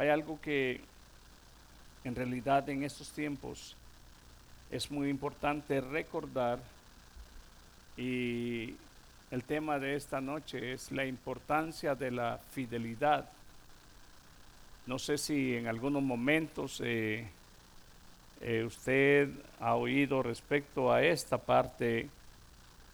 Hay 0.00 0.08
algo 0.08 0.40
que 0.40 0.80
en 2.04 2.14
realidad 2.14 2.66
en 2.70 2.84
estos 2.84 3.10
tiempos 3.10 3.76
es 4.70 4.90
muy 4.90 5.10
importante 5.10 5.78
recordar 5.82 6.58
y 7.98 8.76
el 9.30 9.44
tema 9.44 9.78
de 9.78 9.96
esta 9.96 10.22
noche 10.22 10.72
es 10.72 10.90
la 10.90 11.04
importancia 11.04 11.94
de 11.94 12.12
la 12.12 12.40
fidelidad. 12.50 13.28
No 14.86 14.98
sé 14.98 15.18
si 15.18 15.54
en 15.54 15.66
algunos 15.66 16.02
momentos 16.02 16.80
eh, 16.82 17.28
eh, 18.40 18.64
usted 18.64 19.28
ha 19.60 19.74
oído 19.74 20.22
respecto 20.22 20.90
a 20.90 21.02
esta 21.02 21.36
parte 21.36 22.08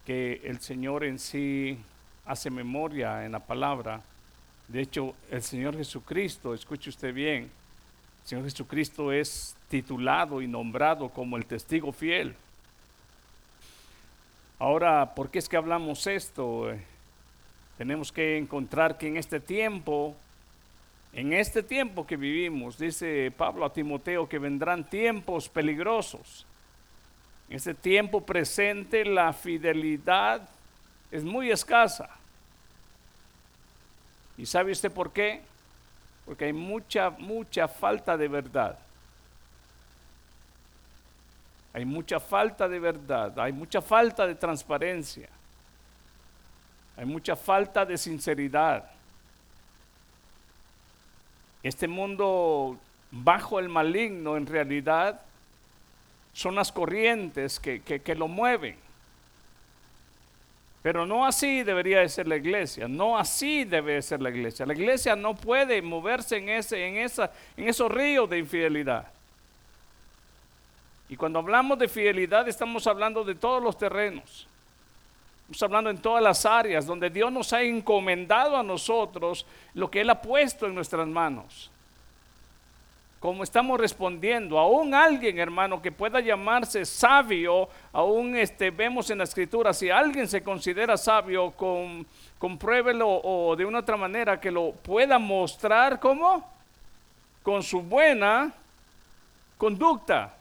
que 0.04 0.40
el 0.42 0.58
Señor 0.58 1.04
en 1.04 1.20
sí 1.20 1.78
hace 2.24 2.50
memoria 2.50 3.24
en 3.24 3.30
la 3.30 3.38
palabra. 3.38 4.02
De 4.68 4.80
hecho, 4.80 5.14
el 5.30 5.42
Señor 5.42 5.76
Jesucristo, 5.76 6.52
escuche 6.52 6.90
usted 6.90 7.14
bien, 7.14 7.44
el 7.44 8.28
Señor 8.28 8.44
Jesucristo 8.44 9.12
es 9.12 9.54
titulado 9.68 10.42
y 10.42 10.48
nombrado 10.48 11.08
como 11.08 11.36
el 11.36 11.46
testigo 11.46 11.92
fiel. 11.92 12.34
Ahora, 14.58 15.14
¿por 15.14 15.30
qué 15.30 15.38
es 15.38 15.48
que 15.48 15.56
hablamos 15.56 16.06
esto? 16.06 16.72
Tenemos 17.78 18.10
que 18.10 18.38
encontrar 18.38 18.98
que 18.98 19.06
en 19.06 19.16
este 19.16 19.38
tiempo, 19.38 20.16
en 21.12 21.32
este 21.32 21.62
tiempo 21.62 22.06
que 22.06 22.16
vivimos, 22.16 22.78
dice 22.78 23.32
Pablo 23.36 23.66
a 23.66 23.72
Timoteo 23.72 24.28
que 24.28 24.38
vendrán 24.38 24.88
tiempos 24.88 25.48
peligrosos. 25.48 26.46
En 27.48 27.56
este 27.56 27.74
tiempo 27.74 28.22
presente 28.22 29.04
la 29.04 29.32
fidelidad 29.32 30.48
es 31.12 31.22
muy 31.22 31.50
escasa. 31.50 32.10
¿Y 34.38 34.46
sabe 34.46 34.72
usted 34.72 34.90
por 34.92 35.12
qué? 35.12 35.42
Porque 36.24 36.46
hay 36.46 36.52
mucha, 36.52 37.10
mucha 37.10 37.68
falta 37.68 38.16
de 38.16 38.28
verdad. 38.28 38.78
Hay 41.76 41.84
mucha 41.84 42.18
falta 42.18 42.66
de 42.66 42.78
verdad, 42.78 43.38
hay 43.38 43.52
mucha 43.52 43.82
falta 43.82 44.26
de 44.26 44.34
transparencia, 44.34 45.28
hay 46.96 47.04
mucha 47.04 47.36
falta 47.36 47.84
de 47.84 47.98
sinceridad. 47.98 48.90
Este 51.62 51.86
mundo 51.86 52.78
bajo 53.10 53.58
el 53.58 53.68
maligno 53.68 54.38
en 54.38 54.46
realidad 54.46 55.20
son 56.32 56.54
las 56.54 56.72
corrientes 56.72 57.60
que, 57.60 57.82
que, 57.82 58.14
lo 58.14 58.26
mueven. 58.26 58.78
Pero 60.86 61.04
no 61.04 61.26
así 61.26 61.64
debería 61.64 61.98
de 61.98 62.08
ser 62.08 62.28
la 62.28 62.36
iglesia, 62.36 62.86
no 62.86 63.18
así 63.18 63.64
debe 63.64 64.00
ser 64.02 64.22
la 64.22 64.30
iglesia. 64.30 64.64
La 64.64 64.72
iglesia 64.72 65.16
no 65.16 65.34
puede 65.34 65.82
moverse 65.82 66.36
en, 66.36 66.48
ese, 66.48 66.86
en, 66.86 66.98
esa, 66.98 67.32
en 67.56 67.68
esos 67.68 67.90
ríos 67.90 68.30
de 68.30 68.38
infidelidad. 68.38 69.08
Y 71.08 71.16
cuando 71.16 71.40
hablamos 71.40 71.76
de 71.80 71.88
fidelidad 71.88 72.46
estamos 72.46 72.86
hablando 72.86 73.24
de 73.24 73.34
todos 73.34 73.60
los 73.60 73.76
terrenos. 73.76 74.46
Estamos 75.50 75.62
hablando 75.64 75.90
en 75.90 75.98
todas 75.98 76.22
las 76.22 76.46
áreas 76.46 76.86
donde 76.86 77.10
Dios 77.10 77.32
nos 77.32 77.52
ha 77.52 77.62
encomendado 77.62 78.56
a 78.56 78.62
nosotros 78.62 79.44
lo 79.74 79.90
que 79.90 80.02
Él 80.02 80.10
ha 80.10 80.22
puesto 80.22 80.66
en 80.66 80.76
nuestras 80.76 81.08
manos. 81.08 81.68
Como 83.26 83.42
estamos 83.42 83.80
respondiendo, 83.80 84.56
aún 84.56 84.94
alguien, 84.94 85.40
hermano, 85.40 85.82
que 85.82 85.90
pueda 85.90 86.20
llamarse 86.20 86.84
sabio, 86.84 87.68
aún 87.92 88.36
este, 88.36 88.70
vemos 88.70 89.10
en 89.10 89.18
la 89.18 89.24
escritura, 89.24 89.74
si 89.74 89.90
alguien 89.90 90.28
se 90.28 90.44
considera 90.44 90.96
sabio, 90.96 91.52
compruébelo 92.38 93.08
o 93.08 93.56
de 93.56 93.64
una 93.64 93.80
otra 93.80 93.96
manera 93.96 94.40
que 94.40 94.52
lo 94.52 94.70
pueda 94.70 95.18
mostrar 95.18 95.98
como 95.98 96.48
con 97.42 97.64
su 97.64 97.82
buena 97.82 98.52
conducta. 99.58 100.32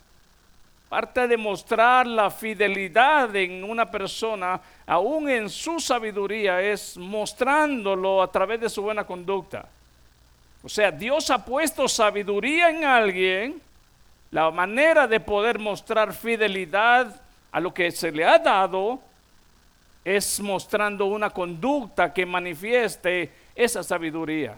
Parte 0.88 1.28
de 1.28 1.38
mostrar 1.38 2.06
la 2.06 2.30
fidelidad 2.30 3.36
en 3.36 3.64
una 3.64 3.90
persona, 3.90 4.62
aún 4.86 5.28
en 5.28 5.50
su 5.50 5.80
sabiduría, 5.80 6.62
es 6.62 7.00
mostrándolo 7.00 8.22
a 8.22 8.32
través 8.32 8.60
de 8.62 8.70
su 8.70 8.84
buena 8.84 9.06
conducta. 9.06 9.70
O 10.66 10.70
sea, 10.70 10.90
Dios 10.90 11.30
ha 11.30 11.46
puesto 11.46 11.88
sabiduría 11.88 12.72
en 12.72 12.84
alguien, 12.86 13.62
la 14.32 14.50
manera 14.50 15.06
de 15.06 15.20
poder 15.20 15.60
mostrar 15.60 16.12
fidelidad 16.12 17.22
a 17.52 17.60
lo 17.60 17.72
que 17.72 17.92
se 17.92 18.12
le 18.12 18.26
ha 18.26 18.40
dado 18.40 19.00
es 20.04 20.40
mostrando 20.40 21.06
una 21.06 21.30
conducta 21.30 22.12
que 22.12 22.26
manifieste 22.26 23.32
esa 23.54 23.84
sabiduría. 23.84 24.56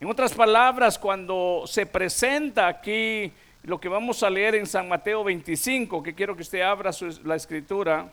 En 0.00 0.08
otras 0.08 0.32
palabras, 0.32 0.98
cuando 0.98 1.64
se 1.66 1.84
presenta 1.84 2.66
aquí 2.66 3.30
lo 3.62 3.78
que 3.78 3.90
vamos 3.90 4.22
a 4.22 4.30
leer 4.30 4.54
en 4.54 4.66
San 4.66 4.88
Mateo 4.88 5.22
25, 5.22 6.02
que 6.02 6.14
quiero 6.14 6.34
que 6.34 6.42
usted 6.42 6.62
abra 6.62 6.92
la 7.24 7.36
escritura. 7.36 8.08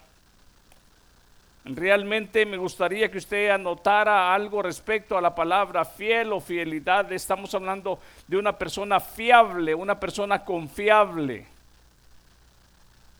Realmente 1.64 2.44
me 2.46 2.58
gustaría 2.58 3.12
que 3.12 3.20
usted 3.20 3.50
anotara 3.52 4.34
algo 4.34 4.64
respecto 4.64 5.16
a 5.16 5.22
la 5.22 5.36
palabra 5.36 5.86
fiel 5.86 6.34
o 6.34 6.40
fidelidad. 6.40 7.12
Estamos 7.12 7.54
hablando 7.54 8.00
de 8.28 8.38
una 8.38 8.58
persona 8.58 9.00
fiable, 9.00 9.76
una 9.76 10.00
persona 10.00 10.44
confiable. 10.44 11.46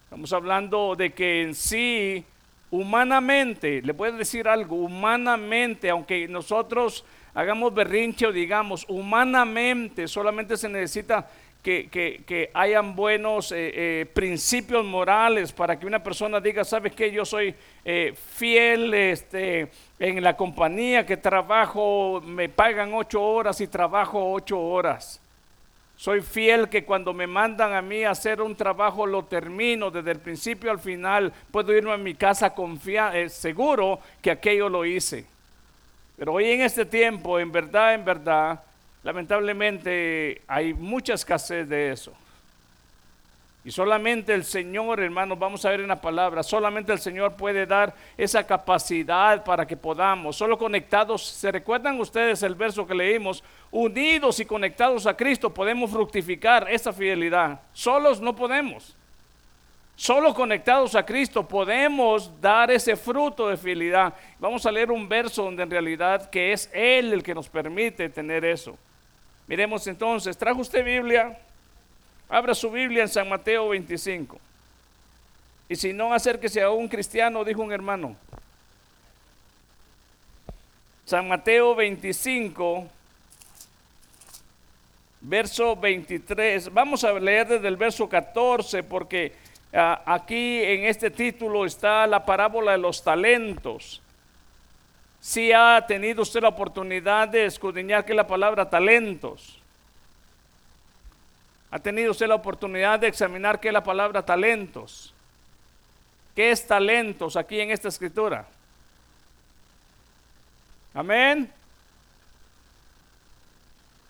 Estamos 0.06 0.34
hablando 0.34 0.96
de 0.96 1.14
que 1.14 1.44
en 1.44 1.54
sí, 1.54 2.26
humanamente, 2.72 3.82
le 3.84 3.94
puedo 3.94 4.18
decir 4.18 4.48
algo, 4.48 4.76
humanamente, 4.76 5.92
aunque 5.92 6.28
nosotros 6.28 7.06
hagamos 7.36 7.74
berrinche 7.74 8.26
o 8.26 8.32
digamos, 8.32 8.86
humanamente 8.90 10.08
solamente 10.08 10.58
se 10.58 10.68
necesita 10.68 11.30
que, 11.62 12.50
hayan 12.54 12.96
buenos 12.96 13.52
eh, 13.52 13.72
eh, 13.74 14.06
principios 14.14 14.84
morales 14.84 15.52
para 15.52 15.80
que 15.80 15.86
una 15.86 16.04
persona 16.04 16.40
diga, 16.40 16.64
¿sabes 16.64 16.94
qué? 16.94 17.12
Yo 17.12 17.24
soy 17.24 17.54
eh, 17.86 18.14
fiel 18.36 18.94
este, 18.94 19.70
en 20.00 20.24
la 20.24 20.36
compañía 20.36 21.06
que 21.06 21.18
trabajo, 21.18 22.22
me 22.26 22.50
pagan 22.50 22.94
ocho 22.94 23.22
horas 23.22 23.62
y 23.62 23.68
trabajo 23.68 24.32
ocho 24.32 24.60
horas. 24.60 25.20
Soy 25.96 26.22
fiel 26.22 26.68
que 26.68 26.84
cuando 26.84 27.14
me 27.14 27.28
mandan 27.28 27.74
a 27.74 27.82
mí 27.82 28.04
hacer 28.04 28.42
un 28.42 28.56
trabajo 28.56 29.06
lo 29.06 29.26
termino 29.26 29.92
desde 29.92 30.12
el 30.12 30.20
principio 30.20 30.72
al 30.72 30.80
final. 30.80 31.32
Puedo 31.52 31.78
irme 31.78 31.92
a 31.92 31.98
mi 31.98 32.16
casa 32.16 32.56
confiar, 32.56 33.30
seguro 33.30 34.00
que 34.20 34.32
aquello 34.32 34.68
lo 34.68 34.84
hice. 34.84 35.26
Pero 36.18 36.34
hoy 36.34 36.50
en 36.50 36.62
este 36.62 36.86
tiempo, 36.86 37.40
en 37.40 37.52
verdad, 37.52 37.94
en 37.94 38.04
verdad, 38.04 38.64
Lamentablemente 39.04 40.42
hay 40.48 40.74
mucha 40.74 41.14
escasez 41.14 41.68
de 41.68 41.92
eso. 41.92 42.14
Y 43.64 43.70
solamente 43.70 44.34
el 44.34 44.44
Señor, 44.44 45.00
hermanos, 45.00 45.38
vamos 45.38 45.64
a 45.66 45.70
ver 45.70 45.82
en 45.82 45.88
la 45.88 46.02
palabra, 46.02 46.42
solamente 46.42 46.92
el 46.92 47.00
Señor 47.00 47.34
puede 47.34 47.68
dar 47.68 47.94
esa 48.18 48.46
capacidad 48.46 49.44
para 49.44 49.68
que 49.68 49.78
podamos, 49.78 50.36
solo 50.36 50.58
conectados, 50.58 51.24
¿se 51.24 51.52
recuerdan 51.52 52.00
ustedes 52.00 52.42
el 52.42 52.56
verso 52.56 52.88
que 52.88 52.96
leímos? 52.96 53.44
Unidos 53.70 54.40
y 54.40 54.46
conectados 54.46 55.06
a 55.06 55.16
Cristo 55.16 55.54
podemos 55.54 55.92
fructificar 55.92 56.68
esa 56.72 56.92
fidelidad. 56.92 57.60
Solos 57.72 58.20
no 58.20 58.36
podemos. 58.36 58.96
Solo 59.96 60.34
conectados 60.34 60.96
a 60.96 61.06
Cristo 61.06 61.48
podemos 61.48 62.32
dar 62.42 62.72
ese 62.72 62.96
fruto 62.96 63.48
de 63.48 63.58
fidelidad. 63.58 64.16
Vamos 64.40 64.66
a 64.66 64.72
leer 64.72 64.90
un 64.90 65.08
verso 65.08 65.44
donde 65.44 65.62
en 65.62 65.70
realidad 65.70 66.32
que 66.32 66.52
es 66.52 66.68
Él 66.74 67.14
el 67.14 67.22
que 67.22 67.36
nos 67.36 67.48
permite 67.48 68.10
tener 68.10 68.44
eso. 68.44 68.76
Miremos 69.52 69.86
entonces, 69.88 70.38
¿trajo 70.38 70.62
usted 70.62 70.82
Biblia? 70.82 71.38
Abra 72.30 72.56
su 72.56 72.72
Biblia 72.72 73.04
en 73.04 73.10
San 73.10 73.28
Mateo 73.28 73.68
25. 73.68 74.40
Y 75.68 75.76
si 75.76 75.92
no, 75.92 76.14
acérquese 76.14 76.62
a 76.62 76.70
un 76.70 76.88
cristiano, 76.88 77.44
dijo 77.44 77.62
un 77.62 77.74
hermano. 77.74 78.16
San 81.04 81.28
Mateo 81.28 81.76
25, 81.76 82.88
verso 85.20 85.76
23. 85.76 86.74
Vamos 86.74 87.04
a 87.04 87.12
leer 87.12 87.50
desde 87.50 87.68
el 87.68 87.76
verso 87.76 88.08
14 88.08 88.84
porque 88.84 89.34
ah, 89.74 90.02
aquí 90.06 90.64
en 90.64 90.86
este 90.86 91.12
título 91.12 91.66
está 91.66 92.08
la 92.08 92.26
parábola 92.26 92.72
de 92.72 92.78
los 92.78 93.04
talentos. 93.04 94.02
Si 95.22 95.52
ha 95.52 95.86
tenido 95.88 96.24
usted 96.24 96.42
la 96.42 96.48
oportunidad 96.48 97.28
de 97.28 97.46
escudriñar 97.46 98.04
que 98.04 98.16
la 98.16 98.26
palabra 98.26 98.68
talentos. 98.68 99.60
Ha 101.70 101.78
tenido 101.78 102.12
usted 102.12 102.28
la 102.28 102.36
oportunidad 102.36 103.00
de 103.00 103.08
examinar 103.08 103.60
qué 103.60 103.68
es 103.68 103.74
la 103.74 103.84
palabra 103.84 104.26
talentos. 104.26 105.14
¿Qué 106.36 106.50
es 106.50 106.66
talentos 106.66 107.36
aquí 107.36 107.60
en 107.60 107.70
esta 107.70 107.88
escritura? 107.88 108.48
Amén. 110.94 111.52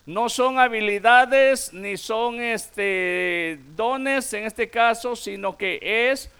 No 0.06 0.30
son 0.30 0.60
habilidades 0.60 1.74
ni 1.74 1.98
son 1.98 2.40
este 2.40 3.60
dones 3.76 4.32
en 4.34 4.46
este 4.46 4.70
caso, 4.70 5.16
sino 5.18 5.58
que 5.58 5.80
es 5.82 6.32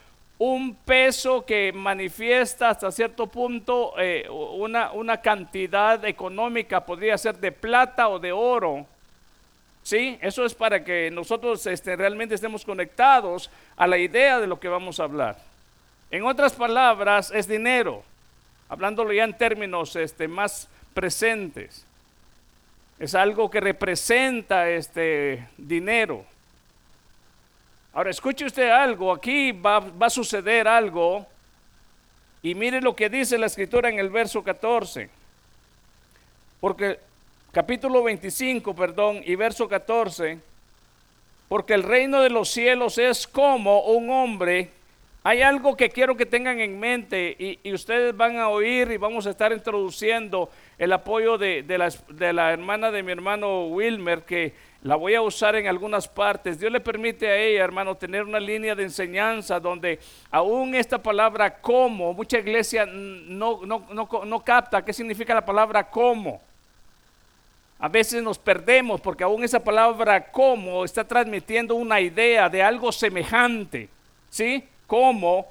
un 0.44 0.74
peso 0.74 1.46
que 1.46 1.72
manifiesta 1.72 2.72
hasta 2.72 2.92
cierto 2.92 3.28
punto 3.28 3.94
eh, 4.00 4.28
una, 4.28 4.92
una 4.92 5.22
cantidad 5.22 6.04
económica, 6.04 6.84
podría 6.84 7.16
ser 7.20 7.38
de 7.38 7.52
plata 7.52 8.10
o 8.10 8.18
de 8.18 8.32
oro. 8.32 8.88
¿Sí? 9.84 10.18
Eso 10.20 10.44
es 10.44 10.56
para 10.56 10.84
que 10.84 11.12
nosotros 11.12 11.68
este, 11.68 11.96
realmente 11.96 12.34
estemos 12.34 12.66
conectados 12.66 13.52
a 13.78 13.86
la 13.86 14.00
idea 14.00 14.40
de 14.40 14.48
lo 14.48 14.60
que 14.60 14.68
vamos 14.68 15.00
a 15.00 15.04
hablar. 15.04 15.38
En 16.10 16.24
otras 16.26 16.54
palabras, 16.54 17.30
es 17.30 17.48
dinero, 17.48 18.02
hablándolo 18.68 19.14
ya 19.14 19.26
en 19.26 19.38
términos 19.38 19.96
este, 19.96 20.28
más 20.28 20.68
presentes. 20.96 21.86
Es 22.98 23.14
algo 23.14 23.52
que 23.52 23.60
representa 23.60 24.72
este 24.72 25.48
dinero. 25.56 26.26
Ahora 27.94 28.10
escuche 28.10 28.46
usted 28.46 28.70
algo, 28.70 29.12
aquí 29.12 29.52
va, 29.52 29.80
va 29.80 30.08
a 30.08 30.10
suceder 30.10 30.68
algo 30.68 31.26
y 32.42 32.56
mire 32.56 32.82
lo 32.82 32.96
que 32.96 33.10
dice 33.10 33.38
la 33.38 33.48
escritura 33.48 33.90
en 33.90 34.00
el 34.00 34.10
verso 34.10 34.44
14. 34.44 35.10
Porque 36.60 37.00
capítulo 37.52 38.04
25, 38.04 38.74
perdón, 38.74 39.22
y 39.26 39.36
verso 39.36 39.68
14, 39.68 40.40
porque 41.50 41.74
el 41.74 41.84
reino 41.84 42.22
de 42.22 42.30
los 42.30 42.50
cielos 42.50 42.98
es 42.98 43.28
como 43.28 43.82
un 43.82 44.10
hombre. 44.10 44.72
Hay 45.24 45.44
algo 45.44 45.78
que 45.78 45.90
quiero 45.90 46.18
que 46.18 46.26
tengan 46.26 46.60
en 46.60 46.80
mente 46.80 47.60
y, 47.64 47.72
ustedes 47.72 48.18
van 48.18 48.38
a 48.38 48.50
oír 48.50 48.90
y 48.90 48.98
vamos 48.98 49.28
a 49.28 49.30
estar 49.30 49.52
introduciendo 49.52 50.50
el 50.80 50.92
apoyo 50.92 51.38
de, 51.38 51.64
la, 52.34 52.52
hermana 52.52 52.90
de 52.90 53.04
mi 53.04 53.12
hermano 53.12 53.68
Wilmer, 53.68 54.24
que 54.24 54.56
la 54.82 54.96
voy 54.96 55.14
a 55.14 55.22
usar 55.22 55.56
en 55.56 55.68
algunas 55.68 56.08
partes. 56.08 56.60
Dios 56.60 56.72
le 56.72 56.80
permite 56.80 57.28
a 57.28 57.38
ella, 57.38 57.64
hermano, 57.64 57.94
tener 57.94 58.24
una 58.24 58.40
línea 58.40 58.74
de 58.74 58.82
enseñanza 58.82 59.60
donde 59.60 60.00
aún 60.32 60.74
esta 60.74 60.98
palabra 60.98 61.62
como, 61.62 62.16
mucha 62.16 62.40
iglesia 62.40 62.88
no, 62.88 63.62
no 63.64 64.44
capta 64.44 64.84
qué 64.84 64.92
significa 64.92 65.36
la 65.36 65.46
palabra 65.46 65.88
como. 65.88 66.42
A 67.78 67.88
veces 67.88 68.24
nos 68.24 68.40
perdemos 68.40 69.00
porque 69.02 69.24
aún 69.24 69.44
esa 69.44 69.64
palabra 69.64 70.32
como 70.32 70.84
está 70.84 71.04
transmitiendo 71.08 71.76
una 71.76 72.02
idea 72.02 72.50
de 72.50 72.64
algo 72.64 72.92
semejante. 72.92 73.88
¿Sí? 74.32 74.64
Como, 74.92 75.48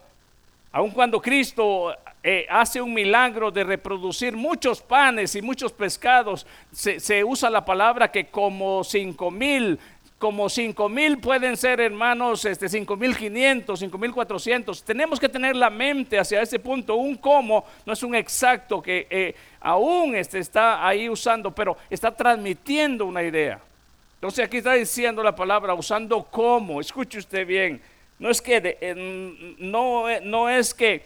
aun 0.71 0.91
cuando 0.91 1.19
Cristo 1.19 1.97
eh, 2.23 2.47
hace 2.51 2.79
un 2.79 2.93
milagro 2.93 3.51
de 3.51 3.65
reproducir 3.65 4.37
muchos 4.37 4.83
panes 4.83 5.35
y 5.35 5.41
muchos 5.41 5.73
pescados, 5.73 6.47
se, 6.71 7.25
usa 7.25 7.49
la 7.49 7.65
palabra 7.65 8.13
que 8.13 8.27
como 8.27 8.85
cinco 8.85 9.31
mil 9.31 9.79
como 10.19 10.51
cinco 10.51 10.91
mil 10.91 11.17
pueden 11.17 11.57
ser 11.57 11.81
hermanos, 11.81 12.45
este, 12.45 12.69
cinco 12.69 12.99
mil 12.99 13.17
quinientos, 13.17 13.81
cinco 13.81 13.97
mil 13.97 14.13
cuatrocientos. 14.13 14.83
Tenemos 14.83 15.19
que 15.19 15.31
tener 15.31 15.57
la 15.57 15.71
mente 15.71 16.19
hacia 16.19 16.43
ese 16.43 16.59
punto. 16.59 16.97
Un 16.97 17.17
como 17.17 17.65
no 17.87 17.95
es 17.95 18.03
un 18.03 18.15
exacto 18.15 18.83
que 18.83 19.07
eh, 19.09 19.35
aún 19.59 20.15
este, 20.17 20.39
está 20.39 20.87
ahí 20.87 21.09
usando, 21.09 21.51
pero 21.51 21.79
está 21.89 22.15
transmitiendo 22.15 23.07
una 23.07 23.23
idea. 23.23 23.59
Entonces 24.17 24.45
aquí 24.45 24.59
está 24.59 24.75
diciendo 24.75 25.23
la 25.23 25.35
palabra 25.35 25.73
usando 25.73 26.25
como. 26.25 26.79
Escuche 26.79 27.21
usted 27.21 27.47
bien. 27.47 27.81
No 28.21 28.31
es 28.31 28.41
que 28.41 29.57
no, 29.59 30.05
no 30.21 30.49
es 30.49 30.73
que 30.73 31.03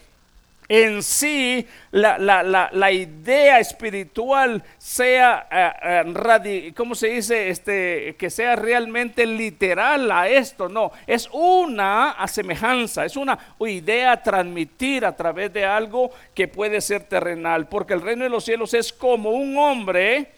en 0.68 1.02
sí 1.02 1.66
la, 1.90 2.90
idea 2.92 3.60
espiritual 3.60 4.62
sea, 4.78 5.46
eh 5.50 6.72
¿cómo 6.74 6.94
se 6.94 7.08
dice? 7.08 7.50
Este, 7.50 8.16
que 8.18 8.30
sea 8.30 8.56
realmente 8.56 9.26
literal 9.26 10.10
a 10.10 10.28
esto. 10.28 10.68
No, 10.68 10.90
es 11.06 11.28
una 11.32 12.16
semejanza, 12.26 13.04
es 13.04 13.16
una 13.16 13.38
idea 13.60 14.22
transmitir 14.22 15.04
a 15.04 15.14
través 15.14 15.52
de 15.52 15.64
algo 15.64 16.10
que 16.34 16.48
puede 16.48 16.80
ser 16.80 17.04
terrenal. 17.04 17.68
Porque 17.68 17.94
el 17.94 18.02
reino 18.02 18.24
de 18.24 18.30
los 18.30 18.44
cielos 18.44 18.74
es 18.74 18.92
como 18.92 19.30
un 19.30 19.56
hombre 19.58 20.32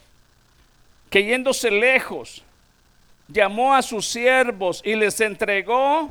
que 1.08 1.25
yéndose 1.25 1.70
lejos, 1.70 2.43
llamó 3.28 3.75
a 3.75 3.82
sus 3.82 4.06
siervos 4.06 4.82
y 4.84 4.94
les 4.96 5.20
entregó. 5.20 6.11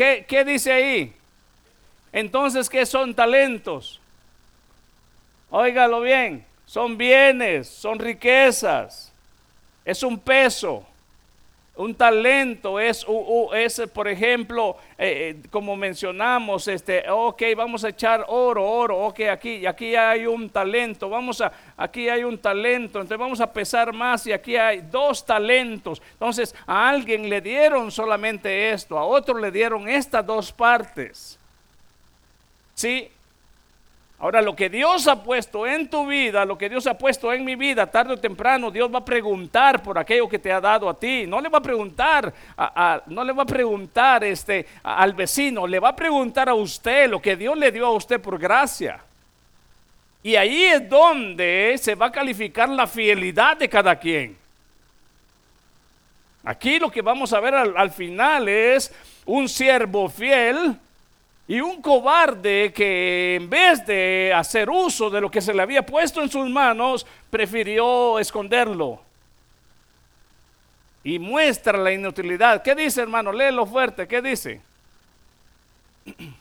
¿Qué, 0.00 0.44
dice 0.46 0.72
ahí? 0.72 1.12
Entonces, 2.10 2.70
¿qué 2.70 2.86
son 2.86 3.14
talentos? 3.14 4.00
Óigalo 5.50 6.00
bien, 6.00 6.42
son 6.64 6.96
bienes, 6.96 7.68
son 7.68 7.98
riquezas, 7.98 9.12
es 9.84 10.02
un 10.02 10.18
peso. 10.18 10.86
Un 11.80 11.94
talento 11.94 12.78
es, 12.78 13.06
es 13.54 13.82
por 13.94 14.06
ejemplo, 14.06 14.76
eh, 14.98 15.30
eh, 15.30 15.48
como 15.48 15.76
mencionamos, 15.76 16.68
este, 16.68 17.08
ok, 17.08 17.42
vamos 17.56 17.84
a 17.84 17.88
echar 17.88 18.22
oro, 18.28 18.70
oro, 18.70 18.98
ok, 19.06 19.20
aquí, 19.32 19.64
aquí 19.64 19.96
hay 19.96 20.26
un 20.26 20.50
talento, 20.50 21.08
vamos 21.08 21.40
a, 21.40 21.50
aquí 21.78 22.10
hay 22.10 22.22
un 22.22 22.36
talento, 22.36 23.00
entonces 23.00 23.16
vamos 23.16 23.40
a 23.40 23.50
pesar 23.50 23.94
más 23.94 24.26
y 24.26 24.32
aquí 24.32 24.56
hay 24.56 24.82
dos 24.82 25.24
talentos. 25.24 26.02
Entonces, 26.12 26.54
a 26.66 26.86
alguien 26.90 27.30
le 27.30 27.40
dieron 27.40 27.90
solamente 27.90 28.72
esto, 28.72 28.98
a 28.98 29.04
otro 29.06 29.38
le 29.38 29.50
dieron 29.50 29.88
estas 29.88 30.26
dos 30.26 30.52
partes. 30.52 31.38
¿Sí? 32.74 33.10
Ahora, 34.22 34.42
lo 34.42 34.54
que 34.54 34.68
Dios 34.68 35.08
ha 35.08 35.22
puesto 35.22 35.66
en 35.66 35.88
tu 35.88 36.06
vida, 36.06 36.44
lo 36.44 36.58
que 36.58 36.68
Dios 36.68 36.86
ha 36.86 36.98
puesto 36.98 37.32
en 37.32 37.42
mi 37.42 37.54
vida, 37.56 37.86
tarde 37.86 38.12
o 38.12 38.18
temprano, 38.18 38.70
Dios 38.70 38.92
va 38.92 38.98
a 38.98 39.04
preguntar 39.04 39.82
por 39.82 39.98
aquello 39.98 40.28
que 40.28 40.38
te 40.38 40.52
ha 40.52 40.60
dado 40.60 40.90
a 40.90 40.98
ti. 40.98 41.24
No 41.26 41.40
le 41.40 41.48
va 41.48 41.56
a 41.56 41.62
preguntar, 41.62 42.30
a, 42.58 43.00
no 43.06 43.24
le 43.24 43.32
va 43.32 43.44
a 43.44 43.46
preguntar 43.46 44.22
este, 44.22 44.66
al 44.82 45.14
vecino, 45.14 45.66
le 45.66 45.80
va 45.80 45.88
a 45.88 45.96
preguntar 45.96 46.50
a 46.50 46.54
usted 46.54 47.08
lo 47.08 47.22
que 47.22 47.34
Dios 47.34 47.56
le 47.56 47.72
dio 47.72 47.86
a 47.86 47.92
usted 47.92 48.20
por 48.20 48.38
gracia. 48.38 49.00
Y 50.22 50.36
ahí 50.36 50.64
es 50.64 50.86
donde 50.86 51.76
se 51.80 51.94
va 51.94 52.06
a 52.06 52.12
calificar 52.12 52.68
la 52.68 52.86
fidelidad 52.86 53.56
de 53.56 53.70
cada 53.70 53.96
quien. 53.96 54.36
Aquí 56.44 56.78
lo 56.78 56.90
que 56.90 57.00
vamos 57.00 57.32
a 57.32 57.40
ver 57.40 57.54
al 57.54 57.90
final 57.90 58.50
es 58.50 58.92
un 59.24 59.48
siervo 59.48 60.10
fiel 60.10 60.76
y 61.50 61.60
un 61.60 61.82
cobarde 61.82 62.72
que 62.72 63.34
en 63.34 63.50
vez 63.50 63.84
de 63.84 64.32
hacer 64.32 64.70
uso 64.70 65.10
de 65.10 65.20
lo 65.20 65.28
que 65.28 65.40
se 65.40 65.52
le 65.52 65.60
había 65.60 65.84
puesto 65.84 66.22
en 66.22 66.30
sus 66.30 66.48
manos, 66.48 67.04
prefirió 67.28 68.20
esconderlo. 68.20 69.00
Y 71.02 71.18
muestra 71.18 71.76
la 71.76 71.90
inutilidad. 71.90 72.62
¿Qué 72.62 72.76
dice, 72.76 73.00
hermano? 73.00 73.32
Léelo 73.32 73.66
fuerte. 73.66 74.06
¿Qué 74.06 74.22
dice? 74.22 74.60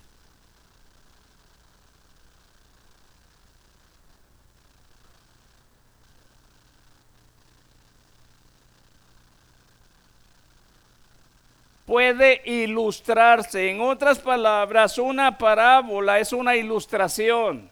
puede 11.89 12.43
ilustrarse. 12.45 13.71
En 13.71 13.81
otras 13.81 14.19
palabras, 14.19 14.99
una 14.99 15.35
parábola 15.35 16.19
es 16.19 16.31
una 16.31 16.55
ilustración. 16.55 17.67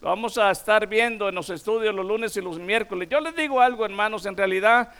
Vamos 0.00 0.36
a 0.36 0.50
estar 0.50 0.84
viendo 0.88 1.28
en 1.28 1.36
los 1.36 1.48
estudios 1.48 1.94
los 1.94 2.04
lunes 2.04 2.36
y 2.36 2.40
los 2.40 2.58
miércoles. 2.58 3.08
Yo 3.08 3.20
les 3.20 3.36
digo 3.36 3.60
algo, 3.60 3.84
hermanos, 3.84 4.26
en 4.26 4.36
realidad 4.36 4.92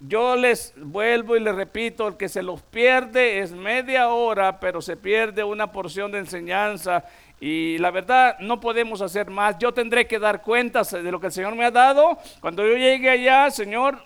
yo 0.00 0.34
les 0.34 0.74
vuelvo 0.76 1.36
y 1.36 1.40
les 1.40 1.54
repito, 1.54 2.08
el 2.08 2.16
que 2.16 2.28
se 2.28 2.42
los 2.42 2.60
pierde 2.62 3.38
es 3.38 3.52
media 3.52 4.08
hora, 4.08 4.58
pero 4.58 4.82
se 4.82 4.96
pierde 4.96 5.44
una 5.44 5.70
porción 5.70 6.10
de 6.10 6.18
enseñanza 6.18 7.04
y 7.40 7.78
la 7.78 7.92
verdad 7.92 8.40
no 8.40 8.58
podemos 8.58 9.00
hacer 9.02 9.30
más. 9.30 9.56
Yo 9.60 9.70
tendré 9.70 10.08
que 10.08 10.18
dar 10.18 10.42
cuentas 10.42 10.90
de 10.90 11.12
lo 11.12 11.20
que 11.20 11.26
el 11.26 11.32
Señor 11.32 11.54
me 11.54 11.64
ha 11.64 11.70
dado. 11.70 12.18
Cuando 12.40 12.66
yo 12.66 12.74
llegue 12.74 13.08
allá, 13.08 13.52
Señor, 13.52 14.02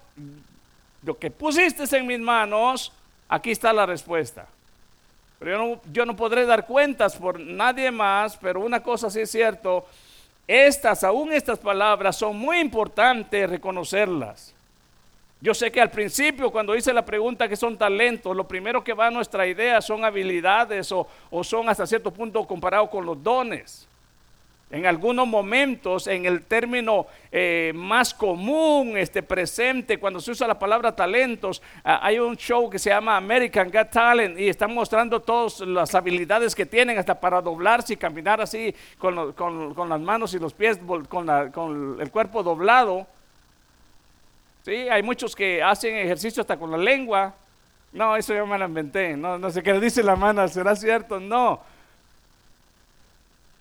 lo 1.03 1.17
que 1.17 1.31
pusiste 1.31 1.85
en 1.97 2.07
mis 2.07 2.21
manos, 2.21 2.93
Aquí 3.29 3.51
está 3.51 3.73
la 3.73 3.87
respuesta. 3.87 4.47
Pero 5.39 5.51
yo 5.51 5.59
no, 5.59 5.81
yo 5.93 6.07
no 6.07 6.17
podré 6.17 6.47
dar 6.47 6.67
cuentas 6.67 7.17
por 7.17 7.39
nadie 7.39 7.91
más, 7.91 8.37
pero 8.37 8.61
una 8.61 8.83
cosa 8.83 9.11
sí 9.11 9.21
es 9.21 9.31
cierto, 9.31 9.87
estas, 10.47 11.03
aún 11.05 11.33
estas 11.33 11.59
palabras 11.59 12.17
son 12.17 12.39
muy 12.39 12.59
importantes 12.59 13.51
reconocerlas. 13.51 14.55
Yo 15.41 15.53
sé 15.53 15.71
que 15.71 15.81
al 15.81 15.91
principio, 15.91 16.51
cuando 16.51 16.75
hice 16.75 16.93
la 16.93 17.05
pregunta 17.05 17.49
que 17.49 17.57
son 17.57 17.77
talentos, 17.77 18.35
lo 18.35 18.49
primero 18.49 18.83
que 18.83 18.95
va 18.95 19.09
a 19.09 19.11
nuestra 19.11 19.47
idea 19.47 19.83
son 19.83 20.05
habilidades 20.05 20.91
o, 20.93 21.07
son 21.43 21.69
hasta 21.69 21.87
cierto 21.87 22.11
punto 22.11 22.47
comparado 22.47 22.89
con 22.89 23.05
los 23.05 23.23
dones. 23.23 23.86
En 24.69 24.85
algunos 24.85 25.29
momentos, 25.29 26.09
en 26.09 26.27
el 26.27 26.43
término 26.43 27.07
eh, 27.31 27.71
más 27.73 28.13
común, 28.13 28.97
este 28.97 29.23
presente, 29.23 29.99
cuando 29.99 30.19
se 30.19 30.33
usa 30.33 30.49
la 30.49 30.59
palabra 30.59 30.95
talentos, 30.95 31.63
ah, 31.85 32.01
hay 32.03 32.19
un 32.19 32.37
show 32.37 32.69
que 32.69 32.81
se 32.81 32.91
llama 32.91 33.17
American 33.17 33.71
Got 33.71 33.91
Talent 33.91 34.37
y 34.37 34.49
están 34.49 34.75
mostrando 34.75 35.21
todas 35.21 35.61
las 35.61 35.95
habilidades 35.95 36.53
que 36.53 36.67
tienen, 36.67 36.99
hasta 36.99 37.15
para 37.21 37.41
doblarse 37.41 37.93
y 37.93 37.97
caminar 37.97 38.41
así 38.41 38.75
con, 38.99 39.35
con, 39.35 39.89
las 39.89 40.01
manos 40.01 40.35
y 40.35 40.41
los 40.41 40.53
pies, 40.53 40.81
con, 41.09 42.01
el 42.01 42.11
cuerpo 42.11 42.43
doblado. 42.43 43.07
¿Sí? 44.65 44.75
Hay 44.75 45.05
muchos 45.05 45.37
que 45.37 45.63
hacen 45.63 45.95
ejercicio 45.95 46.41
hasta 46.41 46.57
con 46.57 46.73
la 46.73 46.79
lengua. 46.79 47.33
No, 47.93 48.17
eso 48.17 48.35
yo 48.35 48.45
me 48.49 48.59
lo 48.59 48.65
inventé. 48.65 49.17
No, 49.17 49.39
no 49.39 49.49
sé 49.49 49.63
qué 49.63 49.79
dice 49.79 50.03
la 50.03 50.17
mano, 50.17 50.49
¿será 50.49 50.75
cierto? 50.75 51.21
No. 51.21 51.76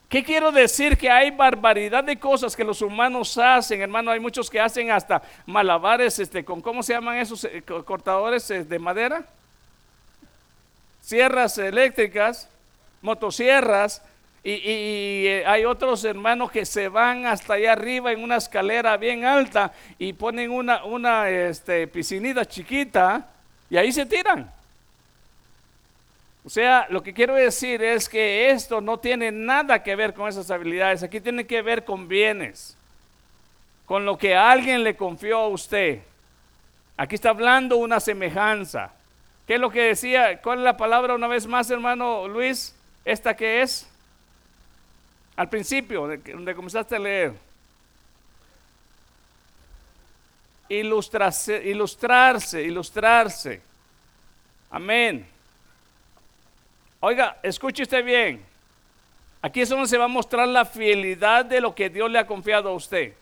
¿Qué 0.09 0.23
quiero 0.23 0.51
decir? 0.51 0.97
Que 0.97 1.09
hay 1.09 1.31
barbaridad 1.31 2.03
de 2.03 2.17
cosas 2.17 2.55
que 2.55 2.63
los 2.63 2.81
humanos 2.81 3.37
hacen, 3.37 3.81
hermano. 3.81 4.11
Hay 4.11 4.19
muchos 4.19 4.49
que 4.49 4.59
hacen 4.59 4.91
hasta 4.91 5.21
malabares, 5.45 6.19
este, 6.19 6.45
con 6.45 6.61
cómo 6.61 6.83
se 6.83 6.93
llaman 6.93 7.17
esos 7.17 7.43
eh, 7.45 7.63
cortadores 7.63 8.49
eh, 8.51 8.63
de 8.63 8.79
madera, 8.79 9.25
sierras 11.01 11.57
eléctricas, 11.57 12.47
motosierras. 13.01 14.03
Y, 14.43 15.25
eh, 15.25 15.43
hay 15.47 15.65
otros 15.65 16.03
hermanos 16.03 16.51
que 16.51 16.67
se 16.67 16.87
van 16.87 17.25
hasta 17.25 17.55
allá 17.55 17.71
arriba 17.71 18.11
en 18.11 18.21
una 18.21 18.35
escalera 18.35 18.95
bien 18.95 19.25
alta 19.25 19.73
y 19.97 20.13
ponen 20.13 20.51
una, 20.51 20.85
una 20.85 21.27
este, 21.31 21.87
piscinita 21.87 22.45
chiquita 22.45 23.27
y 23.71 23.77
ahí 23.77 23.91
se 23.91 24.05
tiran. 24.05 24.51
O 26.45 26.49
sea, 26.49 26.85
lo 26.91 27.01
que 27.01 27.11
quiero 27.11 27.33
decir 27.33 27.81
es 27.81 28.07
que 28.07 28.51
esto 28.51 28.79
no 28.79 28.99
tiene 28.99 29.31
nada 29.31 29.81
que 29.81 29.95
ver 29.95 30.13
con 30.13 30.29
esas 30.29 30.51
habilidades. 30.51 31.01
Aquí 31.01 31.19
tiene 31.19 31.47
que 31.47 31.63
ver 31.63 31.83
con 31.83 32.07
bienes, 32.07 32.77
con 33.87 34.05
lo 34.05 34.15
que 34.15 34.35
alguien 34.35 34.83
le 34.83 34.95
confió 34.95 35.39
a 35.39 35.47
usted. 35.47 36.01
Aquí 36.97 37.15
está 37.15 37.31
hablando 37.31 37.77
una 37.77 37.99
semejanza. 37.99 38.91
¿Qué 39.47 39.55
es 39.55 39.59
lo 39.59 39.71
que 39.71 39.81
decía? 39.81 40.39
¿Cuál 40.39 40.59
es 40.59 40.63
la 40.63 40.77
palabra 40.77 41.15
una 41.15 41.27
vez 41.27 41.47
más, 41.47 41.71
hermano 41.71 42.27
Luis? 42.27 42.75
¿Esta 43.03 43.35
que 43.35 43.63
es? 43.63 43.89
Al 45.35 45.49
principio, 45.49 46.07
donde 46.07 46.53
comenzaste 46.53 46.95
a 46.95 46.99
leer. 46.99 47.33
Ilustrarse, 50.69 51.63
ilustrarse, 51.65 52.61
ilustrarse. 52.61 53.61
Amén. 54.69 55.34
Oiga, 57.07 57.37
escuche 57.43 57.83
usted 57.83 58.03
bien. 58.03 58.43
Aquí 59.39 59.61
es 59.61 59.69
donde 59.69 59.87
se 59.87 59.95
va 59.95 60.05
a 60.05 60.07
mostrar 60.07 60.47
la 60.47 60.65
fidelidad 60.65 61.45
de 61.45 61.61
lo 61.61 61.75
que 61.75 61.87
Dios 61.87 62.09
le 62.09 62.17
ha 62.17 62.25
confiado 62.25 62.69
a 62.69 62.73
usted. 62.73 63.13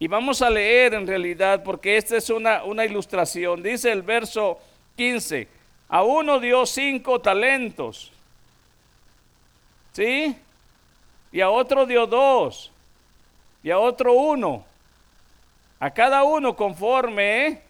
Y 0.00 0.08
vamos 0.08 0.42
a 0.42 0.50
leer 0.50 0.94
en 0.94 1.06
realidad, 1.06 1.62
porque 1.62 1.96
esta 1.96 2.16
es 2.16 2.28
una, 2.28 2.64
una 2.64 2.84
ilustración. 2.84 3.62
Dice 3.62 3.92
el 3.92 4.02
verso 4.02 4.58
15, 4.96 5.46
a 5.88 6.02
uno 6.02 6.40
dio 6.40 6.66
cinco 6.66 7.20
talentos. 7.20 8.10
¿Sí? 9.92 10.36
Y 11.30 11.40
a 11.40 11.50
otro 11.50 11.86
dio 11.86 12.04
dos. 12.04 12.72
Y 13.62 13.70
a 13.70 13.78
otro 13.78 14.12
uno. 14.14 14.64
A 15.78 15.88
cada 15.92 16.24
uno 16.24 16.56
conforme 16.56 17.60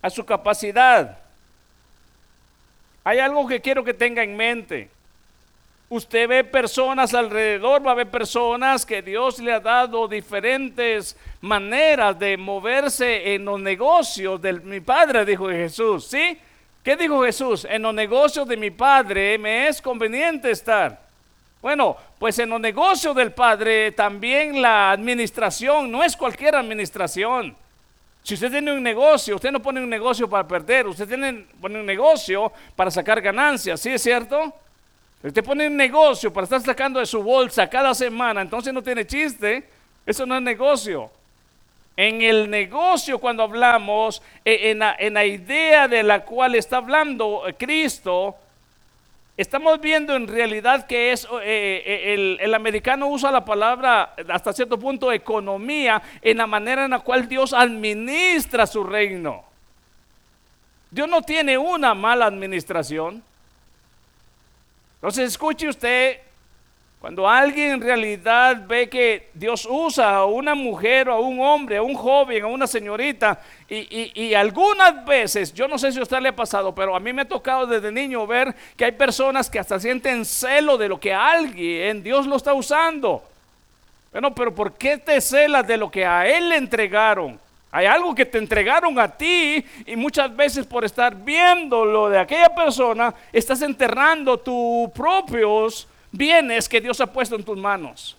a 0.00 0.08
su 0.08 0.24
capacidad. 0.24 1.23
Hay 3.04 3.18
algo 3.18 3.46
que 3.46 3.60
quiero 3.60 3.84
que 3.84 3.94
tenga 3.94 4.22
en 4.22 4.34
mente. 4.36 4.88
Usted 5.90 6.26
ve 6.26 6.42
personas 6.42 7.12
alrededor, 7.12 7.86
va 7.86 7.92
a 7.92 7.94
ver 7.94 8.10
personas 8.10 8.86
que 8.86 9.02
Dios 9.02 9.38
le 9.38 9.52
ha 9.52 9.60
dado 9.60 10.08
diferentes 10.08 11.16
maneras 11.42 12.18
de 12.18 12.38
moverse 12.38 13.34
en 13.34 13.44
los 13.44 13.60
negocios 13.60 14.40
de 14.40 14.54
mi 14.54 14.80
Padre, 14.80 15.26
dijo 15.26 15.48
Jesús. 15.50 16.06
¿Sí? 16.06 16.38
¿Qué 16.82 16.96
dijo 16.96 17.22
Jesús? 17.22 17.66
En 17.68 17.82
los 17.82 17.94
negocios 17.94 18.48
de 18.48 18.56
mi 18.56 18.70
Padre 18.70 19.38
me 19.38 19.68
es 19.68 19.80
conveniente 19.80 20.50
estar. 20.50 21.00
Bueno, 21.60 21.96
pues 22.18 22.38
en 22.38 22.48
los 22.48 22.60
negocios 22.60 23.14
del 23.14 23.32
Padre 23.32 23.92
también 23.92 24.60
la 24.60 24.90
administración 24.90 25.90
no 25.90 26.02
es 26.02 26.16
cualquier 26.16 26.56
administración. 26.56 27.56
Si 28.24 28.32
usted 28.32 28.50
tiene 28.50 28.72
un 28.72 28.82
negocio, 28.82 29.36
usted 29.36 29.52
no 29.52 29.60
pone 29.60 29.82
un 29.82 29.90
negocio 29.90 30.26
para 30.26 30.48
perder, 30.48 30.86
usted 30.86 31.06
tiene, 31.06 31.44
pone 31.60 31.78
un 31.78 31.84
negocio 31.84 32.50
para 32.74 32.90
sacar 32.90 33.20
ganancias, 33.20 33.78
¿sí 33.78 33.90
es 33.90 34.02
cierto? 34.02 34.50
Usted 35.22 35.44
pone 35.44 35.66
un 35.66 35.76
negocio 35.76 36.32
para 36.32 36.44
estar 36.44 36.62
sacando 36.62 37.00
de 37.00 37.04
su 37.04 37.22
bolsa 37.22 37.68
cada 37.68 37.94
semana, 37.94 38.40
entonces 38.40 38.72
no 38.72 38.82
tiene 38.82 39.06
chiste, 39.06 39.68
eso 40.06 40.24
no 40.24 40.36
es 40.36 40.40
negocio. 40.40 41.10
En 41.98 42.22
el 42.22 42.48
negocio 42.48 43.18
cuando 43.18 43.42
hablamos, 43.42 44.22
e, 44.42 44.70
en 44.70 44.78
la, 44.78 44.96
en 44.98 45.12
la 45.12 45.26
idea 45.26 45.86
de 45.86 46.02
la 46.02 46.24
cual 46.24 46.54
está 46.54 46.78
hablando 46.78 47.42
Cristo, 47.58 48.36
Estamos 49.36 49.80
viendo 49.80 50.14
en 50.14 50.28
realidad 50.28 50.86
que 50.86 51.10
es 51.10 51.24
eh, 51.42 51.82
eh, 51.84 52.36
el, 52.40 52.54
americano 52.54 53.08
usa 53.08 53.32
la 53.32 53.44
palabra 53.44 54.14
hasta 54.28 54.52
cierto 54.52 54.78
punto 54.78 55.10
economía 55.10 56.00
en 56.22 56.36
la 56.36 56.46
manera 56.46 56.84
en 56.84 56.92
la 56.92 57.00
cual 57.00 57.28
Dios 57.28 57.52
administra 57.52 58.64
su 58.64 58.84
reino. 58.84 59.42
Dios 60.88 61.08
no 61.08 61.22
tiene 61.22 61.58
una 61.58 61.94
mala 61.94 62.26
administración. 62.26 63.24
Entonces 64.98 65.30
escuche 65.30 65.68
usted 65.68 66.18
cuando 67.04 67.28
alguien 67.28 67.72
en 67.72 67.80
realidad 67.82 68.62
ve 68.66 68.88
que 68.88 69.28
Dios 69.34 69.68
usa 69.70 70.16
a 70.16 70.24
una 70.24 70.54
mujer, 70.54 71.10
o 71.10 71.12
a 71.12 71.20
un 71.20 71.38
hombre, 71.38 71.76
a 71.76 71.82
un 71.82 71.94
joven, 71.94 72.42
a 72.42 72.46
una 72.46 72.66
señorita, 72.66 73.38
y, 73.68 74.32
algunas 74.32 75.04
veces, 75.04 75.52
yo 75.52 75.68
no 75.68 75.76
sé 75.76 75.92
si 75.92 75.98
a 75.98 76.02
usted 76.02 76.20
le 76.20 76.30
ha 76.30 76.34
pasado, 76.34 76.74
pero 76.74 76.96
a 76.96 77.00
mí 77.00 77.12
me 77.12 77.20
ha 77.20 77.28
tocado 77.28 77.66
desde 77.66 77.92
niño 77.92 78.26
ver 78.26 78.54
que 78.74 78.86
hay 78.86 78.92
personas 78.92 79.50
que 79.50 79.58
hasta 79.58 79.78
sienten 79.78 80.24
celo 80.24 80.78
de 80.78 80.88
lo 80.88 80.98
que 80.98 81.12
alguien, 81.12 82.02
Dios 82.02 82.26
lo 82.26 82.36
está 82.36 82.54
usando. 82.54 83.22
Bueno, 84.10 84.34
pero 84.34 84.54
¿por 84.54 84.72
qué 84.72 84.96
te 84.96 85.20
celas 85.20 85.66
de 85.66 85.76
lo 85.76 85.90
que 85.90 86.06
a 86.06 86.26
Él 86.26 86.48
le 86.48 86.56
entregaron? 86.56 87.38
Hay 87.70 87.84
algo 87.84 88.14
que 88.14 88.24
te 88.24 88.38
entregaron 88.38 88.98
a 88.98 89.08
ti 89.08 89.62
y 89.84 89.94
muchas 89.94 90.34
veces 90.34 90.64
por 90.64 90.86
estar 90.86 91.14
viendo 91.14 91.84
lo 91.84 92.08
de 92.08 92.18
aquella 92.18 92.54
persona, 92.54 93.14
estás 93.30 93.60
enterrando 93.60 94.38
tus 94.38 94.88
propios 94.92 95.86
bienes 96.16 96.68
que 96.68 96.80
Dios 96.80 97.00
ha 97.00 97.06
puesto 97.06 97.36
en 97.36 97.44
tus 97.44 97.58
manos. 97.58 98.16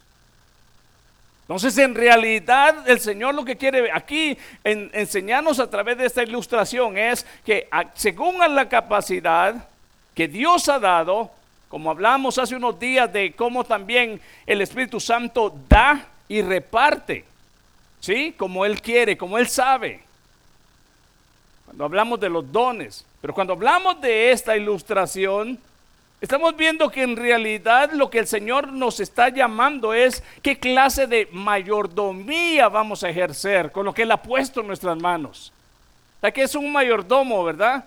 Entonces, 1.42 1.78
en 1.78 1.94
realidad, 1.94 2.90
el 2.90 3.00
Señor 3.00 3.36
lo 3.36 3.46
que 3.46 3.56
quiere 3.56 3.92
aquí 3.92 4.36
enseñarnos 4.64 5.60
a 5.60 5.70
través 5.70 5.96
de 5.98 6.06
esta 6.08 6.24
ilustración 6.24 6.98
es 6.98 7.24
que 7.46 7.70
según 7.94 8.40
la 8.40 8.68
capacidad 8.68 9.68
que 10.16 10.28
Dios 10.28 10.68
ha 10.70 10.80
dado, 10.80 11.30
como 11.70 11.92
hablamos 11.92 12.40
hace 12.40 12.56
unos 12.56 12.80
días 12.80 13.12
de 13.14 13.34
cómo 13.34 13.64
también 13.64 14.20
el 14.48 14.62
Espíritu 14.62 15.00
Santo 15.00 15.56
da 15.70 16.08
y 16.28 16.42
reparte, 16.42 17.26
¿sí? 18.00 18.34
Como 18.36 18.66
Él 18.66 18.82
quiere, 18.82 19.16
como 19.16 19.38
Él 19.38 19.48
sabe. 19.48 20.02
Cuando 21.66 21.86
hablamos 21.86 22.20
de 22.20 22.30
los 22.30 22.52
dones, 22.52 23.06
pero 23.22 23.36
cuando 23.36 23.54
hablamos 23.54 24.02
de 24.02 24.32
esta 24.32 24.58
ilustración, 24.58 25.60
Estamos 26.22 26.56
viendo 26.56 26.90
que 26.90 27.04
en 27.04 27.16
realidad 27.16 27.92
lo 27.92 28.10
que 28.10 28.20
el 28.20 28.28
Señor 28.28 28.72
nos 28.72 29.00
está 29.00 29.30
llamando 29.30 29.94
es 29.94 30.24
qué 30.42 30.58
clase 30.58 31.08
de 31.08 31.28
mayordomía 31.32 32.70
vamos 32.70 33.04
a 33.04 33.10
ejercer 33.10 33.72
con 33.72 33.86
lo 33.86 33.94
que 33.94 34.04
Él 34.04 34.12
ha 34.12 34.22
puesto 34.22 34.62
en 34.62 34.68
nuestras 34.68 34.98
manos. 34.98 35.52
O 36.22 36.32
que 36.32 36.44
es 36.44 36.56
un 36.56 36.72
mayordomo, 36.72 37.44
¿verdad? 37.44 37.86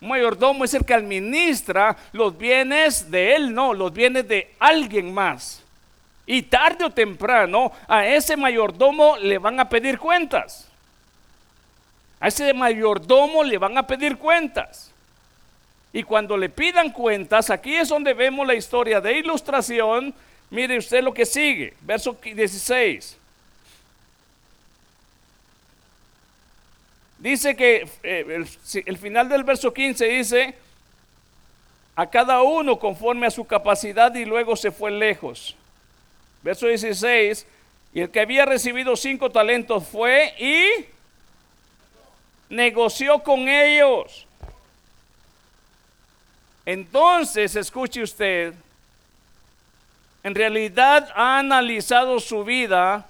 Un 0.00 0.08
mayordomo 0.08 0.64
es 0.64 0.74
el 0.74 0.84
que 0.84 0.94
administra 0.94 1.96
los 2.12 2.36
bienes 2.36 3.10
de 3.10 3.34
Él, 3.34 3.54
no, 3.54 3.72
los 3.72 3.92
bienes 3.92 4.28
de 4.28 4.54
alguien 4.58 5.12
más. 5.12 5.62
Y 6.26 6.42
tarde 6.42 6.84
o 6.84 6.90
temprano 6.90 7.72
a 7.88 8.06
ese 8.06 8.36
mayordomo 8.36 9.16
le 9.16 9.38
van 9.38 9.58
a 9.58 9.68
pedir 9.68 9.98
cuentas. 9.98 10.68
A 12.20 12.28
ese 12.28 12.54
mayordomo 12.54 13.42
le 13.42 13.58
van 13.58 13.76
a 13.76 13.86
pedir 13.86 14.16
cuentas. 14.18 14.91
Y 15.92 16.02
cuando 16.02 16.36
le 16.36 16.48
pidan 16.48 16.90
cuentas, 16.90 17.50
aquí 17.50 17.74
es 17.74 17.88
donde 17.88 18.14
vemos 18.14 18.46
la 18.46 18.54
historia 18.54 19.00
de 19.00 19.18
ilustración. 19.18 20.14
Mire 20.50 20.78
usted 20.78 21.02
lo 21.02 21.12
que 21.12 21.26
sigue, 21.26 21.74
verso 21.82 22.16
16. 22.22 23.18
Dice 27.22 27.54
que 27.54 27.88
eh, 28.02 28.44
el, 28.84 28.98
final 28.98 29.28
del 29.28 29.44
verso 29.44 29.72
15 29.72 30.06
dice, 30.06 30.54
a 31.94 32.06
cada 32.10 32.42
uno 32.42 32.78
conforme 32.78 33.28
a 33.28 33.30
su 33.30 33.44
capacidad 33.44 34.12
y 34.14 34.24
luego 34.24 34.56
se 34.56 34.72
fue 34.72 34.90
lejos. 34.90 35.54
Verso 36.42 36.66
16, 36.66 37.46
y 37.94 38.00
el 38.00 38.10
que 38.10 38.18
había 38.18 38.44
recibido 38.44 38.96
cinco 38.96 39.30
talentos 39.30 39.86
fue 39.86 40.34
y 40.36 40.86
negoció 42.48 43.22
con 43.22 43.48
ellos. 43.48 44.26
Entonces, 46.64 47.56
escuche 47.56 48.02
usted, 48.02 48.54
en 50.22 50.34
realidad 50.34 51.08
ha 51.14 51.38
analizado 51.38 52.20
su 52.20 52.44
vida, 52.44 53.06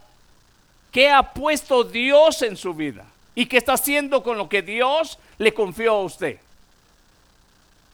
qué 0.90 1.10
ha 1.10 1.22
puesto 1.22 1.84
Dios 1.84 2.42
en 2.42 2.56
su 2.56 2.72
vida 2.74 3.04
y 3.34 3.46
qué 3.46 3.58
está 3.58 3.74
haciendo 3.74 4.22
con 4.22 4.38
lo 4.38 4.48
que 4.48 4.62
Dios 4.62 5.18
le 5.38 5.52
confió 5.52 5.94
a 5.94 6.02
usted. 6.02 6.38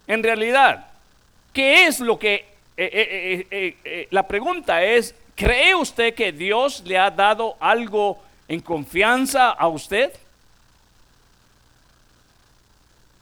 En 0.07 0.23
realidad, 0.23 0.87
¿qué 1.53 1.87
es 1.87 2.00
lo 2.00 2.19
que... 2.19 2.47
Eh, 2.77 3.47
eh, 3.50 3.77
eh, 3.85 4.09
la 4.11 4.23
pregunta 4.29 4.85
es, 4.85 5.12
¿cree 5.35 5.75
usted 5.75 6.15
que 6.15 6.31
Dios 6.31 6.83
le 6.87 6.97
ha 6.97 7.11
dado 7.11 7.57
algo 7.59 8.23
en 8.47 8.61
confianza 8.61 9.50
a 9.50 9.67
usted? 9.67 10.12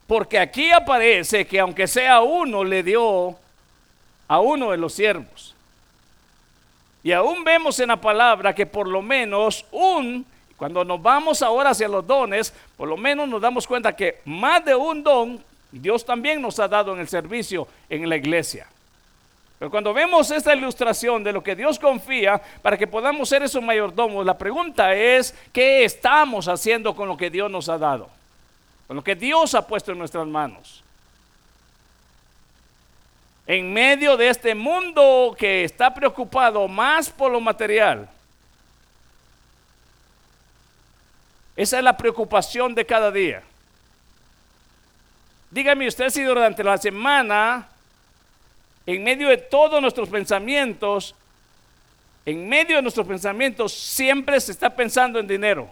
Porque 0.07 0.39
aquí 0.39 0.71
aparece 0.71 1.45
que 1.45 1.59
aunque 1.59 1.85
sea 1.85 2.21
uno, 2.21 2.63
le 2.63 2.81
dio 2.81 3.35
a 4.27 4.39
uno 4.39 4.71
de 4.71 4.77
los 4.77 4.93
siervos. 4.93 5.53
Y 7.03 7.11
aún 7.11 7.43
vemos 7.43 7.79
en 7.79 7.89
la 7.89 7.97
palabra 7.97 8.55
que 8.55 8.65
por 8.65 8.87
lo 8.87 9.01
menos 9.01 9.65
un, 9.71 10.25
cuando 10.57 10.83
nos 10.83 11.01
vamos 11.01 11.41
ahora 11.41 11.69
hacia 11.69 11.87
los 11.87 12.05
dones, 12.05 12.53
por 12.75 12.87
lo 12.87 12.97
menos 12.97 13.27
nos 13.29 13.41
damos 13.41 13.67
cuenta 13.67 13.95
que 13.95 14.19
más 14.25 14.63
de 14.65 14.75
un 14.75 15.03
don 15.03 15.43
Dios 15.71 16.05
también 16.05 16.41
nos 16.41 16.59
ha 16.59 16.67
dado 16.67 16.93
en 16.93 16.99
el 16.99 17.07
servicio 17.07 17.67
en 17.89 18.07
la 18.09 18.15
iglesia. 18.15 18.67
Pero 19.59 19.71
cuando 19.71 19.93
vemos 19.93 20.29
esta 20.31 20.53
ilustración 20.53 21.23
de 21.23 21.33
lo 21.33 21.43
que 21.43 21.55
Dios 21.55 21.79
confía 21.79 22.41
para 22.61 22.77
que 22.77 22.87
podamos 22.87 23.27
ser 23.27 23.43
esos 23.43 23.63
mayordomos, 23.63 24.25
la 24.25 24.37
pregunta 24.37 24.93
es, 24.93 25.33
¿qué 25.51 25.83
estamos 25.83 26.47
haciendo 26.47 26.95
con 26.95 27.07
lo 27.07 27.17
que 27.17 27.29
Dios 27.29 27.49
nos 27.49 27.67
ha 27.69 27.77
dado? 27.77 28.16
Con 28.87 28.97
lo 28.97 29.03
que 29.03 29.15
Dios 29.15 29.53
ha 29.53 29.67
puesto 29.67 29.91
en 29.91 29.97
nuestras 29.97 30.25
manos. 30.25 30.83
En 33.45 33.71
medio 33.71 34.17
de 34.17 34.29
este 34.29 34.55
mundo 34.55 35.35
que 35.37 35.63
está 35.63 35.93
preocupado 35.93 36.67
más 36.67 37.09
por 37.09 37.31
lo 37.31 37.39
material. 37.39 38.09
Esa 41.55 41.77
es 41.77 41.83
la 41.83 41.97
preocupación 41.97 42.75
de 42.75 42.85
cada 42.85 43.11
día. 43.11 43.43
Dígame 45.49 45.87
usted 45.87 46.09
si 46.09 46.23
durante 46.23 46.63
la 46.63 46.77
semana 46.77 47.67
en 48.85 49.03
medio 49.03 49.27
de 49.27 49.37
todos 49.37 49.81
nuestros 49.81 50.07
pensamientos, 50.07 51.13
en 52.25 52.47
medio 52.47 52.77
de 52.77 52.81
nuestros 52.81 53.05
pensamientos 53.05 53.73
siempre 53.73 54.39
se 54.39 54.51
está 54.51 54.69
pensando 54.69 55.19
en 55.19 55.27
dinero. 55.27 55.69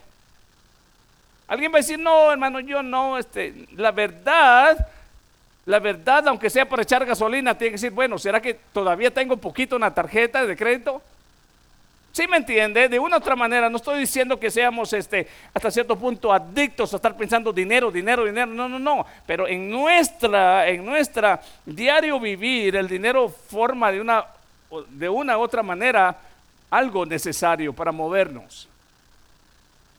Alguien 1.47 1.71
va 1.71 1.77
a 1.77 1.81
decir, 1.81 1.99
no, 1.99 2.31
hermano, 2.31 2.59
yo 2.59 2.81
no, 2.81 3.17
este, 3.17 3.67
la 3.75 3.91
verdad, 3.91 4.87
la 5.65 5.79
verdad, 5.79 6.27
aunque 6.27 6.49
sea 6.49 6.67
para 6.67 6.83
echar 6.83 7.05
gasolina, 7.05 7.57
tiene 7.57 7.71
que 7.71 7.75
decir, 7.75 7.91
bueno, 7.91 8.17
¿será 8.17 8.41
que 8.41 8.55
todavía 8.73 9.11
tengo 9.11 9.37
poquito 9.37 9.75
una 9.75 9.93
tarjeta 9.93 10.45
de 10.45 10.55
crédito? 10.55 11.01
¿Sí 12.15 12.27
me 12.27 12.37
entiende? 12.37 12.87
De 12.87 12.97
una 12.97 13.17
u 13.17 13.19
otra 13.19 13.35
manera, 13.35 13.69
no 13.69 13.75
estoy 13.75 13.99
diciendo 13.99 14.39
que 14.39 14.49
seamos 14.49 14.93
este, 14.93 15.27
hasta 15.53 15.69
cierto 15.69 15.97
punto 15.97 16.31
adictos 16.31 16.93
a 16.93 16.95
estar 16.95 17.17
pensando 17.17 17.51
dinero, 17.51 17.91
dinero, 17.91 18.23
dinero. 18.23 18.47
No, 18.47 18.69
no, 18.69 18.79
no. 18.79 19.05
Pero 19.27 19.49
en 19.49 19.69
nuestra, 19.69 20.65
en 20.65 20.85
nuestra 20.85 21.41
diario 21.65 22.17
vivir, 22.17 22.77
el 22.77 22.87
dinero 22.87 23.27
forma 23.27 23.91
de 23.91 23.99
una, 23.99 24.25
de 24.91 25.09
una 25.09 25.37
u 25.37 25.41
otra 25.41 25.61
manera 25.61 26.15
algo 26.69 27.05
necesario 27.05 27.73
para 27.73 27.91
movernos. 27.91 28.69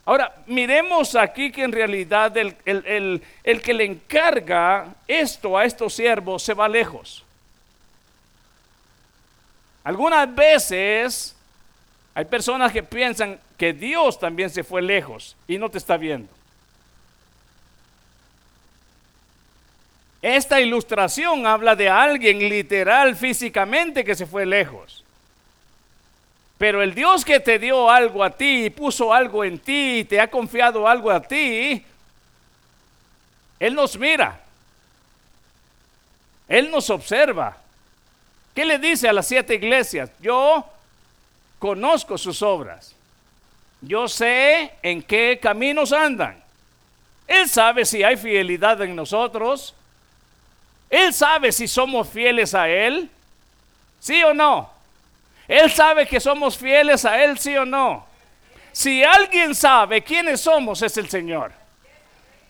Ahora, 0.07 0.37
miremos 0.47 1.17
aquí 1.17 1.51
que 1.51 1.65
en 1.65 1.73
realidad 1.73 2.35
el, 2.37 3.23
el 3.45 3.63
que 3.63 3.75
le 3.75 3.85
encarga 3.85 4.95
esto 5.09 5.59
a 5.59 5.65
estos 5.65 5.95
siervos 5.95 6.45
se 6.45 6.55
va 6.55 6.69
lejos. 6.69 7.25
Algunas 9.83 10.33
veces 10.33 11.37
hay 12.15 12.25
personas 12.25 12.73
que 12.73 12.85
piensan 12.85 13.39
que 13.59 13.73
Dios 13.73 14.19
también 14.19 14.49
se 14.49 14.63
fue 14.65 14.81
lejos 14.81 15.37
y 15.49 15.59
no 15.59 15.69
te 15.69 15.79
está 15.79 15.97
viendo. 15.97 16.29
Esta 20.23 20.61
ilustración 20.61 21.47
habla 21.47 21.77
de 21.77 21.89
alguien 21.89 22.39
literal 22.39 23.17
físicamente 23.17 24.05
que 24.05 24.15
se 24.15 24.27
fue 24.27 24.47
lejos. 24.47 25.05
Pero 26.59 26.83
el 26.83 26.95
Dios 26.95 27.25
que 27.25 27.39
te 27.41 27.59
dio 27.59 27.91
algo 27.91 28.25
a 28.25 28.31
ti, 28.31 28.71
puso 28.71 29.13
algo 29.13 29.45
en 29.45 29.59
ti, 29.59 30.07
te 30.09 30.21
ha 30.21 30.31
confiado 30.31 30.89
algo 30.89 31.11
a 31.11 31.21
ti, 31.21 31.85
Él 33.59 33.75
nos 33.75 33.99
mira. 33.99 34.41
Él 36.49 36.71
nos 36.71 36.89
observa. 36.91 37.57
¿Qué 38.55 38.65
le 38.65 38.79
dice 38.79 39.09
a 39.09 39.13
las 39.13 39.27
siete 39.27 39.55
iglesias? 39.55 40.11
Yo 40.21 40.65
conozco 41.59 42.17
sus 42.17 42.41
obras. 42.41 42.95
Yo 43.83 44.09
sé 44.09 44.73
en 44.83 45.03
qué 45.03 45.39
caminos 45.43 45.93
andan. 45.93 46.43
Él 47.27 47.49
sabe 47.49 47.85
si 47.85 48.03
hay 48.03 48.17
fidelidad 48.17 48.81
en 48.83 48.97
nosotros. 48.97 49.75
Él 50.89 51.13
sabe 51.13 51.53
si 51.53 51.69
somos 51.69 52.09
fieles 52.09 52.55
a 52.55 52.69
Él. 52.69 53.11
¿Sí 54.01 54.23
o 54.23 54.33
no? 54.33 54.76
Él 55.49 55.71
sabe 55.71 56.07
que 56.07 56.21
somos 56.21 56.57
fieles 56.57 57.05
a 57.05 57.23
Él, 57.23 57.39
sí 57.39 57.57
o 57.57 57.65
no. 57.65 58.07
Si 58.73 59.03
alguien 59.03 59.55
sabe 59.55 60.03
quiénes 60.03 60.41
somos, 60.41 60.83
es 60.83 60.97
el 60.97 61.09
Señor. 61.09 61.53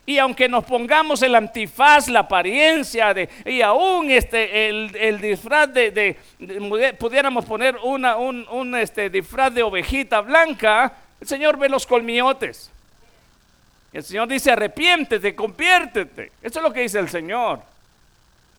Y 0.06 0.18
aunque 0.18 0.48
nos 0.48 0.64
pongamos 0.64 1.20
el 1.22 1.34
antifaz, 1.34 2.06
la 2.08 2.20
apariencia 2.20 3.12
de, 3.12 3.28
y 3.44 3.60
aún 3.60 4.08
este, 4.10 4.68
el, 4.68 5.20
disfraz 5.20 5.72
de, 5.72 6.16
pudiéramos 6.98 7.44
poner 7.44 7.76
una, 7.82 8.16
un, 8.16 8.76
este, 8.76 9.10
disfraz 9.10 9.52
de 9.52 9.64
ovejita 9.64 10.20
blanca, 10.20 10.92
el 11.20 11.26
Señor 11.26 11.58
ve 11.58 11.68
los 11.68 11.86
colmillotes. 11.86 12.70
El 13.92 14.04
Señor 14.04 14.28
dice, 14.28 14.52
arrepiéntete, 14.52 15.34
conviértete. 15.34 16.30
Eso 16.40 16.60
es 16.60 16.62
lo 16.62 16.72
que 16.72 16.80
dice 16.82 17.00
el 17.00 17.08
Señor. 17.08 17.60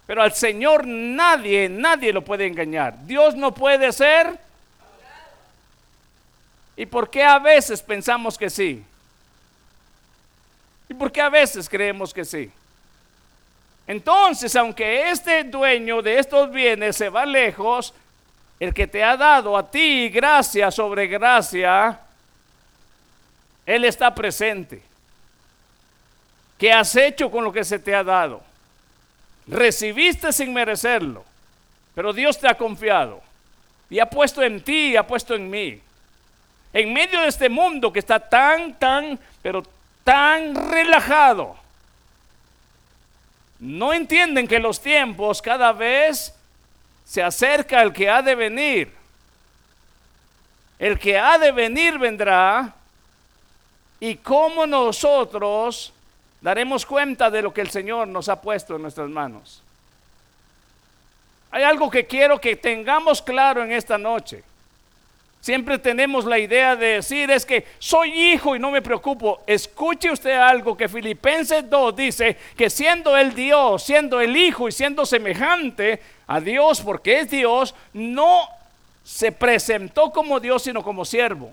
Pero 0.07 0.23
al 0.23 0.33
Señor 0.33 0.87
nadie, 0.87 1.67
nadie 1.67 2.13
lo 2.13 2.23
puede 2.23 2.47
engañar. 2.47 3.05
Dios 3.05 3.35
no 3.35 3.53
puede 3.53 3.91
ser. 3.91 4.39
¿Y 6.77 6.85
por 6.85 7.09
qué 7.09 7.23
a 7.23 7.37
veces 7.39 7.81
pensamos 7.81 8.37
que 8.37 8.49
sí? 8.49 8.83
¿Y 10.87 10.93
por 10.93 11.11
qué 11.11 11.21
a 11.21 11.29
veces 11.29 11.67
creemos 11.67 12.13
que 12.13 12.23
sí? 12.23 12.49
Entonces, 13.85 14.55
aunque 14.55 15.09
este 15.09 15.43
dueño 15.43 16.01
de 16.01 16.19
estos 16.19 16.51
bienes 16.51 16.95
se 16.95 17.09
va 17.09 17.25
lejos, 17.25 17.93
el 18.59 18.73
que 18.73 18.87
te 18.87 19.03
ha 19.03 19.17
dado 19.17 19.57
a 19.57 19.69
ti 19.69 20.07
gracia 20.09 20.71
sobre 20.71 21.07
gracia, 21.07 21.99
Él 23.65 23.83
está 23.83 24.15
presente. 24.15 24.81
¿Qué 26.57 26.71
has 26.71 26.95
hecho 26.95 27.29
con 27.29 27.43
lo 27.43 27.51
que 27.51 27.63
se 27.63 27.77
te 27.77 27.93
ha 27.93 28.03
dado? 28.03 28.46
Recibiste 29.47 30.33
sin 30.33 30.53
merecerlo, 30.53 31.23
pero 31.95 32.12
Dios 32.12 32.38
te 32.38 32.47
ha 32.47 32.57
confiado 32.57 33.21
y 33.89 33.99
ha 33.99 34.05
puesto 34.10 34.43
en 34.43 34.62
ti 34.62 34.89
y 34.89 34.95
ha 34.97 35.07
puesto 35.07 35.36
en 35.36 35.49
mí. 35.49 35.81
En 36.73 36.93
medio 36.93 37.21
de 37.21 37.27
este 37.27 37.49
mundo 37.49 37.91
que 37.91 37.99
está 37.99 38.19
tan, 38.19 38.77
tan, 38.77 39.17
pero 39.41 39.63
tan 40.03 40.69
relajado. 40.69 41.55
No 43.60 43.93
entienden 43.93 44.47
que 44.47 44.60
los 44.60 44.81
tiempos 44.81 45.41
cada 45.41 45.71
vez 45.71 46.36
se 47.05 47.23
acerca 47.23 47.81
el 47.81 47.93
que 47.93 48.10
ha 48.10 48.21
de 48.21 48.36
venir. 48.36 48.93
El 50.77 50.99
que 50.99 51.17
ha 51.17 51.38
de 51.38 51.51
venir 51.51 51.97
vendrá 51.97 52.75
y 53.99 54.15
cómo 54.15 54.67
nosotros 54.67 55.93
daremos 56.41 56.86
cuenta 56.86 57.30
de 57.30 57.41
lo 57.41 57.54
que 57.54 57.62
el 57.62 57.69
Señor 57.69 58.08
nos 58.08 58.30
ha 58.30 58.41
puesto 58.41 58.76
en 58.76 58.82
nuestras 58.82 59.10
manos. 59.10 59.62
Hay 61.52 61.63
algo 61.63 61.89
que 61.89 62.06
quiero 62.06 62.39
que 62.39 62.56
tengamos 62.56 63.21
claro 63.21 63.63
en 63.63 63.71
esta 63.71 63.97
noche. 63.97 64.43
Siempre 65.39 65.78
tenemos 65.78 66.26
la 66.26 66.39
idea 66.39 66.76
de 66.76 66.88
decir 66.95 67.32
es 67.32 67.45
que 67.45 67.65
soy 67.80 68.12
hijo 68.12 68.56
y 68.56 68.60
no 68.60 68.69
me 68.69 68.82
preocupo. 68.82 69.41
Escuche 69.47 70.12
usted 70.12 70.36
algo 70.36 70.76
que 70.76 70.89
Filipenses 70.89 71.69
2 71.69 71.95
dice 71.95 72.38
que 72.58 72.69
siendo 72.69 73.15
el 73.15 73.34
Dios, 73.34 73.84
siendo 73.84 74.19
el 74.19 74.36
hijo 74.36 74.67
y 74.67 74.71
siendo 74.71 75.06
semejante 75.06 76.02
a 76.28 76.41
Dios 76.41 76.82
porque 76.82 77.19
es 77.19 77.30
Dios, 77.30 77.73
no 77.93 78.50
se 79.04 79.32
presentó 79.32 80.12
como 80.12 80.39
Dios 80.39 80.63
sino 80.63 80.84
como 80.84 81.06
siervo. 81.06 81.52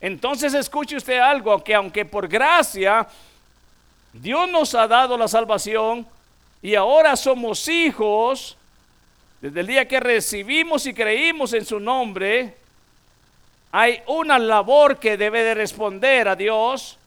Entonces 0.00 0.54
escuche 0.54 0.96
usted 0.96 1.18
algo 1.18 1.62
que 1.62 1.74
aunque 1.74 2.04
por 2.04 2.26
gracia 2.28 3.06
Dios 4.12 4.50
nos 4.50 4.74
ha 4.74 4.88
dado 4.88 5.16
la 5.16 5.28
salvación 5.28 6.06
y 6.62 6.74
ahora 6.74 7.16
somos 7.16 7.68
hijos, 7.68 8.56
desde 9.40 9.60
el 9.60 9.66
día 9.66 9.86
que 9.86 10.00
recibimos 10.00 10.86
y 10.86 10.94
creímos 10.94 11.52
en 11.52 11.64
su 11.64 11.78
nombre, 11.78 12.54
hay 13.70 14.00
una 14.06 14.38
labor 14.38 14.98
que 14.98 15.16
debe 15.16 15.42
de 15.42 15.54
responder 15.54 16.26
a 16.26 16.34
Dios 16.34 16.98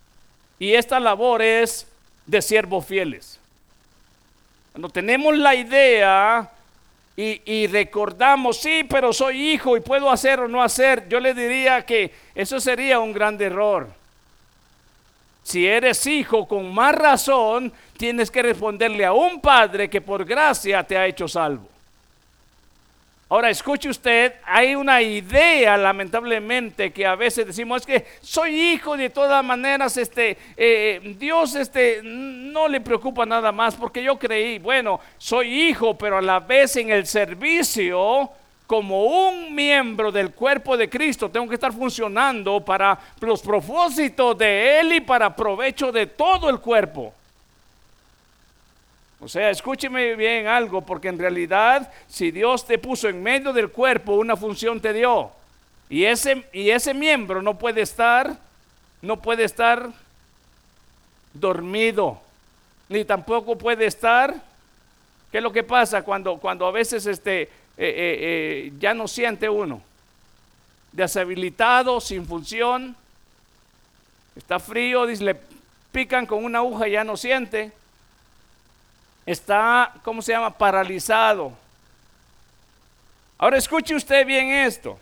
y 0.59 0.73
esta 0.73 0.99
labor 0.99 1.41
es 1.41 1.87
de 2.25 2.41
siervos 2.41 2.85
fieles. 2.85 3.39
Cuando 4.71 4.87
tenemos 4.87 5.37
la 5.37 5.55
idea 5.55 6.49
y, 7.17 7.41
y, 7.51 7.67
recordamos, 7.67 8.57
sí, 8.57 8.85
pero 8.87 9.11
soy 9.11 9.51
hijo 9.51 9.75
y 9.75 9.81
puedo 9.81 10.09
hacer 10.09 10.39
o 10.39 10.47
no 10.47 10.63
hacer, 10.63 11.09
yo 11.09 11.19
le 11.19 11.33
diría 11.33 11.85
que 11.85 12.13
eso 12.35 12.59
sería 12.59 12.99
un 12.99 13.11
gran 13.11 13.41
error. 13.41 14.00
Si 15.43 15.67
eres 15.67 16.05
hijo, 16.05 16.47
con 16.47 16.73
más 16.73 16.93
razón, 16.95 17.73
tienes 17.97 18.29
que 18.29 18.41
responderle 18.41 19.05
a 19.05 19.13
un 19.13 19.41
padre 19.41 19.89
que 19.89 20.01
por 20.01 20.25
gracia 20.25 20.83
te 20.83 20.97
ha 20.97 21.07
hecho 21.07 21.27
salvo. 21.27 21.71
Ahora 23.31 23.49
escuche 23.49 23.87
usted, 23.87 24.33
hay 24.43 24.75
una 24.75 25.01
idea 25.01 25.77
lamentablemente 25.77 26.91
que 26.91 27.05
a 27.05 27.15
veces 27.15 27.47
decimos 27.47 27.79
es 27.79 27.87
que 27.87 28.05
soy 28.19 28.73
hijo 28.73 28.97
de 28.97 29.09
todas 29.09 29.41
maneras, 29.41 29.95
este, 29.95 30.37
eh, 30.57 31.15
Dios 31.17 31.55
este, 31.55 32.01
no 32.03 32.67
le 32.67 32.81
preocupa 32.81 33.25
nada 33.25 33.53
más 33.53 33.75
porque 33.75 34.03
yo 34.03 34.19
creí, 34.19 34.59
bueno, 34.59 34.99
soy 35.17 35.69
hijo, 35.69 35.97
pero 35.97 36.17
a 36.17 36.21
la 36.21 36.41
vez 36.41 36.75
en 36.75 36.91
el 36.91 37.07
servicio 37.07 38.31
como 38.71 39.03
un 39.27 39.53
miembro 39.53 40.13
del 40.13 40.31
cuerpo 40.31 40.77
de 40.77 40.89
Cristo, 40.89 41.29
tengo 41.29 41.45
que 41.49 41.55
estar 41.55 41.73
funcionando 41.73 42.63
para 42.63 42.97
los 43.19 43.41
propósitos 43.41 44.37
de 44.37 44.79
Él 44.79 44.93
y 44.93 45.01
para 45.01 45.35
provecho 45.35 45.91
de 45.91 46.07
todo 46.07 46.49
el 46.49 46.61
cuerpo. 46.61 47.13
O 49.19 49.27
sea, 49.27 49.49
escúcheme 49.49 50.15
bien 50.15 50.47
algo, 50.47 50.79
porque 50.83 51.09
en 51.09 51.19
realidad 51.19 51.91
si 52.07 52.31
Dios 52.31 52.65
te 52.65 52.77
puso 52.77 53.09
en 53.09 53.21
medio 53.21 53.51
del 53.51 53.71
cuerpo, 53.71 54.13
una 54.13 54.37
función 54.37 54.79
te 54.79 54.93
dio. 54.93 55.31
Y 55.89 56.05
ese, 56.05 56.47
y 56.53 56.69
ese 56.69 56.93
miembro 56.93 57.41
no 57.41 57.57
puede 57.57 57.81
estar, 57.81 58.37
no 59.01 59.21
puede 59.21 59.43
estar 59.43 59.89
dormido, 61.33 62.21
ni 62.87 63.03
tampoco 63.03 63.57
puede 63.57 63.85
estar. 63.85 64.33
¿Qué 65.29 65.39
es 65.39 65.43
lo 65.43 65.51
que 65.51 65.63
pasa 65.63 66.03
cuando, 66.03 66.37
cuando 66.37 66.65
a 66.65 66.71
veces 66.71 67.05
este, 67.05 67.49
eh, 67.77 67.85
eh, 67.85 68.17
eh, 68.67 68.73
ya 68.79 68.93
no 68.93 69.07
siente 69.07 69.49
uno? 69.49 69.81
Deshabilitado, 70.91 72.01
sin 72.01 72.25
función, 72.25 72.95
está 74.35 74.59
frío, 74.59 75.05
le 75.05 75.35
pican 75.91 76.25
con 76.25 76.43
una 76.43 76.59
aguja 76.59 76.87
ya 76.87 77.03
no 77.03 77.17
siente 77.17 77.71
está, 79.25 79.93
¿cómo 80.03 80.21
se 80.21 80.31
llama? 80.31 80.51
Paralizado. 80.57 81.53
Ahora 83.37 83.57
escuche 83.57 83.95
usted 83.95 84.25
bien 84.25 84.49
esto. 84.49 84.99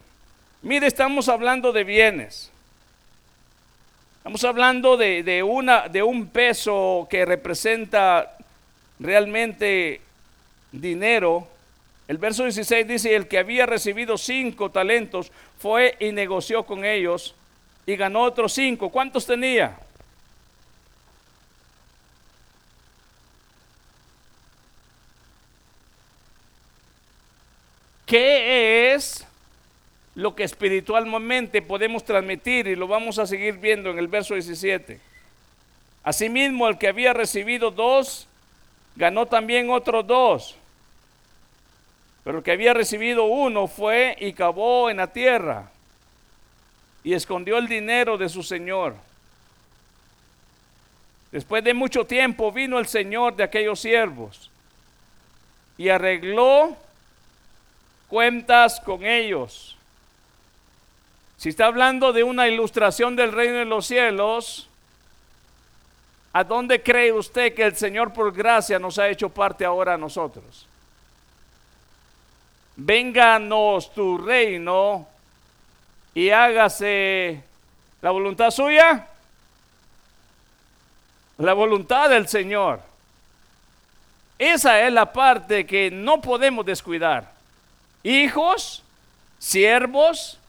Mire, 0.61 0.87
estamos 0.87 1.29
hablando 1.29 1.71
de 1.71 1.83
bienes. 1.83 2.51
Estamos 4.17 4.43
hablando 4.43 4.97
de, 4.97 5.43
una, 5.43 5.87
de 5.87 6.03
un 6.03 6.27
peso 6.27 7.07
que 7.09 7.25
representa 7.25 8.37
realmente 8.99 10.01
dinero. 10.71 11.47
El 12.09 12.17
verso 12.17 12.41
16 12.41 12.87
dice, 12.87 13.15
el 13.15 13.27
que 13.27 13.37
había 13.37 13.67
recibido 13.67 14.17
cinco 14.17 14.71
talentos 14.71 15.31
fue 15.59 15.95
y 15.99 16.11
negoció 16.11 16.63
con 16.63 16.83
ellos 16.83 17.35
y 17.85 17.95
ganó 17.95 18.23
otros 18.23 18.51
cinco. 18.51 18.89
¿Cuántos 18.89 19.27
tenía? 19.27 19.77
¿Qué 28.07 28.95
es 28.95 29.23
lo 30.15 30.33
que 30.33 30.45
espiritualmente 30.45 31.61
podemos 31.61 32.03
transmitir? 32.03 32.65
Y 32.65 32.75
lo 32.75 32.87
vamos 32.87 33.19
a 33.19 33.27
seguir 33.27 33.57
viendo 33.59 33.91
en 33.91 33.99
el 33.99 34.07
verso 34.07 34.33
17. 34.33 34.99
Asimismo, 36.03 36.67
el 36.67 36.79
que 36.79 36.87
había 36.87 37.13
recibido 37.13 37.69
dos, 37.69 38.27
ganó 38.95 39.27
también 39.27 39.69
otros 39.69 40.07
dos. 40.07 40.58
Pero 42.29 42.37
el 42.37 42.43
que 42.43 42.51
había 42.51 42.75
recibido 42.75 43.23
uno 43.23 43.65
fue 43.65 44.15
y 44.19 44.33
cavó 44.33 44.91
en 44.91 44.97
la 44.97 45.07
tierra 45.07 45.71
y 47.03 47.15
escondió 47.15 47.57
el 47.57 47.67
dinero 47.67 48.19
de 48.19 48.29
su 48.29 48.43
señor. 48.43 48.93
Después 51.31 51.63
de 51.63 51.73
mucho 51.73 52.05
tiempo 52.05 52.51
vino 52.51 52.77
el 52.77 52.85
señor 52.85 53.35
de 53.35 53.41
aquellos 53.41 53.79
siervos 53.79 54.51
y 55.75 55.89
arregló 55.89 56.77
cuentas 58.09 58.79
con 58.79 59.03
ellos. 59.03 59.75
Si 61.35 61.49
está 61.49 61.65
hablando 61.65 62.13
de 62.13 62.21
una 62.21 62.47
ilustración 62.47 63.15
del 63.15 63.31
reino 63.31 63.57
de 63.57 63.65
los 63.65 63.87
cielos, 63.87 64.69
¿a 66.31 66.43
dónde 66.43 66.83
cree 66.83 67.11
usted 67.11 67.55
que 67.55 67.63
el 67.63 67.75
Señor 67.75 68.13
por 68.13 68.31
gracia 68.31 68.77
nos 68.77 68.99
ha 68.99 69.09
hecho 69.09 69.29
parte 69.29 69.65
ahora 69.65 69.95
a 69.95 69.97
nosotros? 69.97 70.68
Vénganos 72.81 73.93
tu 73.93 74.17
reino 74.17 75.05
y 76.13 76.29
hágase 76.29 77.43
la 78.01 78.11
voluntad 78.11 78.51
suya, 78.51 79.05
la 81.39 81.53
voluntad 81.53 82.09
del 82.09 82.29
Señor. 82.29 82.79
Esa 84.37 84.79
es 84.87 84.93
la 84.93 85.11
parte 85.11 85.65
que 85.65 85.91
no 85.91 86.21
podemos 86.21 86.65
descuidar 86.65 87.29
hijos, 88.03 88.81
siervos, 89.39 90.39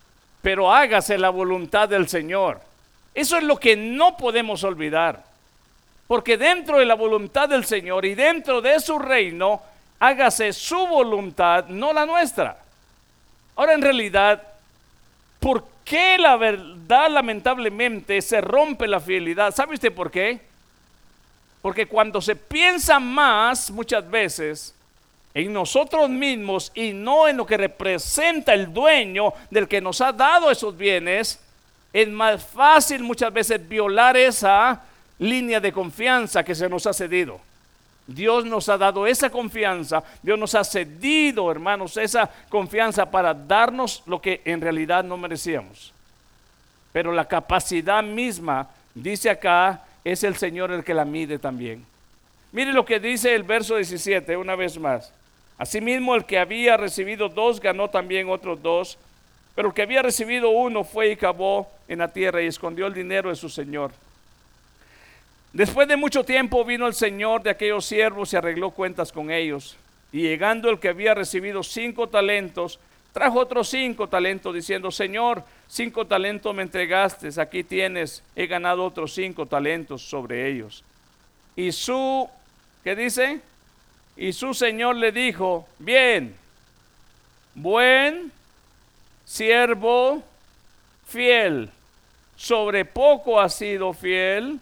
pero 0.40 0.72
hágase 0.72 1.18
la 1.18 1.30
voluntad 1.30 1.88
del 1.88 2.08
Señor. 2.08 2.60
Eso 3.12 3.38
es 3.38 3.42
lo 3.42 3.56
que 3.56 3.76
no 3.76 4.16
podemos 4.16 4.62
olvidar. 4.62 5.24
Porque 6.06 6.36
dentro 6.36 6.78
de 6.78 6.86
la 6.86 6.94
voluntad 6.94 7.48
del 7.48 7.64
Señor 7.64 8.04
y 8.04 8.14
dentro 8.14 8.60
de 8.60 8.78
su 8.78 9.00
reino, 9.00 9.62
hágase 10.00 10.52
su 10.52 10.86
voluntad, 10.86 11.66
no 11.66 11.92
la 11.92 12.06
nuestra. 12.06 12.58
Ahora 13.54 13.74
en 13.74 13.82
realidad, 13.82 14.42
¿por 15.38 15.64
qué 15.84 16.16
la 16.18 16.36
verdad 16.36 17.10
lamentablemente 17.10 18.20
se 18.22 18.40
rompe 18.40 18.88
la 18.88 18.98
fidelidad? 18.98 19.54
¿Sabe 19.54 19.74
usted 19.74 19.92
por 19.92 20.10
qué? 20.10 20.40
Porque 21.60 21.86
cuando 21.86 22.22
se 22.22 22.34
piensa 22.34 22.98
más, 22.98 23.70
muchas 23.70 24.10
veces, 24.10 24.74
en 25.34 25.52
nosotros 25.52 26.08
mismos 26.08 26.72
y 26.74 26.92
no 26.92 27.28
en 27.28 27.36
lo 27.36 27.46
que 27.46 27.58
representa 27.58 28.54
el 28.54 28.72
dueño 28.72 29.34
del 29.50 29.68
que 29.68 29.82
nos 29.82 30.00
ha 30.00 30.12
dado 30.12 30.50
esos 30.50 30.76
bienes, 30.76 31.38
es 31.92 32.08
más 32.08 32.42
fácil 32.42 33.02
muchas 33.02 33.32
veces 33.32 33.68
violar 33.68 34.16
esa 34.16 34.82
línea 35.18 35.60
de 35.60 35.72
confianza 35.72 36.42
que 36.42 36.54
se 36.54 36.68
nos 36.68 36.86
ha 36.86 36.94
cedido. 36.94 37.40
Dios 38.14 38.44
nos 38.44 38.68
ha 38.68 38.76
dado 38.76 39.06
esa 39.06 39.30
confianza, 39.30 40.02
Dios 40.22 40.38
nos 40.38 40.54
ha 40.54 40.64
cedido, 40.64 41.50
hermanos, 41.50 41.96
esa 41.96 42.28
confianza 42.48 43.10
para 43.10 43.32
darnos 43.32 44.02
lo 44.06 44.20
que 44.20 44.40
en 44.44 44.60
realidad 44.60 45.04
no 45.04 45.16
merecíamos. 45.16 45.92
Pero 46.92 47.12
la 47.12 47.26
capacidad 47.26 48.02
misma, 48.02 48.68
dice 48.94 49.30
acá, 49.30 49.84
es 50.02 50.24
el 50.24 50.36
Señor 50.36 50.72
el 50.72 50.82
que 50.82 50.94
la 50.94 51.04
mide 51.04 51.38
también. 51.38 51.84
Mire 52.52 52.72
lo 52.72 52.84
que 52.84 52.98
dice 52.98 53.32
el 53.34 53.44
verso 53.44 53.76
17, 53.76 54.36
una 54.36 54.56
vez 54.56 54.76
más. 54.78 55.12
Asimismo, 55.56 56.16
el 56.16 56.24
que 56.24 56.38
había 56.38 56.76
recibido 56.76 57.28
dos 57.28 57.60
ganó 57.60 57.88
también 57.88 58.28
otros 58.28 58.60
dos, 58.60 58.98
pero 59.54 59.68
el 59.68 59.74
que 59.74 59.82
había 59.82 60.02
recibido 60.02 60.50
uno 60.50 60.82
fue 60.82 61.12
y 61.12 61.16
cavó 61.16 61.70
en 61.86 62.00
la 62.00 62.08
tierra 62.08 62.42
y 62.42 62.46
escondió 62.46 62.86
el 62.86 62.94
dinero 62.94 63.28
de 63.28 63.36
su 63.36 63.48
señor. 63.48 63.92
Después 65.52 65.88
de 65.88 65.96
mucho 65.96 66.24
tiempo 66.24 66.64
vino 66.64 66.86
el 66.86 66.94
señor 66.94 67.42
de 67.42 67.50
aquellos 67.50 67.84
siervos 67.84 68.32
y 68.32 68.36
arregló 68.36 68.70
cuentas 68.70 69.10
con 69.10 69.32
ellos. 69.32 69.76
Y 70.12 70.22
llegando 70.22 70.70
el 70.70 70.78
que 70.78 70.88
había 70.88 71.12
recibido 71.12 71.64
cinco 71.64 72.08
talentos, 72.08 72.78
trajo 73.12 73.40
otros 73.40 73.68
cinco 73.68 74.08
talentos, 74.08 74.54
diciendo, 74.54 74.92
Señor, 74.92 75.42
cinco 75.66 76.06
talentos 76.06 76.54
me 76.54 76.62
entregaste, 76.62 77.28
aquí 77.40 77.64
tienes, 77.64 78.22
he 78.36 78.46
ganado 78.46 78.84
otros 78.84 79.12
cinco 79.12 79.46
talentos 79.46 80.02
sobre 80.02 80.48
ellos. 80.48 80.84
Y 81.56 81.72
su, 81.72 82.28
¿qué 82.84 82.94
dice? 82.94 83.40
Y 84.16 84.32
su 84.32 84.54
señor 84.54 84.96
le 84.96 85.10
dijo, 85.10 85.66
bien, 85.78 86.36
buen 87.54 88.30
siervo 89.24 90.22
fiel, 91.06 91.70
sobre 92.36 92.84
poco 92.84 93.40
has 93.40 93.54
sido 93.54 93.92
fiel, 93.92 94.60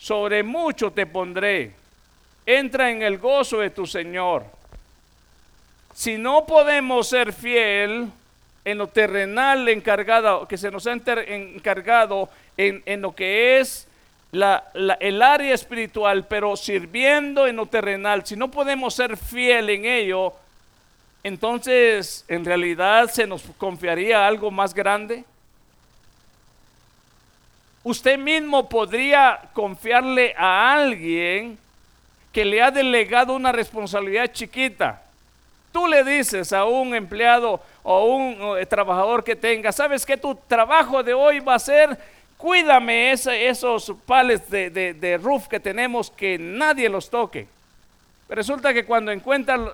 sobre 0.00 0.42
mucho 0.42 0.90
te 0.90 1.04
pondré. 1.04 1.72
Entra 2.46 2.90
en 2.90 3.02
el 3.02 3.18
gozo 3.18 3.58
de 3.58 3.68
tu 3.68 3.86
Señor. 3.86 4.44
Si 5.94 6.16
no 6.16 6.46
podemos 6.46 7.08
ser 7.08 7.34
fiel 7.34 8.08
en 8.64 8.78
lo 8.78 8.86
terrenal 8.86 9.68
encargado, 9.68 10.48
que 10.48 10.56
se 10.56 10.70
nos 10.70 10.86
ha 10.86 10.92
encargado 10.92 12.30
en, 12.56 12.82
en 12.86 13.02
lo 13.02 13.14
que 13.14 13.60
es 13.60 13.86
el 14.32 15.22
área 15.22 15.54
espiritual, 15.54 16.26
pero 16.26 16.56
sirviendo 16.56 17.46
en 17.46 17.56
lo 17.56 17.66
terrenal, 17.66 18.24
si 18.24 18.36
no 18.36 18.50
podemos 18.50 18.94
ser 18.94 19.18
fiel 19.18 19.68
en 19.68 19.84
ello, 19.84 20.32
entonces 21.22 22.24
en 22.26 22.44
realidad 22.46 23.10
se 23.10 23.26
nos 23.26 23.42
confiaría 23.58 24.26
algo 24.26 24.50
más 24.50 24.72
grande. 24.72 25.24
Usted 27.82 28.18
mismo 28.18 28.68
podría 28.68 29.40
confiarle 29.54 30.34
a 30.36 30.72
alguien 30.72 31.58
que 32.32 32.44
le 32.44 32.62
ha 32.62 32.70
delegado 32.70 33.34
una 33.34 33.52
responsabilidad 33.52 34.30
chiquita. 34.32 35.02
Tú 35.72 35.86
le 35.86 36.04
dices 36.04 36.52
a 36.52 36.64
un 36.64 36.94
empleado 36.94 37.60
o 37.82 38.04
un 38.04 38.58
eh, 38.58 38.66
trabajador 38.66 39.24
que 39.24 39.36
tenga, 39.36 39.72
sabes 39.72 40.04
que 40.04 40.16
tu 40.16 40.34
trabajo 40.34 41.02
de 41.02 41.14
hoy 41.14 41.40
va 41.40 41.54
a 41.54 41.58
ser 41.58 41.98
cuídame 42.36 43.12
esos 43.12 43.92
pales 44.06 44.48
de, 44.50 45.20
roof 45.22 45.46
que 45.46 45.60
tenemos 45.60 46.10
que 46.10 46.38
nadie 46.38 46.88
los 46.88 47.10
toque. 47.10 47.46
resulta 48.28 48.72
que 48.72 48.84
cuando 48.84 49.12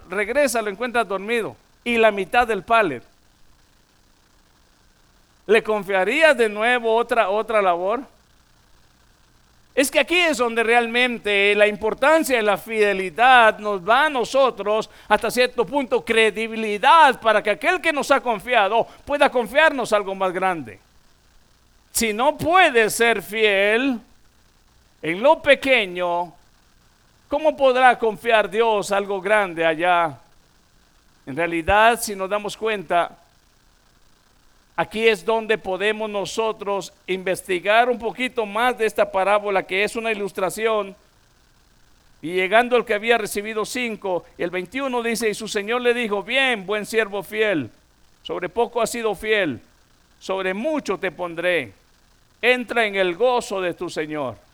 regresa, 0.08 0.62
lo 0.62 0.70
encuentra 0.70 1.04
dormido. 1.04 1.56
y 1.84 1.98
la 1.98 2.10
mitad 2.10 2.48
del 2.48 2.64
pallet. 2.64 3.02
¿Le 5.46 5.62
confiarías 5.62 6.36
de 6.36 6.48
nuevo 6.48 6.94
otra, 6.94 7.28
otra 7.28 7.62
labor? 7.62 8.00
Es 9.76 9.90
que 9.90 10.00
aquí 10.00 10.16
es 10.16 10.38
donde 10.38 10.62
realmente 10.62 11.54
la 11.54 11.66
importancia 11.66 12.36
de 12.36 12.42
la 12.42 12.56
fidelidad 12.56 13.58
nos 13.58 13.84
da 13.84 14.06
a 14.06 14.10
nosotros 14.10 14.88
hasta 15.06 15.30
cierto 15.30 15.66
punto 15.66 16.02
credibilidad 16.02 17.20
para 17.20 17.42
que 17.42 17.50
aquel 17.50 17.80
que 17.82 17.92
nos 17.92 18.10
ha 18.10 18.20
confiado 18.20 18.86
pueda 19.04 19.30
confiarnos 19.30 19.92
algo 19.92 20.14
más 20.14 20.32
grande. 20.32 20.80
Si 21.92 22.14
no 22.14 22.38
puede 22.38 22.88
ser 22.88 23.20
fiel 23.22 24.00
en 25.02 25.22
lo 25.22 25.42
pequeño, 25.42 26.32
¿cómo 27.28 27.54
podrá 27.54 27.98
confiar 27.98 28.48
Dios 28.48 28.90
algo 28.90 29.20
grande 29.20 29.64
allá? 29.64 30.18
En 31.26 31.36
realidad, 31.36 32.00
si 32.00 32.16
nos 32.16 32.30
damos 32.30 32.56
cuenta, 32.56 33.10
Aquí 34.76 35.08
es 35.08 35.24
donde 35.24 35.56
podemos 35.56 36.10
nosotros 36.10 36.92
investigar 37.06 37.88
un 37.88 37.98
poquito 37.98 38.44
más 38.44 38.76
de 38.76 38.84
esta 38.84 39.10
parábola 39.10 39.62
que 39.62 39.82
es 39.82 39.96
una 39.96 40.12
ilustración. 40.12 40.94
Y 42.20 42.34
llegando 42.34 42.76
el 42.76 42.84
que 42.84 42.92
había 42.92 43.16
recibido 43.16 43.64
cinco, 43.64 44.24
el 44.36 44.50
21 44.50 45.02
dice, 45.02 45.30
y 45.30 45.34
su 45.34 45.48
Señor 45.48 45.80
le 45.80 45.94
dijo, 45.94 46.22
bien, 46.22 46.66
buen 46.66 46.84
siervo 46.84 47.22
fiel, 47.22 47.70
sobre 48.22 48.50
poco 48.50 48.82
has 48.82 48.90
sido 48.90 49.14
fiel, 49.14 49.60
sobre 50.18 50.52
mucho 50.52 50.98
te 50.98 51.10
pondré, 51.10 51.72
entra 52.42 52.84
en 52.84 52.96
el 52.96 53.14
gozo 53.16 53.62
de 53.62 53.72
tu 53.72 53.88
Señor. 53.88 54.45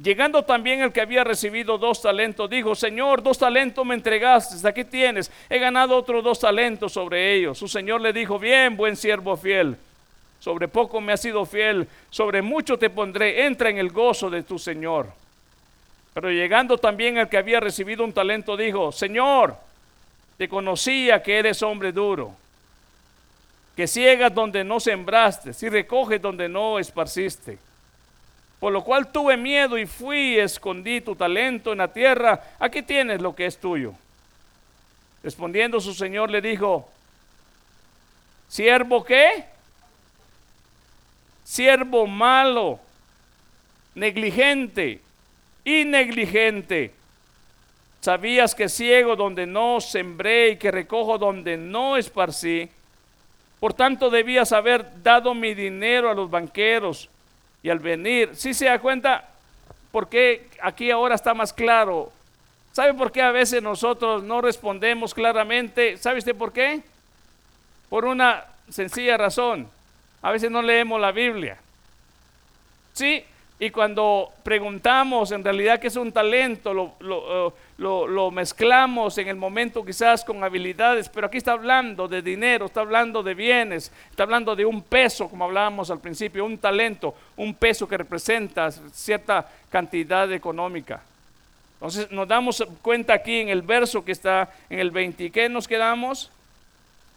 Llegando 0.00 0.42
también 0.42 0.80
el 0.80 0.92
que 0.92 1.02
había 1.02 1.22
recibido 1.22 1.76
dos 1.76 2.00
talentos, 2.00 2.48
dijo, 2.48 2.74
Señor, 2.74 3.22
dos 3.22 3.38
talentos 3.38 3.84
me 3.84 3.94
entregaste, 3.94 4.66
aquí 4.66 4.84
tienes, 4.84 5.30
he 5.50 5.58
ganado 5.58 5.96
otros 5.96 6.24
dos 6.24 6.40
talentos 6.40 6.92
sobre 6.92 7.34
ellos. 7.34 7.58
Su 7.58 7.68
Señor 7.68 8.00
le 8.00 8.12
dijo, 8.12 8.38
bien, 8.38 8.76
buen 8.76 8.96
siervo 8.96 9.36
fiel, 9.36 9.76
sobre 10.40 10.66
poco 10.66 11.00
me 11.00 11.12
has 11.12 11.20
sido 11.20 11.44
fiel, 11.44 11.86
sobre 12.08 12.40
mucho 12.40 12.78
te 12.78 12.88
pondré, 12.88 13.44
entra 13.44 13.68
en 13.68 13.78
el 13.78 13.90
gozo 13.90 14.30
de 14.30 14.42
tu 14.42 14.58
Señor. 14.58 15.12
Pero 16.14 16.30
llegando 16.30 16.78
también 16.78 17.18
el 17.18 17.28
que 17.28 17.36
había 17.36 17.60
recibido 17.60 18.02
un 18.02 18.12
talento, 18.14 18.56
dijo, 18.56 18.92
Señor, 18.92 19.56
te 20.38 20.48
conocía 20.48 21.22
que 21.22 21.38
eres 21.38 21.62
hombre 21.62 21.92
duro, 21.92 22.34
que 23.76 23.86
ciegas 23.86 24.34
donde 24.34 24.64
no 24.64 24.80
sembraste, 24.80 25.50
y 25.60 25.68
recoges 25.68 26.20
donde 26.20 26.48
no 26.48 26.78
esparciste 26.78 27.58
por 28.62 28.72
lo 28.72 28.84
cual 28.84 29.10
tuve 29.10 29.36
miedo 29.36 29.76
y 29.76 29.86
fui 29.86 30.34
y 30.34 30.38
escondí 30.38 31.00
tu 31.00 31.16
talento 31.16 31.72
en 31.72 31.78
la 31.78 31.88
tierra. 31.92 32.40
Aquí 32.60 32.82
tienes 32.82 33.20
lo 33.20 33.34
que 33.34 33.46
es 33.46 33.58
tuyo. 33.58 33.92
Respondiendo 35.24 35.80
su 35.80 35.92
señor 35.92 36.30
le 36.30 36.40
dijo, 36.40 36.88
¿siervo 38.46 39.02
qué? 39.02 39.46
Siervo 41.42 42.06
malo, 42.06 42.78
negligente 43.96 45.00
y 45.64 45.84
negligente. 45.84 46.92
Sabías 48.00 48.54
que 48.54 48.68
ciego 48.68 49.16
donde 49.16 49.44
no 49.44 49.80
sembré 49.80 50.50
y 50.50 50.56
que 50.56 50.70
recojo 50.70 51.18
donde 51.18 51.56
no 51.56 51.96
esparcí. 51.96 52.70
Por 53.58 53.74
tanto 53.74 54.08
debías 54.08 54.52
haber 54.52 55.02
dado 55.02 55.34
mi 55.34 55.52
dinero 55.52 56.08
a 56.08 56.14
los 56.14 56.30
banqueros 56.30 57.08
y 57.62 57.70
al 57.70 57.78
venir, 57.78 58.34
si 58.34 58.54
se 58.54 58.66
da 58.66 58.78
cuenta 58.78 59.28
por 59.90 60.08
qué 60.08 60.48
aquí 60.60 60.90
ahora 60.90 61.14
está 61.14 61.34
más 61.34 61.52
claro. 61.52 62.12
¿Sabe 62.72 62.94
por 62.94 63.12
qué 63.12 63.22
a 63.22 63.30
veces 63.30 63.62
nosotros 63.62 64.22
no 64.22 64.40
respondemos 64.40 65.14
claramente? 65.14 65.98
¿Sabe 65.98 66.18
usted 66.18 66.34
por 66.34 66.52
qué? 66.52 66.82
Por 67.88 68.06
una 68.06 68.44
sencilla 68.70 69.16
razón. 69.16 69.68
A 70.22 70.30
veces 70.32 70.50
no 70.50 70.62
leemos 70.62 71.00
la 71.00 71.12
Biblia. 71.12 71.58
Sí, 72.94 73.24
y 73.62 73.70
cuando 73.70 74.32
preguntamos 74.42 75.30
en 75.30 75.44
realidad 75.44 75.78
qué 75.78 75.86
es 75.86 75.94
un 75.94 76.10
talento, 76.10 76.74
lo, 76.74 77.54
lo, 77.78 78.30
mezclamos 78.32 79.16
en 79.18 79.28
el 79.28 79.36
momento 79.36 79.84
quizás 79.84 80.24
con 80.24 80.42
habilidades, 80.42 81.08
pero 81.08 81.28
aquí 81.28 81.36
está 81.38 81.52
hablando 81.52 82.08
de 82.08 82.22
dinero, 82.22 82.66
está 82.66 82.80
hablando 82.80 83.22
de 83.22 83.34
bienes, 83.34 83.92
está 84.10 84.24
hablando 84.24 84.56
de 84.56 84.64
un 84.64 84.82
peso, 84.82 85.28
como 85.28 85.44
hablábamos 85.44 85.92
al 85.92 86.00
principio, 86.00 86.44
un 86.44 86.58
talento, 86.58 87.14
un 87.36 87.54
peso 87.54 87.86
que 87.86 87.96
representa 87.96 88.72
cierta 88.72 89.48
cantidad 89.70 90.32
económica. 90.32 91.00
Entonces 91.74 92.10
nos 92.10 92.26
damos 92.26 92.66
cuenta 92.82 93.14
aquí 93.14 93.42
en 93.42 93.48
el 93.48 93.62
verso 93.62 94.04
que 94.04 94.10
está 94.10 94.52
en 94.70 94.80
el 94.80 94.90
20, 94.90 95.30
¿qué 95.30 95.48
nos 95.48 95.68
quedamos? 95.68 96.32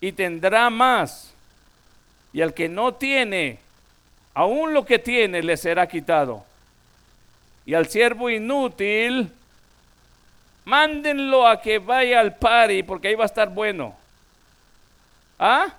y 0.00 0.12
tendrá 0.12 0.70
más. 0.70 1.32
Y 2.32 2.42
al 2.42 2.54
que 2.54 2.68
no 2.68 2.94
tiene, 2.94 3.58
aún 4.34 4.74
lo 4.74 4.84
que 4.84 4.98
tiene 4.98 5.42
le 5.42 5.56
será 5.56 5.88
quitado. 5.88 6.44
Y 7.66 7.74
al 7.74 7.88
siervo 7.88 8.30
inútil, 8.30 9.30
mándenlo 10.64 11.46
a 11.46 11.60
que 11.60 11.78
vaya 11.78 12.20
al 12.20 12.36
pari 12.36 12.82
porque 12.82 13.08
ahí 13.08 13.14
va 13.14 13.24
a 13.24 13.26
estar 13.26 13.48
bueno. 13.48 13.94
¿Ah? 15.38 15.74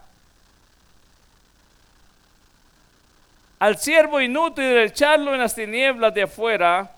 Al 3.59 3.77
siervo 3.77 4.21
inútil 4.21 4.77
echarlo 4.77 5.33
en 5.33 5.39
las 5.41 5.53
tinieblas 5.53 6.13
de 6.13 6.23
afuera, 6.23 6.89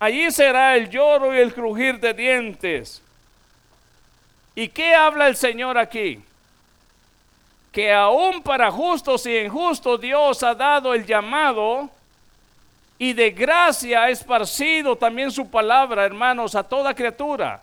allí 0.00 0.30
será 0.32 0.76
el 0.76 0.90
lloro 0.90 1.34
y 1.34 1.38
el 1.38 1.54
crujir 1.54 2.00
de 2.00 2.12
dientes 2.12 3.01
¿Y 4.54 4.68
qué 4.68 4.94
habla 4.94 5.28
el 5.28 5.36
Señor 5.36 5.78
aquí? 5.78 6.20
Que 7.70 7.92
aún 7.92 8.42
para 8.42 8.70
justos 8.70 9.24
y 9.26 9.38
injustos 9.38 10.00
Dios 10.00 10.42
ha 10.42 10.54
dado 10.54 10.92
el 10.92 11.06
llamado 11.06 11.88
y 12.98 13.14
de 13.14 13.30
gracia 13.30 14.04
ha 14.04 14.10
esparcido 14.10 14.96
también 14.96 15.30
su 15.30 15.50
palabra, 15.50 16.04
hermanos, 16.04 16.54
a 16.54 16.62
toda 16.62 16.94
criatura. 16.94 17.62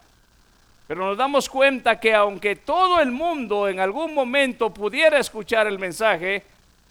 Pero 0.88 1.06
nos 1.06 1.17
damos 1.17 1.47
cuenta 1.47 1.99
que 1.99 2.15
aunque 2.15 2.56
todo 2.56 2.99
el 2.99 3.12
mundo 3.12 3.67
en 3.67 3.80
algún 3.80 4.13
momento 4.13 4.73
pudiera 4.73 5.19
escuchar 5.19 5.67
el 5.67 5.78
mensaje, 5.78 6.43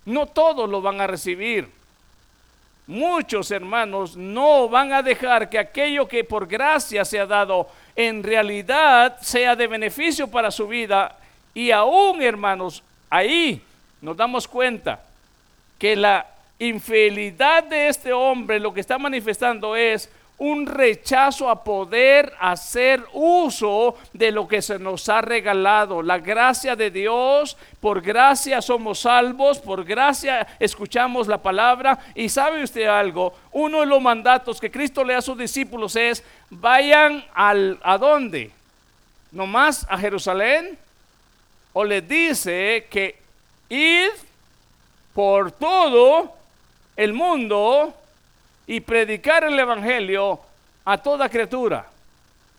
no 0.04 0.26
todos 0.26 0.70
lo 0.70 0.80
van 0.80 1.00
a 1.00 1.06
recibir. 1.08 1.68
Muchos 2.86 3.50
hermanos 3.50 4.16
no 4.16 4.68
van 4.68 4.92
a 4.92 5.02
dejar 5.02 5.50
que 5.50 5.58
aquello 5.58 6.08
que 6.08 6.24
por 6.24 6.46
gracia 6.46 7.04
se 7.04 7.20
ha 7.20 7.26
dado 7.26 7.68
en 7.98 8.22
realidad 8.22 9.18
sea 9.20 9.56
de 9.56 9.66
beneficio 9.66 10.28
para 10.30 10.52
su 10.52 10.68
vida. 10.68 11.16
Y 11.52 11.72
aún, 11.72 12.22
hermanos, 12.22 12.80
ahí 13.10 13.60
nos 14.00 14.16
damos 14.16 14.46
cuenta 14.46 15.00
que 15.80 15.96
la 15.96 16.24
infidelidad 16.60 17.64
de 17.64 17.88
este 17.88 18.12
hombre 18.12 18.60
lo 18.60 18.72
que 18.72 18.80
está 18.80 18.98
manifestando 18.98 19.74
es 19.74 20.08
un 20.38 20.66
rechazo 20.66 21.50
a 21.50 21.64
poder 21.64 22.32
hacer 22.38 23.04
uso 23.12 23.96
de 24.12 24.30
lo 24.30 24.46
que 24.46 24.62
se 24.62 24.78
nos 24.78 25.08
ha 25.08 25.20
regalado. 25.20 26.00
La 26.00 26.18
gracia 26.18 26.76
de 26.76 26.92
Dios, 26.92 27.56
por 27.80 28.00
gracia 28.00 28.62
somos 28.62 29.00
salvos, 29.00 29.58
por 29.58 29.84
gracia 29.84 30.46
escuchamos 30.60 31.26
la 31.26 31.38
palabra. 31.38 31.98
Y 32.14 32.28
sabe 32.28 32.62
usted 32.62 32.86
algo, 32.86 33.34
uno 33.50 33.80
de 33.80 33.86
los 33.86 34.00
mandatos 34.00 34.60
que 34.60 34.70
Cristo 34.70 35.02
le 35.02 35.14
da 35.14 35.18
a 35.18 35.22
sus 35.22 35.36
discípulos 35.36 35.96
es, 35.96 36.22
vayan 36.50 37.24
al, 37.34 37.78
¿a 37.82 37.98
dónde? 37.98 38.52
¿Nomás 39.32 39.86
a 39.90 39.98
Jerusalén? 39.98 40.78
O 41.72 41.84
le 41.84 42.00
dice 42.00 42.86
que 42.88 43.18
id 43.68 44.10
por 45.12 45.50
todo 45.50 46.32
el 46.96 47.12
mundo 47.12 47.92
y 48.68 48.80
predicar 48.80 49.42
el 49.44 49.58
Evangelio 49.58 50.38
a 50.84 50.98
toda 50.98 51.28
criatura. 51.28 51.86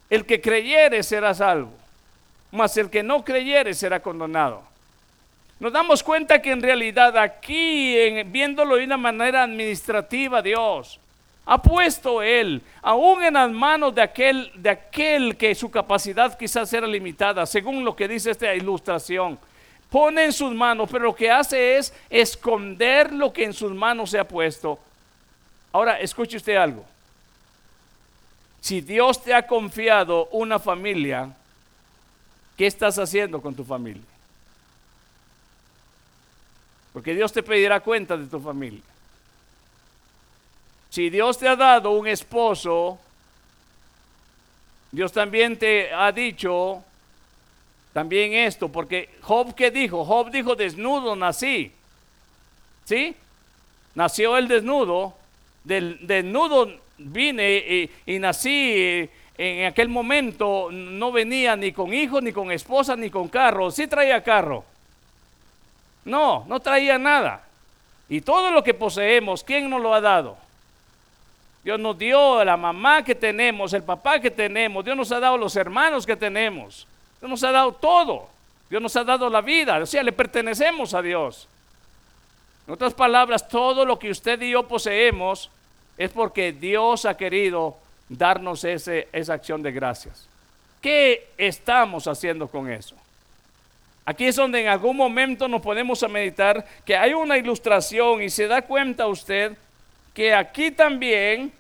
El 0.10 0.26
que 0.26 0.42
creyere 0.42 1.04
será 1.04 1.36
salvo, 1.36 1.72
mas 2.52 2.76
el 2.78 2.90
que 2.90 3.04
no 3.04 3.24
creyere 3.24 3.76
será 3.76 4.02
condenado. 4.02 4.64
Nos 5.60 5.72
damos 5.72 6.02
cuenta 6.02 6.42
que 6.42 6.52
en 6.52 6.64
realidad 6.64 7.16
aquí, 7.16 7.96
viéndolo 8.26 8.76
de 8.76 8.86
una 8.86 8.98
manera 8.98 9.44
administrativa, 9.44 10.42
Dios, 10.42 11.00
ha 11.46 11.62
puesto 11.62 12.24
Él, 12.24 12.64
aún 12.82 13.24
en 13.24 13.36
las 13.36 13.52
manos 13.52 13.94
de 13.94 14.02
aquel, 14.02 14.52
de 14.56 14.72
aquel 14.72 15.38
que 15.38 15.54
su 15.54 15.70
capacidad 15.70 16.36
quizás 16.36 16.74
era 16.74 16.88
limitada, 16.88 17.46
según 17.46 17.86
lo 17.86 17.96
que 17.96 18.08
dice 18.08 18.32
esta 18.32 18.54
ilustración. 18.56 19.38
Pone 19.92 20.26
en 20.26 20.34
sus 20.34 20.54
manos, 20.56 20.90
pero 20.92 21.06
lo 21.06 21.16
que 21.16 21.30
hace 21.30 21.78
es 21.78 21.94
esconder 22.10 23.14
lo 23.14 23.32
que 23.32 23.44
en 23.44 23.54
sus 23.54 23.72
manos 23.72 24.10
se 24.10 24.18
ha 24.18 24.28
puesto. 24.28 24.80
Ahora, 25.72 26.00
escuche 26.00 26.38
usted 26.38 26.56
algo. 26.56 26.86
Si 28.62 28.82
Dios 28.82 29.24
te 29.24 29.34
ha 29.34 29.46
confiado 29.46 30.28
una 30.32 30.60
familia, 30.60 31.34
¿qué 32.58 32.68
estás 32.68 32.98
haciendo 32.98 33.42
con 33.42 33.56
tu 33.56 33.64
familia? 33.64 34.04
Porque 36.92 37.14
Dios 37.14 37.32
te 37.32 37.44
pedirá 37.44 37.80
cuenta 37.80 38.18
de 38.18 38.26
tu 38.26 38.40
familia. 38.40 38.82
Si 40.90 41.10
Dios 41.10 41.38
te 41.38 41.48
ha 41.48 41.56
dado 41.56 41.92
un 41.92 42.08
esposo, 42.08 43.00
Dios 44.92 45.12
también 45.12 45.58
te 45.58 45.94
ha 45.94 46.12
dicho 46.12 46.84
también 47.94 48.34
esto, 48.34 48.70
porque 48.70 49.18
Job 49.22 49.54
¿qué 49.54 49.72
dijo? 49.72 50.04
Job 50.04 50.32
dijo 50.32 50.56
desnudo 50.56 51.16
nací. 51.16 51.72
¿Sí? 52.86 53.16
Nació 53.94 54.36
el 54.36 54.48
desnudo, 54.48 55.14
del 55.64 56.06
desnudo 56.06 56.72
vine 56.98 57.90
y, 58.06 58.20
nací 58.20 59.10
en 59.38 59.66
aquel 59.66 59.88
momento 59.88 60.70
no 60.72 61.14
venía 61.14 61.56
ni 61.56 61.72
con 61.72 61.94
hijos, 61.94 62.22
ni 62.22 62.34
con 62.34 62.52
esposa, 62.52 62.96
ni 62.98 63.10
con 63.10 63.30
carro. 63.30 63.72
Sí 63.72 63.88
traía 63.88 64.22
carro. 64.22 64.66
No, 66.04 66.44
no 66.48 66.60
traía 66.60 66.98
nada. 66.98 67.44
Y 68.10 68.22
todo 68.22 68.52
lo 68.52 68.64
que 68.64 68.74
poseemos, 68.74 69.44
¿quién 69.44 69.70
nos 69.70 69.82
lo 69.82 69.94
ha 69.94 70.02
dado? 70.02 70.38
Dios 71.64 71.80
nos 71.80 71.98
dio 71.98 72.44
la 72.44 72.58
mamá 72.58 73.04
que 73.04 73.16
tenemos, 73.16 73.74
el 73.74 73.84
papá 73.84 74.20
que 74.20 74.32
tenemos, 74.32 74.84
Dios 74.84 74.98
nos 74.98 75.12
ha 75.12 75.20
dado 75.20 75.38
los 75.38 75.56
hermanos 75.56 76.06
que 76.06 76.16
tenemos, 76.16 76.88
Dios 77.20 77.30
nos 77.30 77.44
ha 77.44 77.52
dado 77.52 77.74
todo, 77.74 78.28
Dios 78.70 78.82
nos 78.82 78.96
ha 78.96 79.04
dado 79.04 79.30
la 79.30 79.42
vida, 79.42 79.78
o 79.78 79.86
sea, 79.86 80.02
le 80.02 80.12
pertenecemos 80.12 80.94
a 80.94 81.02
Dios. 81.02 81.48
En 82.70 82.74
otras 82.74 82.94
palabras, 82.94 83.48
todo 83.48 83.84
lo 83.84 83.98
que 83.98 84.12
usted 84.12 84.40
y 84.44 84.52
yo 84.52 84.68
poseemos 84.68 85.50
es 85.98 86.12
porque 86.12 86.52
Dios 86.52 87.04
ha 87.06 87.18
querido 87.18 87.76
darnos 88.08 88.64
ese, 88.64 89.08
esa 89.12 89.34
acción 89.34 89.64
de 89.64 89.72
gracias. 89.72 90.28
¿Qué 90.80 91.30
estamos 91.36 92.06
haciendo 92.06 92.48
con 92.48 92.70
eso? 92.70 92.96
Aquí 94.06 94.26
es 94.26 94.36
donde 94.36 94.62
en 94.62 94.68
algún 94.68 94.96
momento 94.96 95.48
nos 95.48 95.64
podemos 95.64 96.08
meditar 96.12 96.64
que 96.86 96.96
hay 96.96 97.16
una 97.16 97.40
ilustración 97.40 98.22
y 98.22 98.30
se 98.30 98.46
da 98.46 98.62
cuenta 98.62 99.08
usted 99.08 99.58
que 100.14 100.32
aquí 100.36 100.70
también 100.70 101.52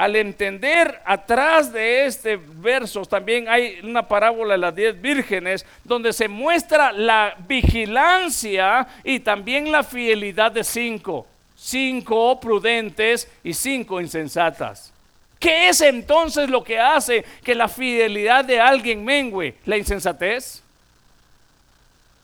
al 0.00 0.16
entender 0.16 0.98
atrás 1.04 1.74
de 1.74 2.06
este 2.06 2.36
verso, 2.36 3.04
también 3.04 3.50
hay 3.50 3.80
una 3.82 4.08
parábola 4.08 4.54
de 4.54 4.58
las 4.58 4.74
diez 4.74 4.98
vírgenes, 4.98 5.66
donde 5.84 6.14
se 6.14 6.26
muestra 6.26 6.90
la 6.90 7.36
vigilancia 7.46 8.88
y 9.04 9.20
también 9.20 9.70
la 9.70 9.82
fidelidad 9.82 10.52
de 10.52 10.64
cinco. 10.64 11.26
Cinco 11.54 12.40
prudentes 12.40 13.30
y 13.44 13.52
cinco 13.52 14.00
insensatas. 14.00 14.90
¿Qué 15.38 15.68
es 15.68 15.82
entonces 15.82 16.48
lo 16.48 16.64
que 16.64 16.80
hace 16.80 17.22
que 17.44 17.54
la 17.54 17.68
fidelidad 17.68 18.42
de 18.46 18.58
alguien 18.58 19.04
mengue? 19.04 19.56
¿La 19.66 19.76
insensatez? 19.76 20.62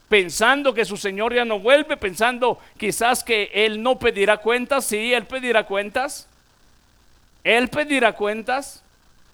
Pensando 0.09 0.73
que 0.73 0.87
su 0.87 0.97
Señor 0.97 1.35
ya 1.35 1.45
no 1.45 1.61
vuelve, 1.61 1.99
pensando 1.99 2.59
quizás 2.79 3.23
que 3.23 3.51
Él 3.53 3.83
no 3.83 3.99
pedirá 3.99 4.39
cuentas. 4.39 4.87
Sí, 4.87 5.13
Él 5.13 5.27
pedirá 5.27 5.65
cuentas 5.65 6.27
él 7.47 7.69
pedirá 7.69 8.13
cuentas. 8.13 8.83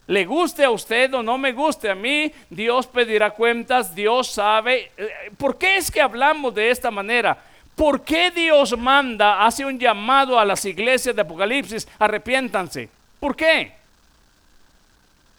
Le 0.06 0.26
guste 0.26 0.64
a 0.64 0.70
usted 0.70 1.14
o 1.14 1.22
no 1.22 1.38
me 1.38 1.52
guste 1.52 1.88
a 1.88 1.94
mí, 1.94 2.30
Dios 2.50 2.86
pedirá 2.86 3.30
cuentas, 3.30 3.94
Dios 3.94 4.28
sabe. 4.28 4.90
Eh, 4.98 5.08
¿Por 5.38 5.56
qué 5.56 5.78
es 5.78 5.90
que 5.90 6.02
hablamos 6.02 6.54
de 6.54 6.70
esta 6.70 6.90
manera? 6.90 7.38
¿Por 7.74 8.02
qué 8.02 8.30
Dios 8.30 8.76
manda, 8.76 9.46
hace 9.46 9.64
un 9.64 9.78
llamado 9.78 10.38
a 10.38 10.44
las 10.44 10.62
iglesias 10.66 11.16
de 11.16 11.22
Apocalipsis, 11.22 11.88
arrepiéntanse? 11.98 12.90
¿Por 13.18 13.34
qué? 13.34 13.72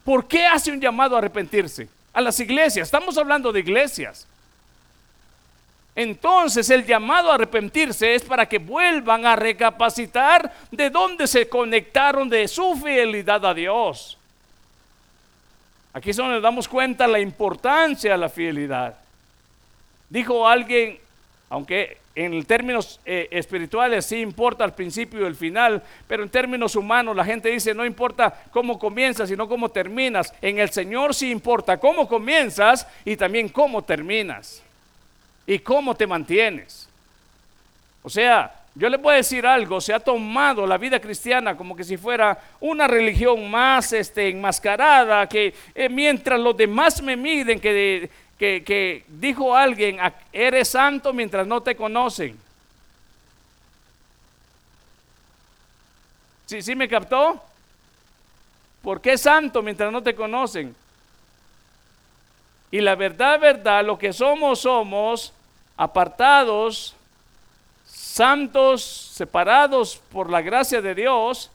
¿Por 0.04 0.28
qué 0.28 0.48
hace 0.48 0.72
un 0.72 0.82
llamado 0.82 1.14
a 1.16 1.20
arrepentirse? 1.20 1.88
A 2.12 2.22
las 2.22 2.40
iglesias, 2.40 2.88
estamos 2.88 3.16
hablando 3.20 3.52
de 3.52 3.60
iglesias. 3.60 4.26
Entonces 5.96 6.70
el 6.72 6.86
llamado 6.86 7.32
a 7.32 7.36
arrepentirse 7.36 8.16
es 8.16 8.24
para 8.24 8.48
que 8.48 8.58
vuelvan 8.58 9.26
a 9.26 9.36
recapacitar 9.36 10.52
de 10.72 10.90
dónde 10.90 11.28
se 11.28 11.48
conectaron 11.48 12.30
de 12.30 12.48
su 12.48 12.76
fidelidad 12.76 13.46
a 13.46 13.54
Dios. 13.54 14.18
Aquí 15.94 16.10
es 16.10 16.18
donde 16.18 16.34
nos 16.34 16.44
damos 16.44 16.68
cuenta 16.68 17.06
la 17.06 17.20
importancia 17.20 18.14
de 18.14 18.18
la 18.18 18.30
fidelidad. 18.30 18.96
Dijo 20.10 20.48
alguien, 20.48 20.98
aunque 21.52 22.00
en 22.16 22.44
términos 22.46 23.00
eh, 23.06 23.28
espirituales 23.30 24.08
sí 24.08 24.20
importa 24.20 24.66
el 24.66 24.74
principio 24.74 25.22
y 25.22 25.26
el 25.26 25.36
final, 25.36 25.84
pero 26.08 26.24
en 26.24 26.30
términos 26.30 26.76
humanos 26.76 27.16
la 27.16 27.26
gente 27.26 27.50
dice 27.50 27.76
no 27.76 27.86
importa 27.86 28.34
cómo 28.52 28.80
comienzas, 28.80 29.30
sino 29.30 29.48
cómo 29.48 29.70
terminas. 29.70 30.34
En 30.42 30.58
el 30.58 30.72
Señor 30.72 31.14
sí 31.14 31.30
importa 31.30 31.78
cómo 31.78 32.08
comienzas 32.08 32.88
y 33.06 33.16
también 33.16 33.50
cómo 33.50 33.84
terminas 33.84 34.64
y 35.46 35.60
cómo 35.60 35.96
te 35.96 36.08
mantienes. 36.08 36.88
O 38.02 38.10
sea, 38.10 38.54
yo 38.76 38.90
le 38.90 38.98
puedo 38.98 39.16
decir 39.16 39.46
algo, 39.46 39.80
se 39.80 39.94
ha 39.94 40.00
tomado 40.00 40.66
la 40.66 40.78
vida 40.78 41.00
cristiana 41.00 41.56
como 41.56 41.76
que 41.76 41.84
si 41.84 41.96
fuera 41.96 42.40
una 42.60 42.88
religión 42.88 43.50
más 43.50 43.94
este, 43.94 44.30
enmascarada, 44.30 45.28
que 45.30 45.54
eh, 45.76 45.90
mientras 45.90 46.40
los 46.40 46.58
demás 46.58 47.02
me 47.02 47.16
miden, 47.16 47.60
que, 47.60 48.10
que, 48.40 49.04
dijo 49.08 49.56
alguien, 49.56 50.00
eres 50.32 50.70
santo 50.70 51.14
mientras 51.14 51.46
no 51.46 51.62
te 51.62 51.76
conocen. 51.76 52.38
¿Sí, 56.48 56.62
¿Sí 56.62 56.76
me 56.76 56.90
captó? 56.90 57.42
¿Por 58.82 59.00
qué 59.00 59.18
santo 59.18 59.62
mientras 59.62 59.92
no 59.92 60.02
te 60.02 60.16
conocen? 60.16 60.76
Y 62.74 62.82
la 62.82 62.96
verdad, 62.96 63.40
verdad, 63.40 63.86
lo 63.86 64.00
que 64.00 64.12
somos, 64.12 64.62
somos 64.62 65.32
apartados, 65.78 66.96
santos, 67.86 68.82
separados 68.84 70.02
por 70.12 70.28
la 70.28 70.42
gracia 70.42 70.82
de 70.82 70.96
Dios 70.96 71.52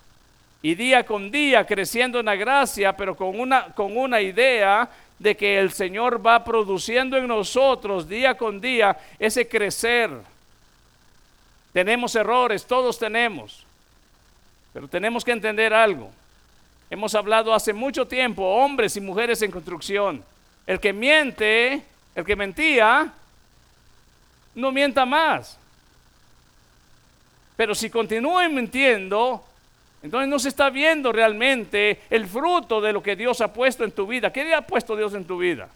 y 0.62 0.76
día 0.76 1.04
con 1.04 1.32
día 1.32 1.66
creciendo 1.66 2.20
en 2.20 2.26
la 2.26 2.36
gracia, 2.36 2.96
pero 2.96 3.16
con 3.16 3.40
una, 3.40 3.64
con 3.74 3.96
una 3.96 4.20
idea 4.20 4.88
de 5.18 5.36
que 5.36 5.58
el 5.58 5.72
Señor 5.72 6.24
va 6.24 6.44
produciendo 6.44 7.16
en 7.16 7.26
nosotros 7.26 8.08
día 8.08 8.36
con 8.36 8.60
día 8.60 8.96
ese 9.18 9.48
crecer. 9.48 10.10
Tenemos 11.72 12.14
errores, 12.14 12.64
todos 12.64 12.96
tenemos, 12.96 13.66
pero 14.72 14.86
tenemos 14.86 15.24
que 15.24 15.32
entender 15.32 15.74
algo. 15.74 16.12
Hemos 16.88 17.16
hablado 17.16 17.52
hace 17.52 17.72
mucho 17.72 18.06
tiempo, 18.06 18.44
hombres 18.44 18.96
y 18.96 19.00
mujeres 19.00 19.42
en 19.42 19.50
construcción. 19.50 20.22
El 20.68 20.78
que 20.80 20.92
miente, 20.92 21.82
el 22.14 22.26
que 22.26 22.36
mentía, 22.36 23.10
no 24.54 24.70
mienta 24.70 25.06
más. 25.06 25.58
Pero 27.56 27.74
si 27.74 27.88
continúa 27.88 28.46
mintiendo, 28.50 29.42
entonces 30.02 30.28
no 30.28 30.38
se 30.38 30.50
está 30.50 30.68
viendo 30.68 31.10
realmente 31.10 32.02
el 32.10 32.26
fruto 32.26 32.82
de 32.82 32.92
lo 32.92 33.02
que 33.02 33.16
Dios 33.16 33.40
ha 33.40 33.50
puesto 33.50 33.82
en 33.82 33.92
tu 33.92 34.06
vida. 34.06 34.30
¿Qué 34.30 34.54
ha 34.54 34.60
puesto 34.60 34.94
Dios 34.94 35.14
en 35.14 35.24
tu 35.24 35.38
vida? 35.38 35.70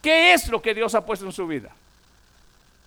¿Qué 0.00 0.34
es 0.34 0.46
lo 0.48 0.62
que 0.62 0.72
Dios 0.72 0.94
ha 0.94 1.04
puesto 1.04 1.26
en 1.26 1.32
su 1.32 1.44
vida? 1.48 1.70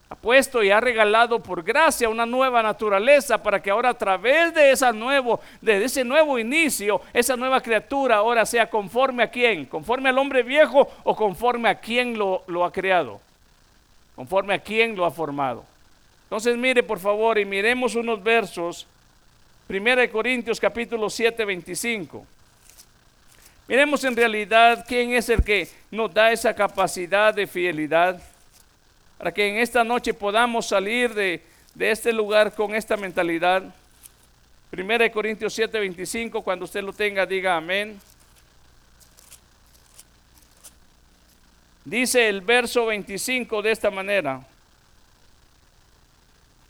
Ha 0.10 0.16
puesto 0.16 0.64
y 0.64 0.72
ha 0.72 0.80
regalado 0.80 1.44
por 1.44 1.64
gracia 1.64 2.08
una 2.08 2.26
nueva 2.26 2.64
naturaleza 2.64 3.44
para 3.44 3.62
que 3.62 3.70
ahora 3.70 3.90
a 3.90 3.98
través 3.98 4.54
de, 4.54 4.72
esa 4.72 4.94
nuevo, 4.94 5.42
de 5.62 5.84
ese 5.84 6.06
nuevo 6.06 6.40
inicio, 6.40 7.02
esa 7.14 7.36
nueva 7.36 7.60
criatura 7.60 8.16
ahora 8.16 8.46
sea 8.46 8.70
conforme 8.70 9.24
a 9.24 9.30
quién, 9.30 9.66
conforme 9.66 10.08
al 10.08 10.18
hombre 10.18 10.44
viejo 10.44 10.90
o 11.04 11.14
conforme 11.14 11.68
a 11.68 11.76
quien 11.76 12.18
lo, 12.18 12.44
lo 12.48 12.64
ha 12.64 12.72
creado, 12.72 13.20
conforme 14.16 14.54
a 14.54 14.60
quien 14.60 14.96
lo 14.96 15.04
ha 15.04 15.12
formado. 15.12 15.66
Entonces 16.24 16.56
mire 16.56 16.84
por 16.84 17.00
favor 17.00 17.38
y 17.38 17.44
miremos 17.44 17.96
unos 17.96 18.24
versos, 18.24 18.88
1 19.68 20.10
Corintios 20.10 20.58
capítulo 20.58 21.10
7, 21.10 21.44
25. 21.44 22.26
Miremos 23.68 24.02
en 24.06 24.16
realidad 24.16 24.86
quién 24.88 25.12
es 25.12 25.28
el 25.28 25.44
que 25.44 25.68
nos 25.92 26.14
da 26.14 26.32
esa 26.32 26.54
capacidad 26.54 27.34
de 27.34 27.46
fidelidad 27.46 28.22
para 29.18 29.34
que 29.34 29.48
en 29.48 29.58
esta 29.58 29.84
noche 29.84 30.14
podamos 30.14 30.68
salir 30.68 31.14
de, 31.14 31.42
este 31.80 32.14
lugar 32.14 32.54
con 32.54 32.76
esta 32.76 32.98
mentalidad. 32.98 33.64
Primera 34.70 35.04
de 35.04 35.12
Corintios 35.12 35.54
7, 35.54 35.80
25, 35.80 36.42
cuando 36.42 36.66
usted 36.66 36.84
lo 36.84 36.94
tenga, 36.94 37.26
diga 37.26 37.56
amén. 37.56 38.00
Dice 41.86 42.28
el 42.28 42.42
verso 42.42 42.86
25 42.86 43.62
de 43.62 43.72
esta 43.72 43.90
manera. 43.90 44.46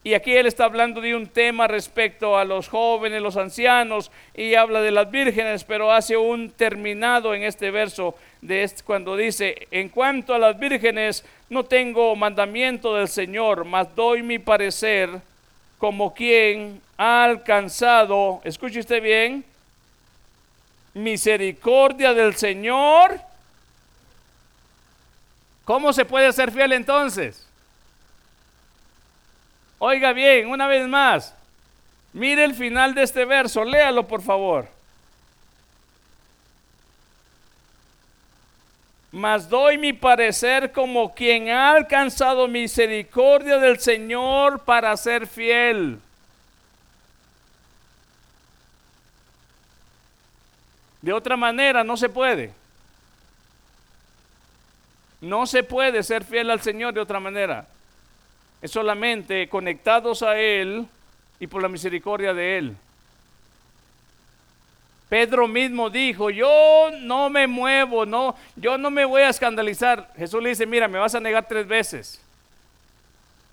Y 0.03 0.13
aquí 0.13 0.31
él 0.31 0.45
está 0.45 0.65
hablando 0.65 1.01
de 1.01 1.15
un 1.15 1.27
tema 1.27 1.67
respecto 1.67 2.37
a 2.37 2.45
los 2.45 2.69
jóvenes, 2.69 3.21
los 3.21 3.35
ancianos, 3.35 4.09
y 4.33 4.53
habla 4.55 4.81
de 4.81 4.91
las 4.91 5.11
vírgenes, 5.11 5.65
pero 5.65 5.91
hace 5.91 6.15
un 6.15 6.51
terminado 6.51 7.33
en 7.33 7.43
este 7.43 7.71
verso 7.71 8.15
de 8.41 8.63
este, 8.63 8.83
cuando 8.83 9.15
dice, 9.15 9.67
en 9.71 9.89
cuanto 9.89 10.33
a 10.33 10.39
las 10.39 10.57
vírgenes, 10.59 11.23
no 11.49 11.63
tengo 11.63 12.15
mandamiento 12.15 12.95
del 12.95 13.07
Señor, 13.07 13.65
mas 13.65 13.93
doy 13.95 14.23
mi 14.23 14.39
parecer 14.39 15.09
como 15.77 16.13
quien 16.13 16.81
ha 16.97 17.23
alcanzado, 17.23 18.41
escuche 18.43 18.79
usted 18.79 19.01
bien, 19.01 19.45
misericordia 20.93 22.13
del 22.13 22.35
Señor. 22.35 23.19
¿Cómo 25.65 25.93
se 25.93 26.05
puede 26.05 26.31
ser 26.33 26.51
fiel 26.51 26.73
entonces? 26.73 27.45
Oiga 29.79 30.13
bien, 30.13 30.47
una 30.49 30.67
vez 30.67 30.87
más, 30.87 31.35
mire 32.13 32.43
el 32.43 32.55
final 32.55 32.95
de 32.95 33.03
este 33.03 33.25
verso, 33.25 33.63
léalo 33.63 34.07
por 34.07 34.23
favor. 34.23 34.76
Mas 39.11 39.49
doy 39.49 39.77
mi 39.77 39.93
parecer 39.93 40.71
como 40.71 41.13
quien 41.15 41.49
ha 41.49 41.71
alcanzado 41.71 42.47
misericordia 42.47 43.57
del 43.57 43.79
Señor 43.79 44.59
para 44.59 44.95
ser 44.97 45.27
fiel. 45.27 45.99
De 51.01 51.13
otra 51.13 51.37
manera 51.37 51.83
no 51.83 51.95
se 51.95 52.09
puede. 52.09 52.53
No 55.21 55.47
se 55.47 55.63
puede 55.63 56.03
ser 56.03 56.23
fiel 56.23 56.49
al 56.51 56.61
Señor 56.61 56.93
de 56.93 56.99
otra 56.99 57.19
manera 57.19 57.65
es 58.61 58.71
solamente 58.71 59.47
conectados 59.49 60.23
a 60.23 60.39
Él 60.39 60.87
y 61.39 61.47
por 61.47 61.61
la 61.61 61.69
misericordia 61.69 62.33
de 62.33 62.57
Él. 62.57 62.77
Pedro 65.09 65.47
mismo 65.47 65.89
dijo, 65.89 66.29
yo 66.29 66.89
no 67.01 67.29
me 67.29 67.47
muevo, 67.47 68.05
no, 68.05 68.35
yo 68.55 68.77
no 68.77 68.91
me 68.91 69.05
voy 69.05 69.21
a 69.21 69.29
escandalizar. 69.29 70.11
Jesús 70.17 70.41
le 70.41 70.49
dice, 70.49 70.65
mira, 70.65 70.87
me 70.87 70.99
vas 70.99 71.15
a 71.15 71.19
negar 71.19 71.47
tres 71.47 71.67
veces. 71.67 72.21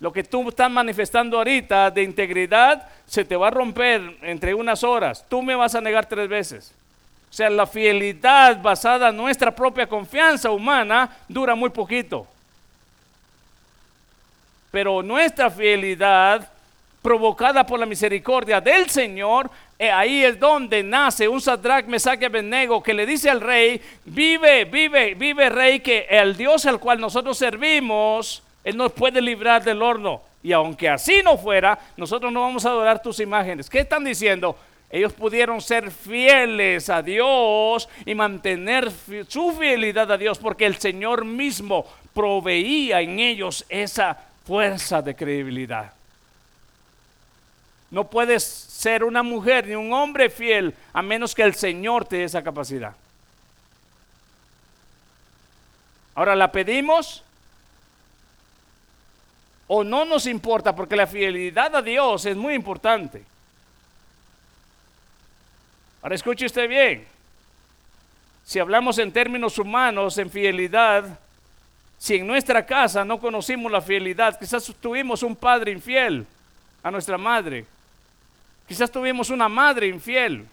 Lo 0.01 0.13
que 0.13 0.25
tú 0.25 0.49
estás 0.49 0.71
manifestando 0.71 1.39
ahorita 1.39 1.91
de 1.91 2.03
integridad 2.03 2.89
se 3.07 3.25
te 3.25 3.37
va 3.37 3.49
a 3.49 3.51
romper 3.53 4.17
entre 4.23 4.55
unas 4.55 4.83
horas. 4.83 5.25
Tú 5.29 5.43
me 5.43 5.55
vas 5.55 5.75
a 5.75 5.81
negar 5.81 6.07
tres 6.07 6.29
veces. 6.29 6.75
O 7.31 7.33
sea, 7.33 7.49
la 7.51 7.67
fidelidad 7.67 8.61
basada 8.61 9.09
en 9.09 9.17
nuestra 9.17 9.55
propia 9.55 9.87
confianza 9.87 10.51
humana 10.51 11.17
dura 11.29 11.55
muy 11.55 11.71
poquito 11.71 12.29
pero 14.75 15.05
nuestra 15.05 15.49
fidelidad 15.51 16.49
provocada 17.01 17.65
por 17.65 17.79
la 17.79 17.87
misericordia 17.87 18.61
del 18.61 18.91
Señor, 18.91 19.49
ahí 19.79 20.25
es 20.25 20.39
donde 20.39 20.83
nace 20.83 21.29
un 21.29 21.41
Sadrach, 21.41 21.87
Mesach 21.87 22.21
y 22.23 22.25
Abednego 22.25 22.83
que 22.83 22.95
le 22.95 23.07
dice 23.07 23.29
al 23.29 23.41
rey, 23.41 23.81
vive, 24.05 24.65
vive, 24.65 25.15
vive 25.15 25.49
rey, 25.49 25.81
que 25.81 26.07
el 26.09 26.37
Dios 26.37 26.65
al 26.67 26.79
cual 26.79 27.01
nosotros 27.01 27.37
servimos, 27.37 28.43
Él 28.63 28.77
nos 28.77 28.93
puede 28.93 29.21
librar 29.21 29.65
del 29.65 29.83
horno. 29.83 30.23
Y 30.43 30.53
aunque 30.53 30.89
así 30.89 31.23
no 31.25 31.39
fuera, 31.39 31.79
nosotros 31.97 32.31
no 32.31 32.43
vamos 32.43 32.65
a 32.67 32.69
adorar 32.69 33.03
tus 33.03 33.19
imágenes. 33.19 33.69
¿Qué 33.69 33.81
están 33.81 34.05
diciendo? 34.05 34.57
Ellos 34.91 35.13
pudieron 35.13 35.61
ser 35.61 35.91
fieles 35.91 36.89
a 36.89 37.03
Dios 37.03 37.89
y 38.07 38.15
mantener 38.15 38.93
su 39.27 39.53
fidelidad 39.53 40.13
a 40.13 40.19
Dios 40.19 40.39
porque 40.39 40.67
el 40.67 40.77
Señor 40.77 41.25
mismo 41.25 41.85
proveía 42.13 43.01
en 43.01 43.19
ellos 43.19 43.65
esa 43.69 44.17
fuerza 44.47 45.03
de 45.03 45.17
credibilidad. 45.17 45.94
No 47.95 48.11
puedes 48.11 48.43
ser 48.43 49.05
una 49.05 49.23
mujer 49.23 49.69
ni 49.69 49.77
un 49.77 49.93
hombre 49.93 50.29
fiel 50.29 50.75
a 50.93 51.01
menos 51.01 51.33
que 51.33 51.45
el 51.45 51.55
Señor 51.55 52.05
te 52.05 52.17
dé 52.17 52.25
esa 52.25 52.43
capacidad. 52.43 52.93
Ahora 56.17 56.35
la 56.35 56.51
pedimos 56.51 57.23
o 59.69 59.85
no 59.85 60.05
nos 60.05 60.27
importa 60.27 60.75
porque 60.75 60.97
la 60.97 61.07
fidelidad 61.07 61.77
a 61.77 61.83
Dios 61.83 62.27
es 62.27 62.37
muy 62.37 62.55
importante. 62.55 63.23
Ahora 66.03 66.17
escuche 66.17 66.47
usted 66.47 66.69
bien. 66.69 67.07
Si 68.45 68.59
hablamos 68.59 68.99
en 68.99 69.13
términos 69.13 69.57
humanos, 69.57 70.19
en 70.19 70.31
fidelidad, 70.31 71.17
si 71.97 72.17
en 72.17 72.27
nuestra 72.27 72.67
casa 72.67 73.05
no 73.05 73.21
conocimos 73.21 73.71
la 73.71 73.81
fidelidad, 73.81 74.37
quizás 74.37 74.65
tuvimos 74.81 75.23
un 75.23 75.37
padre 75.37 75.71
infiel 75.71 76.27
a 76.83 76.91
nuestra 76.91 77.17
madre, 77.17 77.67
quizás 78.67 78.91
tuvimos 78.91 79.31
una 79.31 79.49
madre 79.49 79.87
infiel, 79.87 80.47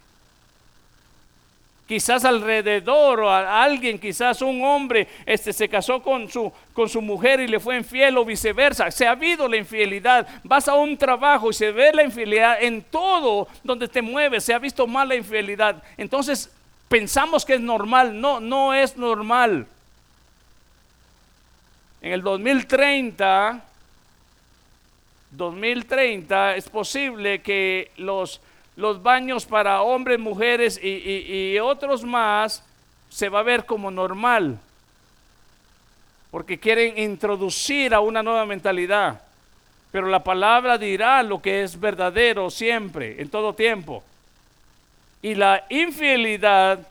quizás 1.91 2.23
alrededor 2.23 3.19
o 3.19 3.29
a 3.29 3.63
alguien, 3.63 3.99
quizás 3.99 4.41
un 4.41 4.63
hombre 4.63 5.09
este, 5.25 5.51
se 5.51 5.67
casó 5.67 6.01
con 6.01 6.29
su, 6.29 6.49
con 6.71 6.87
su 6.87 7.01
mujer 7.01 7.41
y 7.41 7.47
le 7.47 7.59
fue 7.59 7.75
infiel 7.75 8.17
o 8.17 8.23
viceversa. 8.23 8.89
Se 8.91 9.05
ha 9.05 9.11
habido 9.11 9.45
la 9.49 9.57
infidelidad. 9.57 10.25
Vas 10.41 10.69
a 10.69 10.75
un 10.75 10.95
trabajo 10.97 11.49
y 11.49 11.53
se 11.53 11.73
ve 11.73 11.91
la 11.93 12.03
infidelidad 12.03 12.63
en 12.63 12.81
todo 12.81 13.49
donde 13.61 13.89
te 13.89 14.01
mueves. 14.01 14.45
Se 14.45 14.53
ha 14.53 14.59
visto 14.59 14.87
mal 14.87 15.09
la 15.09 15.15
infidelidad. 15.15 15.83
Entonces 15.97 16.49
pensamos 16.87 17.43
que 17.43 17.55
es 17.55 17.59
normal. 17.59 18.21
No, 18.21 18.39
no 18.39 18.73
es 18.73 18.95
normal. 18.95 19.67
En 22.01 22.13
el 22.13 22.21
2030, 22.21 23.65
2030 25.31 26.55
es 26.55 26.69
posible 26.69 27.41
que 27.41 27.91
los, 27.97 28.41
los 28.75 29.01
baños 29.01 29.45
para 29.45 29.81
hombres, 29.81 30.19
mujeres 30.19 30.79
y, 30.81 30.87
y 31.53 31.59
otros 31.59 32.03
más 32.03 32.63
se 33.09 33.29
va 33.29 33.39
a 33.39 33.43
ver 33.43 33.65
como 33.65 33.91
normal. 33.91 34.59
Porque 36.29 36.59
quieren 36.59 36.97
introducir 36.97 37.93
a 37.93 37.99
una 37.99 38.23
nueva 38.23 38.45
mentalidad. 38.45 39.21
Pero 39.91 40.07
la 40.07 40.23
palabra 40.23 40.77
dirá 40.77 41.21
lo 41.23 41.41
que 41.41 41.63
es 41.63 41.79
verdadero 41.79 42.49
siempre, 42.49 43.21
en 43.21 43.29
todo 43.29 43.53
tiempo. 43.53 44.03
Y 45.21 45.35
la 45.35 45.65
infidelidad 45.69 46.87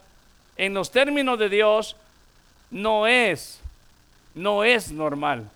en 0.56 0.74
los 0.74 0.90
términos 0.90 1.38
de 1.38 1.48
Dios 1.48 1.96
no 2.70 3.06
es 3.06 3.60
no 4.34 4.64
es 4.64 4.90
normal. 4.90 5.48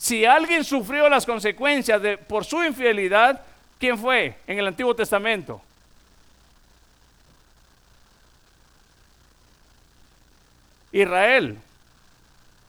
Si 0.00 0.24
alguien 0.24 0.64
sufrió 0.64 1.10
las 1.10 1.26
consecuencias 1.26 2.00
de, 2.00 2.16
por 2.16 2.46
su 2.46 2.64
infidelidad, 2.64 3.38
¿quién 3.78 3.98
fue 3.98 4.34
en 4.46 4.58
el 4.58 4.66
Antiguo 4.66 4.96
Testamento? 4.96 5.60
Israel. 10.90 11.58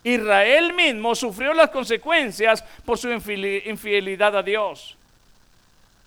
Israel 0.03 0.73
mismo 0.73 1.15
sufrió 1.15 1.53
las 1.53 1.69
consecuencias 1.69 2.65
por 2.83 2.97
su 2.97 3.09
infidelidad 3.09 4.35
a 4.35 4.43
Dios. 4.43 4.97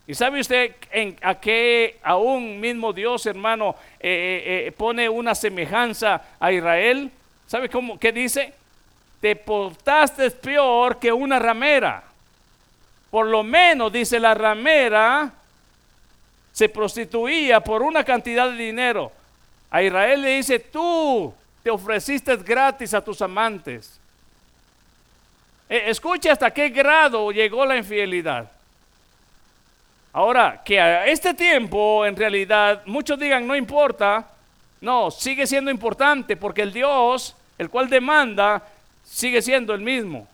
¿Y 0.06 0.12
sabe 0.12 0.40
usted 0.40 0.74
a 1.22 1.40
qué 1.40 2.00
aún 2.02 2.60
mismo 2.60 2.92
Dios, 2.92 3.24
hermano, 3.24 3.76
eh, 3.98 4.42
eh, 4.46 4.66
eh, 4.66 4.72
pone 4.72 5.08
una 5.08 5.34
semejanza 5.34 6.20
a 6.38 6.52
Israel? 6.52 7.10
¿Sabe 7.46 7.70
cómo, 7.70 7.98
qué 7.98 8.12
dice? 8.12 8.52
Te 9.24 9.36
portaste 9.36 10.30
peor 10.32 10.98
que 10.98 11.10
una 11.10 11.38
ramera. 11.38 12.04
Por 13.10 13.24
lo 13.24 13.42
menos, 13.42 13.90
dice 13.90 14.20
la 14.20 14.34
ramera, 14.34 15.32
se 16.52 16.68
prostituía 16.68 17.60
por 17.60 17.80
una 17.80 18.04
cantidad 18.04 18.50
de 18.50 18.56
dinero. 18.58 19.10
A 19.70 19.82
Israel 19.82 20.20
le 20.20 20.36
dice, 20.36 20.58
tú 20.58 21.32
te 21.62 21.70
ofreciste 21.70 22.36
gratis 22.36 22.92
a 22.92 23.02
tus 23.02 23.22
amantes. 23.22 23.98
E, 25.70 25.88
escucha 25.88 26.32
hasta 26.32 26.50
qué 26.50 26.68
grado 26.68 27.32
llegó 27.32 27.64
la 27.64 27.78
infidelidad. 27.78 28.50
Ahora, 30.12 30.60
que 30.62 30.78
a 30.78 31.06
este 31.06 31.32
tiempo, 31.32 32.04
en 32.04 32.14
realidad, 32.14 32.82
muchos 32.84 33.18
digan, 33.18 33.46
no 33.46 33.56
importa. 33.56 34.26
No, 34.82 35.10
sigue 35.10 35.46
siendo 35.46 35.70
importante 35.70 36.36
porque 36.36 36.60
el 36.60 36.74
Dios, 36.74 37.34
el 37.56 37.70
cual 37.70 37.88
demanda, 37.88 38.62
sigue 39.14 39.40
siendo 39.40 39.72
el 39.74 39.80
mismo. 39.80 40.26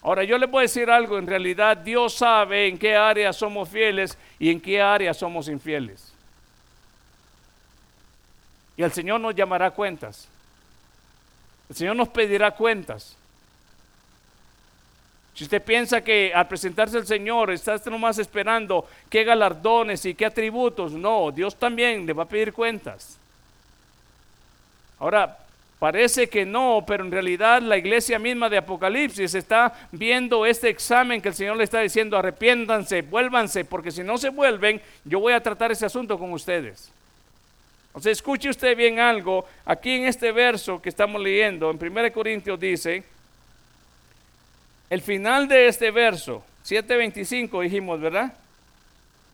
Ahora 0.00 0.22
yo 0.22 0.38
le 0.38 0.46
voy 0.46 0.60
a 0.60 0.62
decir 0.62 0.88
algo, 0.88 1.18
en 1.18 1.26
realidad 1.26 1.76
Dios 1.76 2.14
sabe 2.14 2.68
en 2.68 2.78
qué 2.78 2.94
área 2.94 3.32
somos 3.32 3.68
fieles 3.68 4.16
y 4.38 4.48
en 4.48 4.60
qué 4.60 4.80
área 4.80 5.12
somos 5.12 5.48
infieles. 5.48 6.12
Y 8.76 8.82
el 8.84 8.92
Señor 8.92 9.20
nos 9.20 9.34
llamará 9.34 9.72
cuentas. 9.72 10.28
El 11.68 11.74
Señor 11.74 11.96
nos 11.96 12.08
pedirá 12.08 12.52
cuentas. 12.52 13.16
Si 15.34 15.44
usted 15.44 15.62
piensa 15.62 16.00
que 16.00 16.32
al 16.32 16.46
presentarse 16.46 16.96
al 16.96 17.06
Señor 17.06 17.50
está 17.50 17.76
nomás 17.90 18.18
esperando 18.18 18.88
qué 19.08 19.24
galardones 19.24 20.06
y 20.06 20.14
qué 20.14 20.26
atributos, 20.26 20.92
no, 20.92 21.32
Dios 21.32 21.56
también 21.56 22.06
le 22.06 22.12
va 22.12 22.22
a 22.22 22.28
pedir 22.28 22.52
cuentas. 22.52 23.18
Ahora, 25.00 25.36
Parece 25.80 26.28
que 26.28 26.44
no, 26.44 26.84
pero 26.86 27.02
en 27.02 27.10
realidad 27.10 27.62
la 27.62 27.78
iglesia 27.78 28.18
misma 28.18 28.50
de 28.50 28.58
Apocalipsis 28.58 29.34
está 29.34 29.88
viendo 29.90 30.44
este 30.44 30.68
examen 30.68 31.22
que 31.22 31.30
el 31.30 31.34
Señor 31.34 31.56
le 31.56 31.64
está 31.64 31.80
diciendo, 31.80 32.18
arrepiéntanse, 32.18 33.00
vuélvanse, 33.00 33.64
porque 33.64 33.90
si 33.90 34.02
no 34.02 34.18
se 34.18 34.28
vuelven, 34.28 34.82
yo 35.06 35.20
voy 35.20 35.32
a 35.32 35.42
tratar 35.42 35.72
ese 35.72 35.86
asunto 35.86 36.18
con 36.18 36.34
ustedes. 36.34 36.92
O 37.94 38.00
sea, 38.00 38.12
escuche 38.12 38.50
usted 38.50 38.76
bien 38.76 38.98
algo, 38.98 39.46
aquí 39.64 39.92
en 39.92 40.04
este 40.04 40.32
verso 40.32 40.82
que 40.82 40.90
estamos 40.90 41.18
leyendo, 41.18 41.70
en 41.70 41.78
1 41.82 42.12
Corintios 42.12 42.60
dice, 42.60 43.02
el 44.90 45.00
final 45.00 45.48
de 45.48 45.66
este 45.66 45.90
verso, 45.90 46.44
7.25 46.62 47.62
dijimos, 47.62 47.98
¿verdad? 47.98 48.34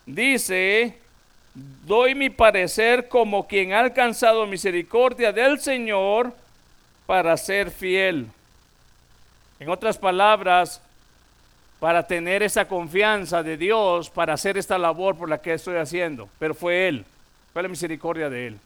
Dice, 0.07 0.97
doy 1.87 2.15
mi 2.15 2.31
parecer 2.31 3.09
como 3.09 3.47
quien 3.47 3.73
ha 3.73 3.81
alcanzado 3.81 4.47
misericordia 4.47 5.33
del 5.33 5.59
Señor 5.59 6.33
para 7.07 7.37
ser 7.37 7.71
fiel. 7.71 8.27
En 9.59 9.71
otras 9.71 9.97
palabras, 9.97 10.83
para 11.81 12.07
tener 12.07 12.43
esa 12.43 12.67
confianza 12.67 13.43
de 13.43 13.57
Dios 13.57 14.11
para 14.11 14.35
hacer 14.35 14.59
esta 14.59 14.79
labor 14.79 15.17
por 15.17 15.29
la 15.29 15.41
que 15.41 15.55
estoy 15.55 15.77
haciendo. 15.77 16.29
Pero 16.39 16.55
fue 16.55 16.89
Él, 16.89 17.05
fue 17.53 17.63
la 17.63 17.69
misericordia 17.69 18.29
de 18.29 18.49
Él. 18.49 18.59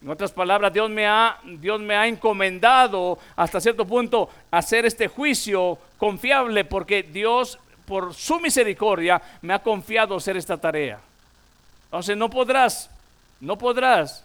En 0.00 0.10
otras 0.10 0.30
palabras, 0.30 0.72
Dios 0.72 0.88
me 0.90 1.08
ha, 1.08 1.38
Dios 1.42 1.80
me 1.80 1.96
ha 1.96 2.06
encomendado 2.06 3.18
hasta 3.34 3.60
cierto 3.60 3.84
punto 3.84 4.30
hacer 4.50 4.86
este 4.86 5.08
juicio 5.08 5.76
confiable 5.96 6.64
porque 6.64 7.02
Dios, 7.02 7.58
por 7.84 8.14
su 8.14 8.38
misericordia, 8.38 9.20
me 9.42 9.54
ha 9.54 9.58
confiado 9.58 10.14
hacer 10.14 10.36
esta 10.36 10.56
tarea. 10.56 11.00
Entonces 11.88 12.18
no 12.18 12.28
podrás, 12.28 12.90
no 13.40 13.56
podrás. 13.56 14.22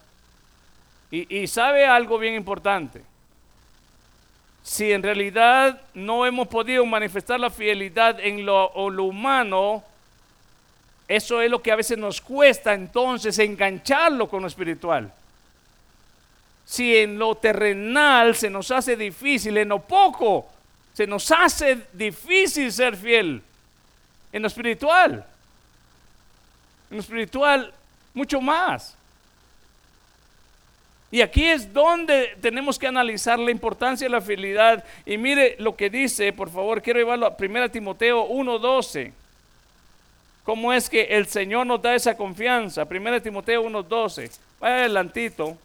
Y, 1.09 1.47
sabe 1.47 1.86
algo 1.86 2.18
bien 2.18 2.34
importante. 2.34 3.01
Si 4.64 4.91
en 4.91 5.03
realidad 5.03 5.80
no 5.93 6.26
hemos 6.26 6.47
podido 6.47 6.86
manifestar 6.86 7.39
la 7.39 7.49
fidelidad 7.49 8.20
en 8.20 8.45
lo, 8.45 8.89
lo 8.89 9.03
humano, 9.03 9.84
eso 11.07 11.41
es 11.41 11.51
lo 11.51 11.61
que 11.61 11.72
a 11.72 11.76
veces 11.76 11.97
nos 11.97 12.20
cuesta 12.20 12.74
entonces 12.74 13.38
engancharlo 13.39 14.28
con 14.28 14.41
lo 14.41 14.47
espiritual. 14.47 15.14
Si 16.66 16.97
en 16.97 17.20
lo 17.20 17.36
terrenal 17.36 18.36
se 18.36 18.49
nos 18.49 18.72
hace 18.72 18.97
difícil, 18.97 19.55
en 19.57 19.70
lo 19.70 19.80
poco 19.80 20.47
se 20.93 21.05
nos 21.05 21.30
hace 21.32 21.88
difícil 21.93 22.74
ser 22.74 22.97
fiel, 22.97 23.41
en 24.32 24.41
lo 24.41 24.47
espiritual 24.47 25.28
en 26.94 26.98
lo 26.98 27.02
espiritual 27.02 27.74
mucho 28.14 28.39
más. 28.39 28.96
Y 31.10 31.22
aquí 31.22 31.46
es 31.46 31.74
donde 31.74 32.36
tenemos 32.39 32.78
que 32.78 32.86
analizar 32.88 33.39
la 33.39 33.50
importancia 33.50 34.06
de 34.06 34.12
la 34.12 34.22
fidelidad. 34.22 34.84
Y 35.06 35.18
mire 35.18 35.56
lo 35.60 35.76
que 35.76 35.89
dice, 35.89 36.32
por 36.34 36.52
favor, 36.52 36.82
quiero 36.84 37.00
llevarlo 37.00 37.26
a 37.26 37.36
1 37.38 37.72
Timoteo 37.72 38.28
1.12. 38.30 39.12
¿Cómo 40.44 40.72
es 40.72 40.88
que 40.88 41.02
el 41.02 41.28
Señor 41.28 41.66
nos 41.66 41.82
da 41.82 41.96
esa 41.96 42.16
confianza? 42.16 42.84
1 42.84 43.22
Timoteo 43.22 43.64
1.12. 43.64 44.32
Vaya 44.60 44.76
adelantito. 44.76 45.58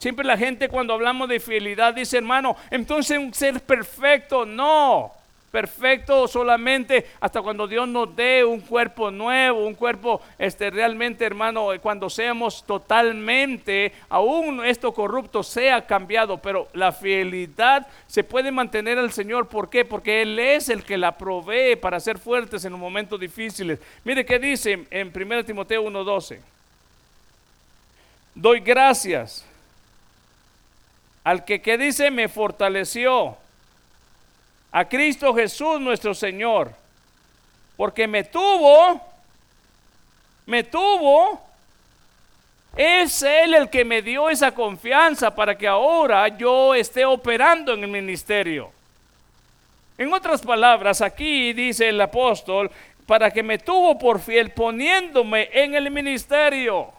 Siempre 0.00 0.24
la 0.24 0.38
gente 0.38 0.70
cuando 0.70 0.94
hablamos 0.94 1.28
de 1.28 1.38
fidelidad 1.38 1.92
dice, 1.92 2.16
hermano, 2.16 2.56
entonces 2.70 3.18
un 3.18 3.34
ser 3.34 3.60
perfecto. 3.60 4.46
No, 4.46 5.12
perfecto 5.50 6.26
solamente 6.26 7.06
hasta 7.20 7.42
cuando 7.42 7.68
Dios 7.68 7.86
nos 7.86 8.16
dé 8.16 8.42
un 8.42 8.62
cuerpo 8.62 9.10
nuevo, 9.10 9.66
un 9.66 9.74
cuerpo 9.74 10.22
este 10.38 10.70
realmente, 10.70 11.26
hermano, 11.26 11.68
cuando 11.82 12.08
seamos 12.08 12.64
totalmente, 12.64 13.92
aún 14.08 14.64
esto 14.64 14.94
corrupto 14.94 15.42
sea 15.42 15.84
cambiado, 15.86 16.38
pero 16.38 16.68
la 16.72 16.92
fidelidad 16.92 17.86
se 18.06 18.24
puede 18.24 18.50
mantener 18.50 18.96
al 18.96 19.12
Señor, 19.12 19.48
¿por 19.48 19.68
qué? 19.68 19.84
Porque 19.84 20.22
Él 20.22 20.38
es 20.38 20.70
el 20.70 20.82
que 20.82 20.96
la 20.96 21.18
provee 21.18 21.76
para 21.76 22.00
ser 22.00 22.18
fuertes 22.18 22.64
en 22.64 22.72
los 22.72 22.80
momentos 22.80 23.20
difíciles. 23.20 23.78
Mire 24.02 24.24
qué 24.24 24.38
dice 24.38 24.86
en 24.90 25.12
1 25.14 25.44
Timoteo 25.44 25.82
1:12. 25.82 26.40
Doy 28.34 28.60
gracias 28.60 29.44
al 31.30 31.44
que, 31.44 31.62
que 31.62 31.78
dice, 31.78 32.10
me 32.10 32.28
fortaleció, 32.28 33.36
a 34.72 34.84
Cristo 34.84 35.32
Jesús 35.32 35.80
nuestro 35.80 36.12
Señor, 36.12 36.72
porque 37.76 38.08
me 38.08 38.24
tuvo, 38.24 39.00
me 40.44 40.64
tuvo, 40.64 41.40
es 42.76 43.22
Él 43.22 43.54
el 43.54 43.70
que 43.70 43.84
me 43.84 44.02
dio 44.02 44.28
esa 44.28 44.50
confianza 44.50 45.32
para 45.32 45.56
que 45.56 45.68
ahora 45.68 46.26
yo 46.36 46.74
esté 46.74 47.04
operando 47.04 47.74
en 47.74 47.84
el 47.84 47.90
ministerio. 47.90 48.72
En 49.98 50.12
otras 50.12 50.42
palabras, 50.42 51.00
aquí 51.00 51.52
dice 51.52 51.90
el 51.90 52.00
apóstol, 52.00 52.72
para 53.06 53.30
que 53.30 53.44
me 53.44 53.58
tuvo 53.58 53.96
por 53.96 54.18
fiel 54.18 54.50
poniéndome 54.50 55.48
en 55.52 55.76
el 55.76 55.92
ministerio. 55.92 56.92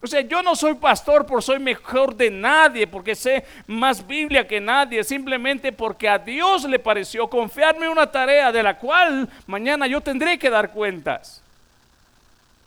O 0.00 0.06
sea, 0.06 0.20
yo 0.20 0.42
no 0.42 0.54
soy 0.54 0.74
pastor 0.74 1.26
por 1.26 1.42
soy 1.42 1.58
mejor 1.58 2.14
de 2.14 2.30
nadie, 2.30 2.86
porque 2.86 3.16
sé 3.16 3.44
más 3.66 4.06
Biblia 4.06 4.46
que 4.46 4.60
nadie, 4.60 5.02
simplemente 5.02 5.72
porque 5.72 6.08
a 6.08 6.18
Dios 6.18 6.64
le 6.64 6.78
pareció 6.78 7.28
confiarme 7.28 7.88
una 7.88 8.08
tarea 8.08 8.52
de 8.52 8.62
la 8.62 8.78
cual 8.78 9.28
mañana 9.46 9.88
yo 9.88 10.00
tendré 10.00 10.38
que 10.38 10.50
dar 10.50 10.70
cuentas. 10.70 11.42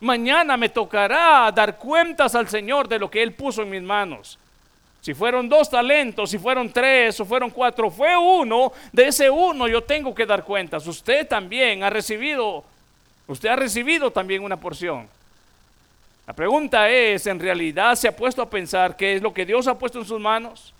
Mañana 0.02 0.58
me 0.58 0.68
tocará 0.68 1.50
dar 1.54 1.78
cuentas 1.78 2.36
al 2.36 2.50
Señor 2.50 2.88
de 2.90 3.00
lo 3.00 3.10
que 3.10 3.24
Él 3.24 3.34
puso 3.34 3.62
en 3.62 3.70
mis 3.70 3.84
manos. 3.84 4.38
Si 5.00 5.14
fueron 5.14 5.48
dos 5.48 5.70
talentos, 5.70 6.30
si 6.30 6.38
fueron 6.38 6.72
tres 6.72 7.18
o 7.20 7.26
fueron 7.26 7.50
cuatro, 7.50 7.90
fue 7.90 8.16
uno, 8.18 8.74
de 8.92 9.08
ese 9.08 9.30
uno 9.30 9.68
yo 9.68 9.82
tengo 9.84 10.14
que 10.14 10.26
dar 10.26 10.44
cuentas. 10.44 10.86
Usted 10.86 11.28
también 11.28 11.84
ha 11.84 11.90
recibido, 11.90 12.64
usted 13.26 13.50
ha 13.50 13.56
recibido 13.56 14.12
también 14.12 14.44
una 14.44 14.58
porción. 14.58 15.08
La 16.32 16.36
pregunta 16.36 16.90
es, 16.90 17.28
¿en 17.28 17.42
realidad 17.42 17.94
se 17.96 18.08
ha 18.08 18.16
puesto 18.16 18.42
a 18.42 18.50
pensar 18.50 18.96
qué 18.96 19.16
es 19.16 19.22
lo 19.22 19.34
que 19.34 19.46
Dios 19.46 19.68
ha 19.68 19.78
puesto 19.78 20.00
en 20.00 20.06
sus 20.06 20.18
manos? 20.18 20.74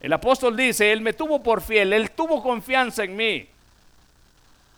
El 0.00 0.10
apóstol 0.10 0.56
dice, 0.56 0.90
Él 0.90 1.02
me 1.02 1.12
tuvo 1.12 1.42
por 1.42 1.60
fiel, 1.60 1.92
Él 1.92 2.12
tuvo 2.12 2.42
confianza 2.42 3.04
en 3.04 3.14
mí. 3.14 3.46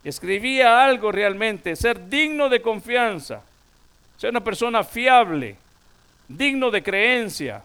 Escribía 0.02 0.84
algo 0.84 1.12
realmente, 1.12 1.76
ser 1.76 2.08
digno 2.08 2.48
de 2.48 2.60
confianza, 2.60 3.42
ser 4.18 4.30
una 4.30 4.42
persona 4.42 4.82
fiable, 4.82 5.54
digno 6.26 6.72
de 6.72 6.82
creencia, 6.82 7.62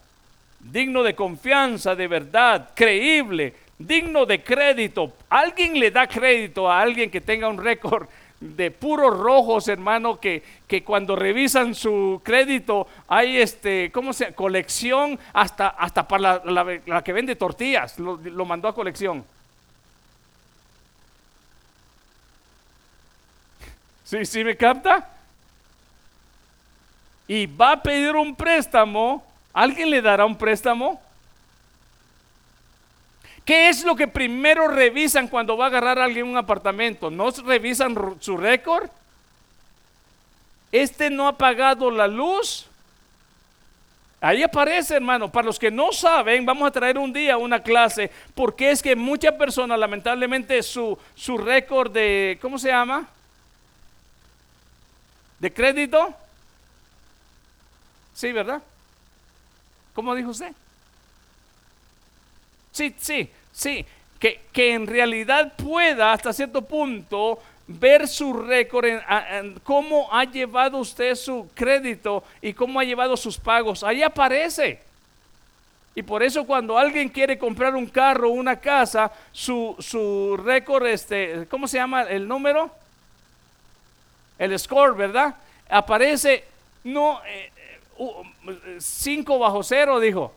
digno 0.60 1.02
de 1.02 1.16
confianza, 1.16 1.96
de 1.96 2.08
verdad, 2.08 2.70
creíble, 2.76 3.56
digno 3.80 4.28
de 4.28 4.44
crédito. 4.44 5.12
¿Alguien 5.28 5.80
le 5.80 5.90
da 5.90 6.06
crédito 6.06 6.70
a 6.70 6.82
alguien 6.82 7.10
que 7.10 7.20
tenga 7.20 7.50
un 7.50 7.58
récord 7.58 8.08
de 8.46 8.72
puros 8.72 9.18
rojos, 9.18 9.68
hermano, 9.68 10.20
que, 10.20 10.44
que 10.68 10.84
cuando 10.84 11.16
revisan 11.16 11.76
su 11.76 12.22
crédito 12.24 12.88
hay 13.08 13.38
este, 13.38 13.92
¿cómo 13.92 14.14
se 14.14 14.34
Colección 14.34 15.20
hasta, 15.34 15.70
hasta 15.70 16.08
para 16.08 16.42
la, 16.44 17.04
que 17.04 17.14
vende 17.14 17.36
tortillas, 17.36 18.00
lo, 18.00 18.18
lo 18.18 18.46
mandó 18.46 18.68
a 18.68 18.76
colección. 18.76 19.24
¿Sí, 24.04 24.26
sí 24.26 24.44
me 24.44 24.56
capta? 24.56 25.10
Y 27.28 27.48
va 27.48 27.74
a 27.74 27.82
pedir 27.82 28.16
un 28.16 28.36
préstamo, 28.36 29.24
¿alguien 29.54 29.90
le 29.90 30.02
dará 30.02 30.26
un 30.26 30.38
préstamo? 30.38 31.02
¿Qué 33.46 33.70
es 33.70 33.84
lo 33.84 33.96
que 33.96 34.08
primero 34.08 34.68
revisan 34.68 35.28
cuando 35.28 35.56
va 35.56 35.66
a 35.66 35.68
agarrar 35.68 36.00
alguien 36.00 36.28
un 36.28 36.36
apartamento? 36.36 37.12
¿No 37.12 37.30
revisan 37.30 37.96
su 38.20 38.38
récord? 38.38 38.90
Este 40.72 41.12
no 41.12 41.28
ha 41.28 41.38
pagado 41.38 41.92
la 41.92 42.08
luz. 42.08 42.66
Ahí 44.20 44.42
aparece, 44.42 44.96
hermano. 44.96 45.32
Para 45.32 45.46
los 45.46 45.60
que 45.60 45.70
no 45.70 45.92
saben, 45.92 46.44
vamos 46.44 46.68
a 46.68 46.72
traer 46.72 46.98
un 46.98 47.14
día 47.14 47.38
una 47.38 47.62
clase, 47.62 48.10
porque 48.34 48.72
es 48.72 48.82
que 48.82 48.96
muchas 48.96 49.36
personas, 49.36 49.78
lamentablemente, 49.78 50.64
su, 50.64 50.98
su 51.14 51.38
récord 51.38 51.92
de, 51.92 52.40
¿cómo 52.42 52.58
se 52.58 52.70
llama? 52.70 53.08
¿De 55.38 55.54
crédito? 55.54 56.16
Sí, 58.16 58.32
¿verdad? 58.32 58.64
¿Cómo 59.94 60.16
dijo 60.16 60.32
usted? 60.32 60.52
Sí, 62.76 62.94
sí, 63.00 63.30
sí. 63.52 63.86
Que, 64.20 64.42
que 64.52 64.74
en 64.74 64.88
realidad 64.88 65.54
pueda 65.56 66.12
hasta 66.12 66.34
cierto 66.34 66.62
punto 66.62 67.40
ver 67.68 68.08
su 68.08 68.34
récord, 68.34 68.86
en, 68.86 69.60
cómo 69.64 70.08
ha 70.12 70.26
llevado 70.26 70.78
usted 70.78 71.16
su 71.16 71.48
crédito 71.54 72.24
y 72.42 72.54
cómo 72.54 72.80
ha 72.80 72.84
llevado 72.84 73.16
sus 73.16 73.38
pagos. 73.38 73.84
Ahí 73.84 74.04
aparece. 74.04 74.80
Y 75.96 76.04
por 76.04 76.22
eso 76.22 76.46
cuando 76.46 76.78
alguien 76.78 77.08
quiere 77.08 77.38
comprar 77.38 77.76
un 77.76 77.86
carro 77.86 78.30
o 78.30 78.34
una 78.34 78.60
casa, 78.60 79.10
su, 79.32 79.76
su 79.80 80.36
récord, 80.36 80.86
este, 80.88 81.48
¿cómo 81.50 81.68
se 81.68 81.78
llama 81.78 82.04
el 82.04 82.28
número? 82.28 82.70
el 84.38 84.60
score, 84.60 84.96
¿verdad? 84.96 85.36
Aparece, 85.70 86.44
no, 86.84 87.22
5 88.78 89.36
eh, 89.36 89.40
bajo 89.40 89.64
cero, 89.64 90.00
dijo. 90.00 90.34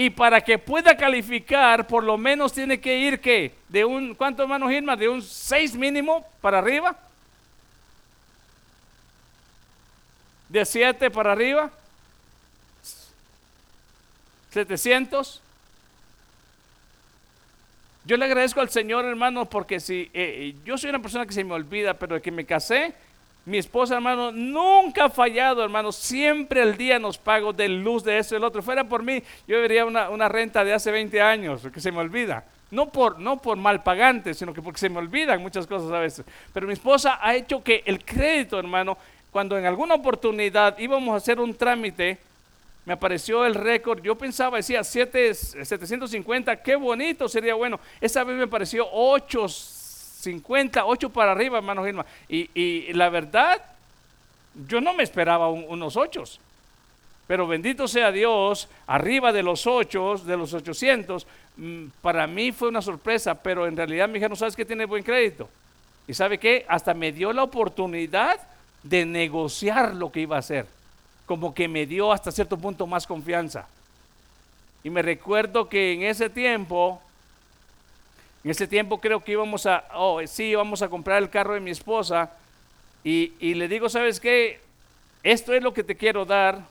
Y 0.00 0.08
para 0.08 0.40
que 0.40 0.56
pueda 0.56 0.96
calificar, 0.96 1.86
por 1.86 2.02
lo 2.02 2.16
menos 2.16 2.54
tiene 2.54 2.80
que 2.80 3.00
ir, 3.00 3.20
¿qué? 3.20 3.52
De 3.68 3.84
un, 3.84 4.14
¿cuánto 4.14 4.42
hermano 4.42 4.66
Gilma? 4.70 4.96
De 4.96 5.06
un 5.06 5.20
6 5.20 5.74
mínimo 5.74 6.26
para 6.40 6.56
arriba. 6.56 6.96
De 10.48 10.64
7 10.64 11.10
para 11.10 11.32
arriba. 11.32 11.70
700. 14.52 15.42
Yo 18.06 18.16
le 18.16 18.24
agradezco 18.24 18.62
al 18.62 18.70
Señor, 18.70 19.04
hermano, 19.04 19.50
porque 19.50 19.80
si 19.80 20.04
eh, 20.04 20.10
eh, 20.14 20.56
yo 20.64 20.78
soy 20.78 20.88
una 20.88 21.02
persona 21.02 21.26
que 21.26 21.34
se 21.34 21.44
me 21.44 21.52
olvida, 21.52 21.92
pero 21.92 22.14
de 22.14 22.22
que 22.22 22.30
me 22.30 22.46
casé, 22.46 22.94
mi 23.46 23.58
esposa, 23.58 23.94
hermano, 23.94 24.30
nunca 24.30 25.06
ha 25.06 25.10
fallado, 25.10 25.64
hermano. 25.64 25.92
Siempre 25.92 26.62
el 26.62 26.76
día 26.76 26.98
nos 26.98 27.18
pago 27.18 27.52
de 27.52 27.68
luz, 27.68 28.04
de 28.04 28.18
eso, 28.18 28.34
del 28.34 28.44
otro. 28.44 28.62
Fuera 28.62 28.84
por 28.84 29.02
mí, 29.02 29.22
yo 29.48 29.60
vería 29.60 29.84
una, 29.84 30.10
una, 30.10 30.28
renta 30.28 30.62
de 30.62 30.74
hace 30.74 30.90
20 30.90 31.20
años, 31.22 31.62
que 31.72 31.80
se 31.80 31.90
me 31.90 31.98
olvida. 31.98 32.44
No 32.70 32.90
por, 32.90 33.18
no 33.18 33.38
por 33.38 33.56
mal 33.56 33.82
pagante, 33.82 34.34
sino 34.34 34.54
que 34.54 34.62
porque 34.62 34.78
se 34.78 34.88
me 34.88 34.98
olvidan 34.98 35.42
muchas 35.42 35.66
cosas 35.66 35.90
a 35.90 35.98
veces. 35.98 36.24
Pero 36.52 36.66
mi 36.66 36.74
esposa 36.74 37.18
ha 37.20 37.34
hecho 37.34 37.62
que 37.62 37.82
el 37.86 38.04
crédito, 38.04 38.58
hermano, 38.58 38.96
cuando 39.30 39.58
en 39.58 39.64
alguna 39.64 39.94
oportunidad 39.94 40.78
íbamos 40.78 41.14
a 41.14 41.16
hacer 41.16 41.40
un 41.40 41.54
trámite, 41.54 42.18
me 42.84 42.92
apareció 42.92 43.44
el 43.46 43.54
récord. 43.54 44.02
Yo 44.02 44.16
pensaba, 44.16 44.58
decía 44.58 44.84
7, 44.84 45.34
750, 45.34 46.62
qué 46.62 46.76
bonito, 46.76 47.28
sería 47.28 47.54
bueno. 47.54 47.80
Esa 48.00 48.22
vez 48.22 48.36
me 48.36 48.44
apareció 48.44 48.86
8 48.90 49.48
50, 50.20 50.84
8 50.84 51.10
para 51.10 51.32
arriba, 51.32 51.58
hermano 51.58 51.84
Gilma. 51.84 52.04
Y, 52.28 52.92
la 52.92 53.08
verdad, 53.08 53.62
yo 54.68 54.80
no 54.80 54.94
me 54.94 55.02
esperaba 55.02 55.48
unos 55.48 55.96
8. 55.96 56.24
Pero 57.26 57.46
bendito 57.46 57.86
sea 57.86 58.10
Dios, 58.10 58.68
arriba 58.86 59.32
de 59.32 59.42
los 59.42 59.66
8, 59.66 60.22
de 60.24 60.36
los 60.36 60.52
800, 60.52 61.26
mm, 61.56 61.84
para 62.02 62.26
mí 62.26 62.50
fue 62.50 62.68
una 62.68 62.82
sorpresa, 62.82 63.34
pero 63.34 63.66
en 63.66 63.76
realidad 63.76 64.08
mi 64.08 64.18
hija 64.18 64.28
no 64.28 64.34
sabes 64.34 64.56
que 64.56 64.64
tiene 64.64 64.84
buen 64.84 65.04
crédito. 65.04 65.48
Y 66.08 66.14
sabe 66.14 66.38
qué, 66.38 66.66
hasta 66.68 66.92
me 66.92 67.12
dio 67.12 67.32
la 67.32 67.44
oportunidad 67.44 68.40
de 68.82 69.06
negociar 69.06 69.94
lo 69.94 70.10
que 70.10 70.20
iba 70.20 70.36
a 70.36 70.40
hacer. 70.40 70.66
Como 71.26 71.54
que 71.54 71.68
me 71.68 71.86
dio 71.86 72.12
hasta 72.12 72.32
cierto 72.32 72.58
punto 72.58 72.86
más 72.86 73.06
confianza. 73.06 73.68
Y 74.82 74.90
me 74.90 75.02
recuerdo 75.02 75.68
que 75.68 75.92
en 75.92 76.02
ese 76.02 76.30
tiempo 76.30 77.00
en 78.42 78.50
ese 78.50 78.66
tiempo 78.66 79.00
creo 79.00 79.22
que 79.22 79.32
íbamos 79.32 79.66
a, 79.66 79.84
oh, 79.94 80.20
sí, 80.26 80.44
íbamos 80.44 80.80
a 80.82 80.88
comprar 80.88 81.22
el 81.22 81.28
carro 81.28 81.54
de 81.54 81.60
mi 81.60 81.70
esposa 81.70 82.30
y, 83.04 83.54
le 83.54 83.68
digo, 83.68 83.88
¿sabes 83.88 84.20
qué? 84.20 84.60
Esto 85.22 85.52
es 85.52 85.62
lo 85.62 85.74
que 85.74 85.84
te 85.84 85.96
quiero 85.96 86.24
dar 86.24 86.62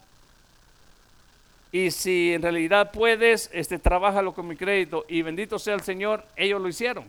y 1.72 1.92
si 1.92 2.34
en 2.34 2.42
realidad 2.42 2.92
puedes, 2.92 3.50
este, 3.54 3.78
trabájalo 3.78 4.34
con 4.34 4.48
mi 4.48 4.56
crédito 4.56 5.06
y 5.08 5.22
bendito 5.22 5.60
sea 5.60 5.76
el 5.76 5.82
Señor, 5.82 6.26
ellos 6.36 6.60
lo 6.60 6.68
hicieron. 6.68 7.06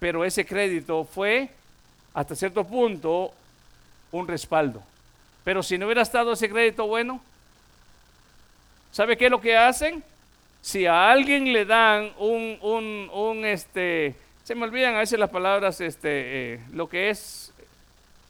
Pero 0.00 0.24
ese 0.24 0.44
crédito 0.44 1.04
fue 1.04 1.50
hasta 2.12 2.34
cierto 2.34 2.64
punto 2.64 3.32
un 4.10 4.26
respaldo. 4.26 4.82
Pero 5.44 5.62
si 5.62 5.78
no 5.78 5.86
hubiera 5.86 6.02
estado 6.02 6.32
ese 6.32 6.48
crédito 6.48 6.86
bueno, 6.88 7.20
¿sabe 8.90 9.16
qué 9.16 9.26
es 9.26 9.30
lo 9.30 9.40
que 9.40 9.56
hacen? 9.56 10.02
Si 10.64 10.86
a 10.86 11.10
alguien 11.10 11.52
le 11.52 11.66
dan 11.66 12.10
un, 12.16 12.56
un, 12.62 13.10
un 13.12 13.44
este, 13.44 14.14
se 14.44 14.54
me 14.54 14.64
olvidan 14.64 14.94
a 14.94 15.00
veces 15.00 15.18
las 15.18 15.28
palabras, 15.28 15.78
este, 15.82 16.54
eh, 16.54 16.60
lo 16.72 16.88
que 16.88 17.10
es 17.10 17.52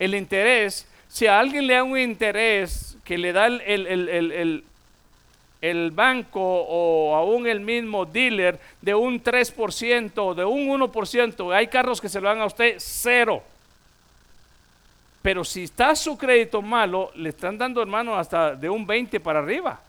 el 0.00 0.16
interés, 0.16 0.84
si 1.06 1.28
a 1.28 1.38
alguien 1.38 1.68
le 1.68 1.74
da 1.74 1.84
un 1.84 1.96
interés 1.96 2.96
que 3.04 3.18
le 3.18 3.32
da 3.32 3.46
el, 3.46 3.60
el, 3.60 4.08
el, 4.08 4.64
el 5.60 5.90
banco 5.92 6.40
o 6.42 7.14
aún 7.14 7.46
el 7.46 7.60
mismo 7.60 8.04
dealer 8.04 8.58
de 8.82 8.96
un 8.96 9.22
3%, 9.22 10.34
de 10.34 10.44
un 10.44 10.68
1%, 10.80 11.54
hay 11.54 11.68
carros 11.68 12.00
que 12.00 12.08
se 12.08 12.20
lo 12.20 12.28
dan 12.28 12.40
a 12.40 12.46
usted 12.46 12.74
cero. 12.78 13.44
Pero 15.22 15.44
si 15.44 15.62
está 15.62 15.94
su 15.94 16.18
crédito 16.18 16.60
malo, 16.62 17.12
le 17.14 17.28
están 17.28 17.56
dando, 17.56 17.80
hermano, 17.80 18.16
hasta 18.16 18.56
de 18.56 18.68
un 18.68 18.84
20 18.84 19.20
para 19.20 19.38
arriba. 19.38 19.80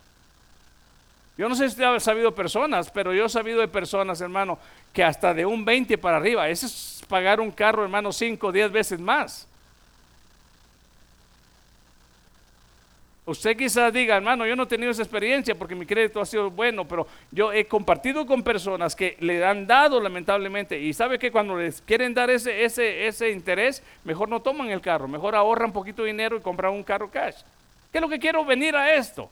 Yo 1.37 1.49
no 1.49 1.55
sé 1.55 1.69
si 1.69 1.83
ha 1.83 1.99
sabido 1.99 2.33
personas, 2.33 2.89
pero 2.89 3.13
yo 3.13 3.25
he 3.25 3.29
sabido 3.29 3.59
de 3.59 3.67
personas, 3.67 4.21
hermano, 4.21 4.57
que 4.93 5.03
hasta 5.03 5.33
de 5.33 5.45
un 5.45 5.65
20 5.65 5.97
para 5.97 6.17
arriba, 6.17 6.47
eso 6.47 6.65
es 6.65 7.03
pagar 7.09 7.41
un 7.41 7.51
carro, 7.51 7.83
hermano, 7.83 8.13
5 8.13 8.47
o 8.47 8.51
10 8.51 8.71
veces 8.71 8.99
más. 8.99 9.47
Usted 13.27 13.57
quizás 13.57 13.91
diga, 13.91 14.15
hermano, 14.15 14.45
yo 14.45 14.55
no 14.55 14.63
he 14.63 14.67
tenido 14.67 14.91
esa 14.91 15.01
experiencia 15.01 15.55
porque 15.55 15.73
mi 15.73 15.87
crédito 15.87 16.21
ha 16.21 16.25
sido 16.27 16.51
bueno, 16.51 16.87
pero 16.87 17.07
yo 17.31 17.51
he 17.51 17.65
compartido 17.65 18.23
con 18.25 18.43
personas 18.43 18.95
que 18.95 19.17
le 19.19 19.43
han 19.43 19.65
dado 19.65 19.99
lamentablemente 19.99 20.79
y 20.79 20.93
sabe 20.93 21.17
que 21.17 21.31
cuando 21.31 21.57
les 21.57 21.81
quieren 21.81 22.13
dar 22.13 22.29
ese, 22.29 22.63
ese, 22.63 23.07
ese 23.07 23.31
interés, 23.31 23.81
mejor 24.03 24.29
no 24.29 24.41
toman 24.43 24.69
el 24.69 24.79
carro, 24.79 25.07
mejor 25.07 25.35
ahorran 25.35 25.73
poquito 25.73 26.03
dinero 26.03 26.37
y 26.37 26.41
compran 26.41 26.71
un 26.71 26.83
carro 26.83 27.09
cash. 27.09 27.37
¿Qué 27.91 27.97
es 27.97 28.01
lo 28.01 28.09
que 28.09 28.19
quiero 28.19 28.45
venir 28.45 28.75
a 28.75 28.93
esto? 28.93 29.27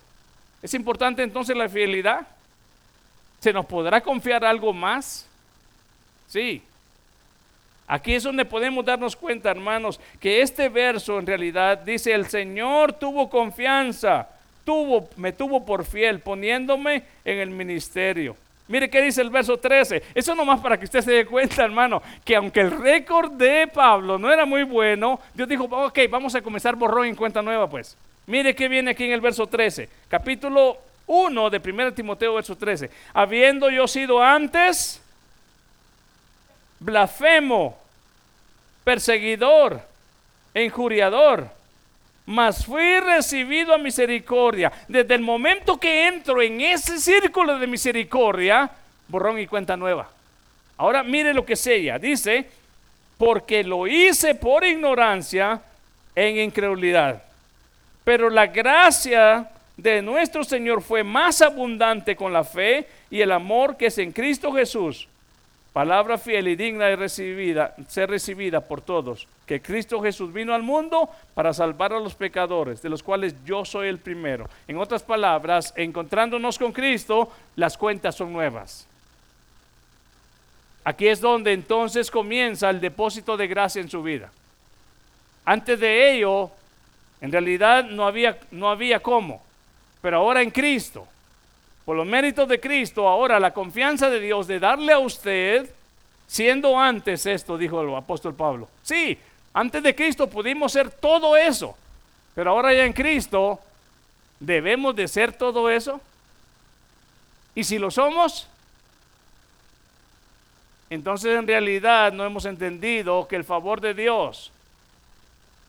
¿Es 0.64 0.74
importante 0.74 1.22
entonces 1.22 1.56
la 1.58 1.68
fidelidad? 1.68 2.26
¿Se 3.42 3.52
nos 3.52 3.66
podrá 3.66 4.00
confiar 4.00 4.46
algo 4.46 4.72
más? 4.72 5.28
Sí. 6.30 6.64
Aquí 7.86 8.16
es 8.16 8.24
donde 8.24 8.46
podemos 8.46 8.86
darnos 8.86 9.14
cuenta, 9.14 9.52
hermanos, 9.52 10.00
que 10.22 10.42
este 10.42 10.70
verso 10.70 11.20
en 11.20 11.28
realidad 11.28 11.80
dice, 11.80 12.14
el 12.14 12.28
Señor 12.28 12.94
tuvo 12.94 13.30
confianza, 13.30 14.30
tuvo, 14.64 15.10
me 15.18 15.34
tuvo 15.34 15.66
por 15.66 15.84
fiel, 15.84 16.22
poniéndome 16.22 17.04
en 17.26 17.40
el 17.40 17.50
ministerio. 17.50 18.38
Mire 18.70 18.90
qué 18.90 19.02
dice 19.02 19.22
el 19.22 19.30
verso 19.30 19.58
13. 19.58 20.02
Eso 20.16 20.34
nomás 20.34 20.62
para 20.62 20.80
que 20.80 20.86
usted 20.86 21.02
se 21.02 21.12
dé 21.12 21.26
cuenta, 21.26 21.66
hermano, 21.66 22.02
que 22.24 22.38
aunque 22.38 22.62
el 22.62 22.72
récord 22.72 23.34
de 23.34 23.68
Pablo 23.68 24.18
no 24.18 24.32
era 24.32 24.46
muy 24.46 24.64
bueno, 24.64 25.20
Dios 25.34 25.50
dijo, 25.50 25.66
ok, 25.66 26.00
vamos 26.10 26.34
a 26.36 26.42
comenzar 26.42 26.78
borrón 26.78 27.08
en 27.08 27.16
cuenta 27.16 27.42
nueva, 27.42 27.70
pues. 27.70 27.98
Mire 28.26 28.56
que 28.56 28.68
viene 28.68 28.92
aquí 28.92 29.06
en 29.06 29.12
el 29.12 29.22
verso 29.22 29.48
13, 29.48 29.90
capítulo 30.08 30.78
1 31.08 31.50
de 31.50 31.58
1 31.58 31.94
Timoteo, 31.94 32.36
verso 32.36 32.58
13. 32.58 32.90
Habiendo 33.14 33.70
yo 33.70 33.88
sido 33.88 34.22
antes 34.24 35.02
blasfemo, 36.80 37.78
perseguidor, 38.84 39.82
injuriador, 40.54 41.50
mas 42.26 42.66
fui 42.66 43.00
recibido 43.00 43.74
a 43.74 43.78
misericordia. 43.78 44.72
Desde 44.88 45.16
el 45.16 45.22
momento 45.22 45.78
que 45.78 46.08
entro 46.08 46.42
en 46.42 46.62
ese 46.62 47.00
círculo 47.00 47.60
de 47.60 47.68
misericordia, 47.68 48.70
borrón 49.08 49.40
y 49.40 49.48
cuenta 49.48 49.76
nueva. 49.76 50.10
Ahora 50.78 51.04
mire 51.04 51.34
lo 51.34 51.46
que 51.46 51.56
sella. 51.56 52.00
Dice, 52.00 52.50
porque 53.18 53.64
lo 53.64 53.88
hice 53.88 54.36
por 54.36 54.64
ignorancia 54.64 55.62
en 56.16 56.38
incredulidad. 56.38 57.24
Pero 58.04 58.30
la 58.30 58.48
gracia 58.48 59.50
de 59.78 60.02
nuestro 60.02 60.44
Señor 60.44 60.82
fue 60.82 61.04
más 61.04 61.42
abundante 61.42 62.16
con 62.16 62.34
la 62.34 62.44
fe 62.44 62.88
y 63.10 63.22
el 63.22 63.32
amor 63.32 63.78
que 63.78 63.88
es 63.88 63.98
en 63.98 64.12
Cristo 64.12 64.52
Jesús. 64.52 65.08
Palabra 65.74 66.20
fiel 66.20 66.50
y 66.50 66.56
digna 66.56 66.86
de 66.86 66.96
recibida, 66.96 67.76
ser 67.88 68.08
recibida 68.10 68.62
por 68.62 68.82
todos. 68.82 69.28
Que 69.48 69.60
Cristo 69.60 70.00
Jesús 70.02 70.32
vino 70.32 70.54
al 70.54 70.62
mundo 70.62 71.10
para 71.34 71.52
salvar 71.52 71.94
a 71.94 72.00
los 72.00 72.14
pecadores, 72.14 72.82
de 72.84 72.90
los 72.90 73.02
cuales 73.02 73.34
yo 73.44 73.66
soy 73.66 73.88
el 73.88 73.98
primero. 73.98 74.48
En 74.68 74.78
otras 74.78 75.02
palabras, 75.02 75.74
encontrándonos 75.76 76.60
con 76.60 76.72
Cristo, 76.72 77.32
las 77.56 77.76
cuentas 77.76 78.16
son 78.16 78.32
nuevas. 78.32 78.86
Aquí 80.84 81.08
es 81.08 81.20
donde 81.20 81.54
entonces 81.54 82.12
comienza 82.12 82.70
el 82.70 82.80
depósito 82.80 83.36
de 83.36 83.48
gracia 83.48 83.82
en 83.82 83.90
su 83.90 84.04
vida. 84.04 84.30
Antes 85.44 85.80
de 85.80 86.14
ello, 86.14 86.52
en 87.24 87.32
realidad 87.32 87.86
no 87.86 88.06
había, 88.06 88.38
no 88.52 88.70
había 88.70 89.00
cómo. 89.00 89.42
Pero 90.02 90.18
ahora 90.18 90.42
en 90.42 90.52
Cristo, 90.52 91.08
por 91.86 91.96
los 91.96 92.06
méritos 92.06 92.50
de 92.50 92.60
Cristo, 92.60 93.08
ahora 93.08 93.40
la 93.40 93.54
confianza 93.54 94.10
de 94.10 94.20
Dios 94.20 94.46
de 94.46 94.60
darle 94.60 94.92
a 94.92 95.00
usted, 95.00 95.74
siendo 96.28 96.78
antes 96.78 97.26
esto, 97.26 97.58
dijo 97.58 97.82
el 97.82 97.96
apóstol 97.96 98.36
Pablo. 98.36 98.68
Sí, 98.82 99.18
antes 99.54 99.82
de 99.82 99.96
Cristo 99.96 100.30
pudimos 100.30 100.74
ser 100.74 100.92
todo 100.92 101.38
eso. 101.38 101.78
Pero 102.36 102.52
ahora 102.52 102.74
ya 102.74 102.84
en 102.84 102.92
Cristo, 102.92 103.58
¿debemos 104.38 104.94
de 104.94 105.08
ser 105.08 105.32
todo 105.32 105.70
eso? 105.70 106.02
Y 107.56 107.64
si 107.64 107.80
lo 107.80 107.90
somos, 107.90 108.50
entonces 110.90 111.40
en 111.40 111.48
realidad 111.48 112.12
no 112.12 112.26
hemos 112.26 112.44
entendido 112.44 113.30
que 113.30 113.38
el 113.38 113.46
favor 113.46 113.80
de 113.80 113.94
Dios 113.94 114.52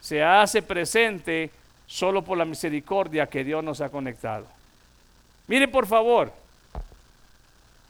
se 0.05 0.22
hace 0.22 0.61
presente 0.61 1.50
solo 1.86 2.20
por 2.20 2.36
la 2.36 2.44
misericordia 2.44 3.26
que 3.26 3.42
Dios 3.42 3.64
nos 3.64 3.80
ha 3.80 3.88
conectado. 3.88 4.46
Mire 5.46 5.66
por 5.66 5.86
favor, 5.86 6.30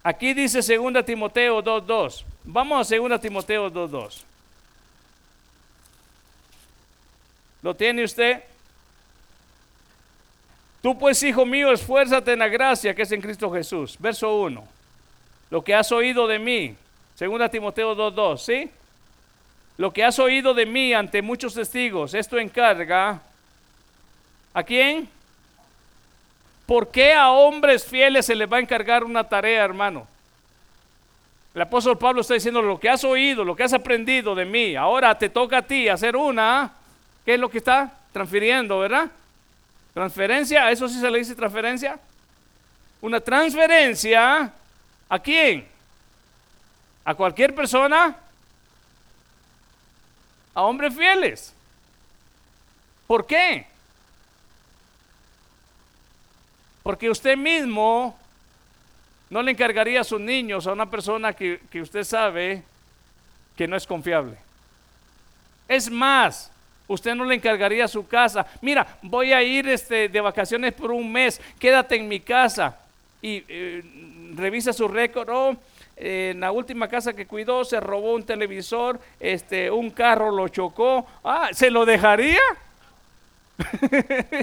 aquí 0.00 0.32
dice 0.32 0.60
2 0.60 1.04
Timoteo 1.04 1.60
2.2. 1.60 2.22
Vamos 2.44 2.92
a 2.92 2.96
2 2.96 3.20
Timoteo 3.20 3.68
2.2. 3.68 4.22
¿Lo 7.62 7.74
tiene 7.74 8.04
usted? 8.04 8.44
Tú 10.82 10.96
pues, 10.96 11.20
hijo 11.24 11.44
mío, 11.44 11.72
esfuérzate 11.72 12.34
en 12.34 12.38
la 12.38 12.48
gracia 12.48 12.94
que 12.94 13.02
es 13.02 13.10
en 13.10 13.22
Cristo 13.22 13.50
Jesús. 13.50 13.96
Verso 13.98 14.36
1. 14.36 14.64
Lo 15.50 15.64
que 15.64 15.74
has 15.74 15.90
oído 15.90 16.28
de 16.28 16.38
mí. 16.38 16.76
Segunda 17.16 17.48
Timoteo 17.48 17.96
2.2, 17.96 18.38
¿sí? 18.38 18.70
Lo 19.76 19.92
que 19.92 20.04
has 20.04 20.18
oído 20.18 20.54
de 20.54 20.66
mí 20.66 20.94
ante 20.94 21.20
muchos 21.20 21.54
testigos, 21.54 22.14
esto 22.14 22.38
encarga. 22.38 23.20
¿A 24.52 24.62
quién? 24.62 25.08
¿Por 26.66 26.90
qué 26.90 27.12
a 27.12 27.30
hombres 27.30 27.84
fieles 27.84 28.26
se 28.26 28.34
les 28.34 28.50
va 28.50 28.58
a 28.58 28.60
encargar 28.60 29.04
una 29.04 29.24
tarea, 29.24 29.64
hermano? 29.64 30.06
El 31.54 31.62
apóstol 31.62 31.98
Pablo 31.98 32.20
está 32.20 32.34
diciendo 32.34 32.62
lo 32.62 32.80
que 32.80 32.88
has 32.88 33.04
oído, 33.04 33.44
lo 33.44 33.54
que 33.54 33.64
has 33.64 33.72
aprendido 33.72 34.34
de 34.34 34.44
mí, 34.44 34.74
ahora 34.74 35.16
te 35.16 35.28
toca 35.28 35.58
a 35.58 35.62
ti 35.62 35.88
hacer 35.88 36.16
una. 36.16 36.72
¿Qué 37.24 37.34
es 37.34 37.40
lo 37.40 37.48
que 37.48 37.58
está 37.58 37.92
transfiriendo, 38.12 38.78
verdad? 38.80 39.10
Transferencia, 39.92 40.66
¿a 40.66 40.70
eso 40.70 40.88
sí 40.88 41.00
se 41.00 41.10
le 41.10 41.18
dice 41.18 41.34
transferencia? 41.34 41.98
Una 43.00 43.20
transferencia, 43.20 44.52
¿a 45.08 45.18
quién? 45.18 45.68
¿A 47.04 47.14
cualquier 47.14 47.54
persona? 47.54 48.16
A 50.54 50.62
hombres 50.62 50.94
fieles. 50.94 51.54
¿Por 53.06 53.26
qué? 53.26 53.66
Porque 56.82 57.10
usted 57.10 57.36
mismo 57.36 58.16
no 59.30 59.42
le 59.42 59.50
encargaría 59.50 60.02
a 60.02 60.04
sus 60.04 60.20
niños 60.20 60.66
a 60.66 60.72
una 60.72 60.88
persona 60.88 61.32
que, 61.32 61.60
usted 61.80 62.04
sabe 62.04 62.62
que 63.56 63.66
no 63.66 63.76
es 63.76 63.86
confiable. 63.86 64.36
Es 65.66 65.90
más, 65.90 66.50
usted 66.86 67.14
no 67.14 67.24
le 67.24 67.34
encargaría 67.34 67.86
a 67.86 67.88
su 67.88 68.06
casa. 68.06 68.46
Mira, 68.60 68.98
voy 69.02 69.32
a 69.32 69.42
ir 69.42 69.68
este, 69.68 70.08
de 70.08 70.20
vacaciones 70.20 70.72
por 70.74 70.92
un 70.92 71.10
mes, 71.10 71.40
quédate 71.58 71.96
en 71.96 72.06
mi 72.06 72.20
casa 72.20 72.78
y 73.22 73.42
eh, 73.48 73.82
revisa 74.34 74.72
su 74.72 74.86
récord. 74.86 75.28
Oh, 75.30 75.56
en 75.96 76.40
la 76.40 76.50
última 76.52 76.88
casa 76.88 77.12
que 77.12 77.26
cuidó 77.26 77.64
se 77.64 77.80
robó 77.80 78.14
un 78.14 78.24
televisor, 78.24 79.00
este, 79.20 79.70
un 79.70 79.90
carro 79.90 80.30
lo 80.30 80.48
chocó. 80.48 81.06
Ah, 81.22 81.50
¿se 81.52 81.70
lo 81.70 81.84
dejaría? 81.84 82.40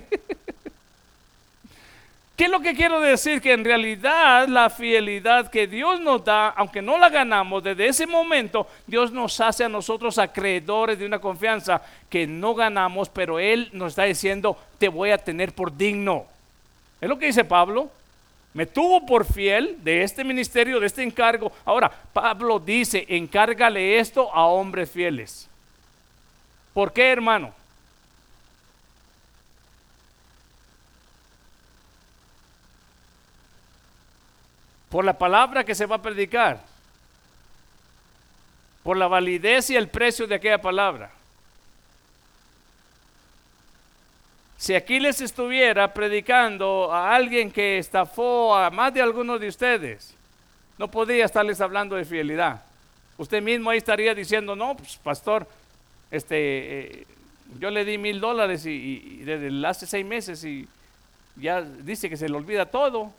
¿Qué 2.41 2.45
es 2.45 2.51
lo 2.51 2.61
que 2.61 2.73
quiero 2.73 2.99
decir? 3.01 3.39
Que 3.39 3.53
en 3.53 3.63
realidad 3.63 4.47
la 4.47 4.71
fidelidad 4.71 5.51
que 5.51 5.67
Dios 5.67 5.99
nos 5.99 6.25
da, 6.25 6.47
aunque 6.49 6.81
no 6.81 6.97
la 6.97 7.09
ganamos, 7.09 7.63
desde 7.63 7.87
ese 7.87 8.07
momento 8.07 8.65
Dios 8.87 9.11
nos 9.11 9.39
hace 9.41 9.63
a 9.65 9.69
nosotros 9.69 10.17
acreedores 10.17 10.97
de 10.97 11.05
una 11.05 11.19
confianza 11.19 11.83
que 12.09 12.25
no 12.25 12.55
ganamos, 12.55 13.09
pero 13.09 13.37
Él 13.37 13.69
nos 13.73 13.91
está 13.91 14.05
diciendo, 14.05 14.57
te 14.79 14.89
voy 14.89 15.11
a 15.11 15.19
tener 15.19 15.53
por 15.53 15.77
digno. 15.77 16.25
Es 16.99 17.07
lo 17.07 17.19
que 17.19 17.27
dice 17.27 17.43
Pablo. 17.43 17.91
Me 18.53 18.65
tuvo 18.65 19.05
por 19.05 19.25
fiel 19.25 19.77
de 19.81 20.03
este 20.03 20.23
ministerio, 20.23 20.79
de 20.79 20.87
este 20.87 21.03
encargo. 21.03 21.51
Ahora, 21.63 21.89
Pablo 22.13 22.59
dice, 22.59 23.05
encárgale 23.07 23.99
esto 23.99 24.33
a 24.33 24.45
hombres 24.45 24.91
fieles. 24.91 25.49
¿Por 26.73 26.91
qué, 26.91 27.11
hermano? 27.11 27.53
por 34.91 35.05
la 35.05 35.17
palabra 35.17 35.63
que 35.63 35.73
se 35.73 35.85
va 35.85 35.95
a 35.95 36.01
predicar, 36.01 36.59
por 38.83 38.97
la 38.97 39.07
validez 39.07 39.69
y 39.69 39.77
el 39.77 39.87
precio 39.87 40.27
de 40.27 40.35
aquella 40.35 40.61
palabra. 40.61 41.11
Si 44.61 44.75
aquí 44.75 44.99
les 44.99 45.19
estuviera 45.21 45.91
predicando 45.91 46.93
a 46.93 47.15
alguien 47.15 47.49
que 47.49 47.79
estafó 47.79 48.55
a 48.55 48.69
más 48.69 48.93
de 48.93 49.01
algunos 49.01 49.41
de 49.41 49.47
ustedes, 49.47 50.13
no 50.77 50.87
podría 50.87 51.25
estarles 51.25 51.59
hablando 51.61 51.95
de 51.95 52.05
fidelidad. 52.05 52.61
Usted 53.17 53.41
mismo 53.41 53.71
ahí 53.71 53.79
estaría 53.79 54.13
diciendo, 54.13 54.55
no, 54.55 54.77
pues 54.77 54.97
pastor, 54.97 55.47
este, 56.11 56.35
eh, 56.37 57.07
yo 57.59 57.71
le 57.71 57.83
di 57.83 57.97
mil 57.97 58.19
dólares 58.19 58.63
y, 58.67 58.69
y, 58.69 59.23
desde 59.23 59.67
hace 59.67 59.87
seis 59.87 60.05
meses 60.05 60.43
y 60.43 60.67
ya 61.37 61.63
dice 61.63 62.07
que 62.07 62.15
se 62.15 62.29
le 62.29 62.37
olvida 62.37 62.67
todo. 62.67 63.11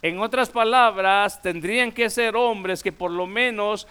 En 0.00 0.20
otras 0.20 0.48
palabras, 0.48 1.42
tendrían 1.42 1.92
que 1.92 2.08
ser 2.08 2.34
hombres 2.34 2.82
que 2.82 2.92
por 2.92 3.10
lo 3.10 3.26
menos 3.26 3.86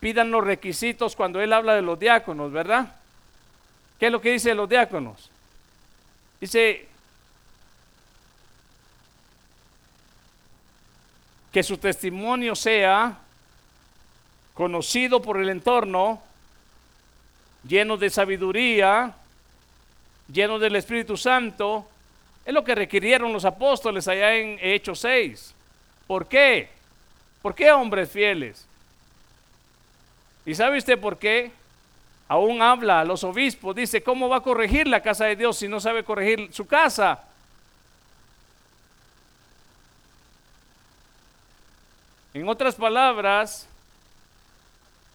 pidan 0.00 0.30
los 0.30 0.42
requisitos 0.42 1.14
cuando 1.14 1.40
él 1.40 1.52
habla 1.52 1.74
de 1.74 1.82
los 1.82 1.98
diáconos, 1.98 2.50
¿verdad? 2.50 2.96
¿Qué 3.98 4.06
es 4.06 4.12
lo 4.12 4.20
que 4.20 4.32
dice 4.32 4.54
los 4.54 4.68
diáconos? 4.68 5.30
Dice 6.40 6.88
que 11.52 11.62
su 11.62 11.76
testimonio 11.76 12.54
sea 12.54 13.18
conocido 14.54 15.20
por 15.20 15.38
el 15.38 15.50
entorno, 15.50 16.22
lleno 17.66 17.96
de 17.96 18.08
sabiduría, 18.08 19.14
lleno 20.32 20.58
del 20.58 20.76
Espíritu 20.76 21.16
Santo, 21.16 21.86
es 22.44 22.54
lo 22.54 22.64
que 22.64 22.74
requirieron 22.74 23.32
los 23.32 23.44
apóstoles 23.44 24.08
allá 24.08 24.34
en 24.34 24.58
Hechos 24.60 25.00
6. 25.00 25.54
¿Por 26.06 26.26
qué? 26.26 26.70
¿Por 27.42 27.54
qué 27.54 27.70
hombres 27.70 28.10
fieles? 28.10 28.66
¿Y 30.46 30.54
sabe 30.54 30.78
usted 30.78 30.98
por 30.98 31.18
qué? 31.18 31.52
Aún 32.28 32.62
habla 32.62 33.00
a 33.00 33.04
los 33.04 33.24
obispos, 33.24 33.74
dice, 33.74 34.02
¿cómo 34.02 34.28
va 34.28 34.36
a 34.36 34.42
corregir 34.42 34.86
la 34.86 35.02
casa 35.02 35.24
de 35.24 35.36
Dios 35.36 35.58
si 35.58 35.66
no 35.66 35.80
sabe 35.80 36.04
corregir 36.04 36.48
su 36.52 36.66
casa? 36.66 37.24
En 42.32 42.48
otras 42.48 42.76
palabras, 42.76 43.68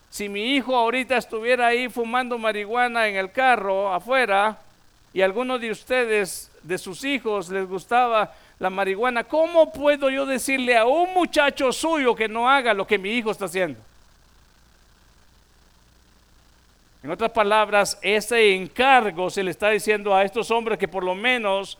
si 0.09 0.28
mi 0.28 0.55
hijo 0.55 0.76
ahorita 0.76 1.15
estuviera 1.15 1.67
ahí 1.67 1.88
fumando 1.88 2.38
marihuana 2.38 3.07
en 3.07 3.15
el 3.15 3.32
carro 3.32 3.93
afuera 3.93 4.57
y 5.13 5.21
alguno 5.21 5.57
de 5.57 5.71
ustedes 5.71 6.51
de 6.63 6.78
sus 6.78 7.05
hijos 7.05 7.47
les 7.49 7.65
gustaba 7.67 8.34
la 8.59 8.69
marihuana, 8.69 9.23
¿cómo 9.23 9.71
puedo 9.71 10.09
yo 10.09 10.26
decirle 10.26 10.78
a 10.78 10.86
un 10.86 11.13
muchacho 11.13 11.71
suyo 11.71 12.13
que 12.15 12.28
no 12.28 12.49
haga 12.49 12.73
lo 12.73 12.86
que 12.86 12.97
mi 12.97 13.11
hijo 13.11 13.32
está 13.32 13.45
haciendo? 13.45 13.80
En 17.05 17.11
otras 17.11 17.29
palabras, 17.29 17.99
ese 18.01 18.55
encargo 18.55 19.29
se 19.29 19.43
le 19.43 19.51
está 19.51 19.69
diciendo 19.69 20.15
a 20.15 20.23
estos 20.23 20.49
hombres 20.49 20.79
que 20.79 20.87
por 20.87 21.03
lo 21.03 21.13
menos 21.13 21.77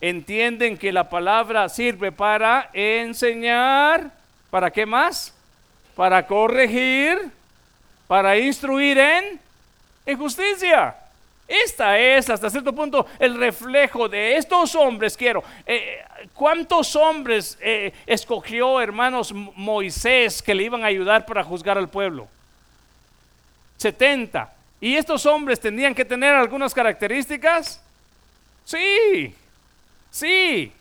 entienden 0.00 0.78
que 0.78 0.90
la 0.90 1.10
palabra 1.10 1.68
sirve 1.68 2.12
para 2.12 2.70
enseñar, 2.72 4.10
¿para 4.48 4.70
qué 4.70 4.86
más? 4.86 5.34
Para 5.94 6.26
corregir, 6.26 7.30
para 8.06 8.38
instruir 8.38 8.96
en, 8.96 10.16
justicia. 10.16 10.96
Esta 11.46 11.98
es 11.98 12.30
hasta 12.30 12.48
cierto 12.48 12.74
punto 12.74 13.04
el 13.18 13.36
reflejo 13.36 14.08
de 14.08 14.38
estos 14.38 14.74
hombres. 14.74 15.14
Quiero, 15.14 15.44
eh, 15.66 15.98
¿cuántos 16.32 16.96
hombres 16.96 17.58
eh, 17.60 17.92
escogió, 18.06 18.80
hermanos, 18.80 19.30
Moisés 19.30 20.40
que 20.40 20.54
le 20.54 20.62
iban 20.62 20.84
a 20.84 20.86
ayudar 20.86 21.26
para 21.26 21.44
juzgar 21.44 21.76
al 21.76 21.90
pueblo? 21.90 22.28
70. 23.78 24.52
¿Y 24.80 24.94
estos 24.94 25.24
hombres 25.26 25.58
tendrían 25.58 25.94
que 25.94 26.04
tener 26.04 26.34
algunas 26.34 26.74
características? 26.74 27.80
Sí, 28.64 29.34
sí. 30.10 30.72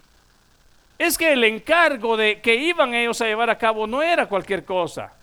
Es 0.99 1.17
que 1.17 1.33
el 1.33 1.43
encargo 1.43 2.17
de 2.17 2.41
que 2.41 2.55
iban 2.55 2.93
ellos 2.93 3.21
a 3.21 3.25
llevar 3.25 3.49
a 3.49 3.57
cabo 3.57 3.87
no 3.87 4.03
era 4.03 4.27
cualquier 4.27 4.65
cosa. 4.65 5.13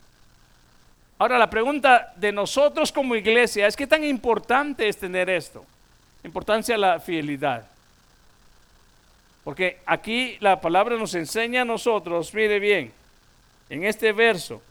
Ahora 1.18 1.38
la 1.38 1.50
pregunta 1.50 2.12
de 2.16 2.32
nosotros 2.32 2.90
como 2.90 3.14
iglesia 3.14 3.66
es 3.66 3.76
qué 3.76 3.86
tan 3.86 4.02
importante 4.04 4.88
es 4.88 4.96
tener 4.96 5.28
esto. 5.30 5.64
Importancia 6.24 6.74
de 6.74 6.80
la 6.80 7.00
fidelidad. 7.00 7.66
Porque 9.44 9.78
aquí 9.84 10.36
la 10.40 10.60
palabra 10.60 10.96
nos 10.96 11.14
enseña 11.14 11.62
a 11.62 11.66
nosotros, 11.66 12.32
mire 12.32 12.58
bien, 12.58 12.92
en 13.68 13.84
este 13.84 14.12
verso, 14.12 14.62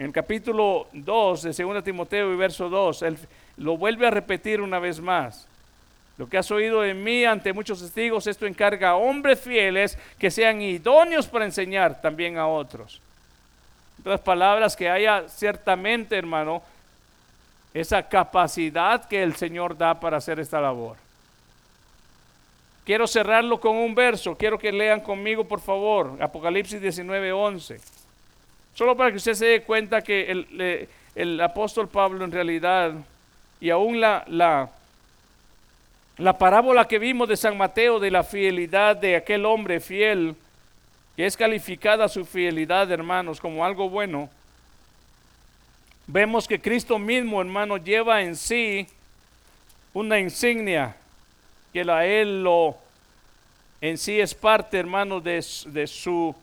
en 0.00 0.06
el 0.06 0.12
capítulo 0.12 0.88
2 0.92 1.42
de 1.42 1.62
2 1.62 1.84
Timoteo 1.84 2.32
y 2.32 2.36
verso 2.36 2.68
2, 2.68 3.02
él 3.02 3.18
lo 3.58 3.76
vuelve 3.76 4.06
a 4.06 4.10
repetir 4.10 4.60
una 4.60 4.78
vez 4.78 4.98
más. 4.98 5.46
Lo 6.16 6.26
que 6.26 6.38
has 6.38 6.50
oído 6.50 6.80
de 6.80 6.94
mí 6.94 7.24
ante 7.24 7.52
muchos 7.52 7.80
testigos, 7.80 8.26
esto 8.26 8.46
encarga 8.46 8.90
a 8.90 8.96
hombres 8.96 9.38
fieles 9.38 9.96
que 10.18 10.30
sean 10.30 10.60
idóneos 10.60 11.28
para 11.28 11.44
enseñar 11.44 12.00
también 12.00 12.36
a 12.38 12.48
otros 12.48 13.00
otras 14.00 14.20
palabras, 14.20 14.74
que 14.74 14.88
haya 14.88 15.28
ciertamente, 15.28 16.16
hermano, 16.16 16.62
esa 17.74 18.02
capacidad 18.08 19.06
que 19.06 19.22
el 19.22 19.36
Señor 19.36 19.76
da 19.76 20.00
para 20.00 20.16
hacer 20.16 20.40
esta 20.40 20.58
labor. 20.58 20.96
Quiero 22.86 23.06
cerrarlo 23.06 23.60
con 23.60 23.76
un 23.76 23.94
verso, 23.94 24.34
quiero 24.34 24.58
que 24.58 24.72
lean 24.72 25.00
conmigo, 25.00 25.44
por 25.44 25.60
favor, 25.60 26.16
Apocalipsis 26.18 26.80
19:11. 26.80 27.78
Solo 28.74 28.96
para 28.96 29.10
que 29.10 29.16
usted 29.16 29.34
se 29.34 29.46
dé 29.46 29.62
cuenta 29.62 30.02
que 30.02 30.86
el 31.14 31.40
apóstol 31.40 31.88
Pablo 31.88 32.24
en 32.24 32.32
realidad, 32.32 32.94
y 33.60 33.70
aún 33.70 34.00
la, 34.00 34.24
la, 34.26 34.70
la 36.16 36.38
parábola 36.38 36.88
que 36.88 36.98
vimos 36.98 37.28
de 37.28 37.36
San 37.36 37.56
Mateo 37.58 38.00
de 38.00 38.10
la 38.10 38.24
fidelidad 38.24 38.96
de 38.96 39.16
aquel 39.16 39.44
hombre 39.44 39.80
fiel, 39.80 40.34
que 41.16 41.26
es 41.26 41.36
calificada 41.36 42.08
su 42.08 42.24
fidelidad, 42.24 42.90
hermanos, 42.90 43.40
como 43.40 43.64
algo 43.64 43.90
bueno, 43.90 44.30
vemos 46.06 46.48
que 46.48 46.60
Cristo 46.60 46.98
mismo, 46.98 47.40
hermano, 47.40 47.76
lleva 47.76 48.22
en 48.22 48.34
sí 48.36 48.86
una 49.92 50.18
insignia 50.18 50.96
que 51.72 51.82
a 51.82 52.06
él 52.06 52.42
lo 52.42 52.76
en 53.82 53.96
sí 53.96 54.20
es 54.20 54.34
parte, 54.34 54.78
hermano, 54.78 55.20
de, 55.20 55.44
de 55.66 55.86
su 55.86 56.34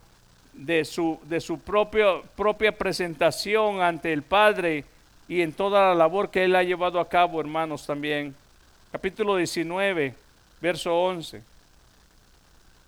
de 0.58 0.84
su, 0.84 1.20
de 1.24 1.40
su 1.40 1.60
propia, 1.60 2.22
propia 2.36 2.72
presentación 2.72 3.82
ante 3.82 4.12
el 4.12 4.24
Padre 4.24 4.84
y 5.28 5.42
en 5.42 5.54
toda 5.54 5.90
la 5.90 5.96
labor 5.96 6.30
que 6.30 6.44
Él 6.44 6.56
ha 6.56 6.64
llevado 6.64 7.00
a 7.00 7.08
cabo, 7.08 7.40
hermanos, 7.40 7.86
también. 7.86 8.36
Capítulo 8.92 9.36
19, 9.36 10.14
verso 10.62 10.96
11. 10.96 11.42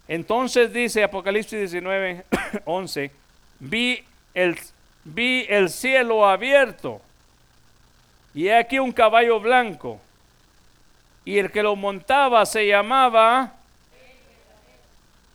Entonces 0.08 0.74
dice 0.74 1.04
Apocalipsis 1.04 1.60
19, 1.60 2.26
11, 2.66 3.12
vi 3.60 4.04
el, 4.34 4.58
vi 5.04 5.46
el 5.48 5.70
cielo 5.70 6.28
abierto 6.28 7.00
y 8.34 8.50
aquí 8.50 8.80
un 8.80 8.92
caballo 8.92 9.40
blanco 9.40 10.00
y 11.26 11.38
el 11.38 11.52
que 11.52 11.62
lo 11.62 11.76
montaba 11.76 12.46
se 12.46 12.66
llamaba... 12.68 13.54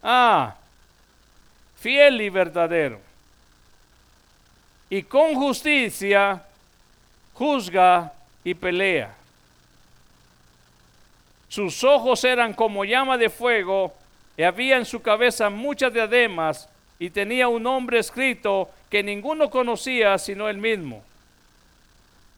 Ah, 0.03 0.57
fiel 1.85 2.23
y 2.23 2.31
verdadero. 2.31 2.99
Y 4.89 5.03
con 5.03 5.35
justicia 5.35 6.43
juzga 7.35 8.11
y 8.43 8.55
pelea. 8.55 9.15
Sus 11.47 11.85
ojos 11.85 12.25
eran 12.25 12.55
como 12.55 12.87
llama 12.87 13.19
de 13.19 13.29
fuego 13.29 13.93
y 14.35 14.45
había 14.45 14.79
en 14.79 14.87
su 14.87 15.03
cabeza 15.03 15.51
muchas 15.51 15.93
diademas 15.93 16.71
y 16.99 17.11
tenía 17.11 17.49
un 17.49 17.63
nombre 17.63 17.99
escrito 17.99 18.71
que 18.89 19.03
ninguno 19.03 19.51
conocía 19.51 20.17
sino 20.17 20.49
él 20.49 20.57
mismo. 20.57 21.05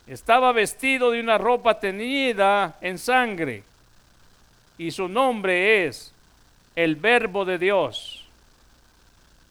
Estaba 0.09 0.51
vestido 0.51 1.12
de 1.12 1.20
una 1.20 1.38
ropa 1.38 1.78
teñida 1.78 2.76
en 2.80 2.99
sangre 2.99 3.62
y 4.76 4.90
su 4.90 5.07
nombre 5.07 5.86
es 5.86 6.12
el 6.74 6.97
Verbo 6.97 7.44
de 7.44 7.59
Dios. 7.59 8.16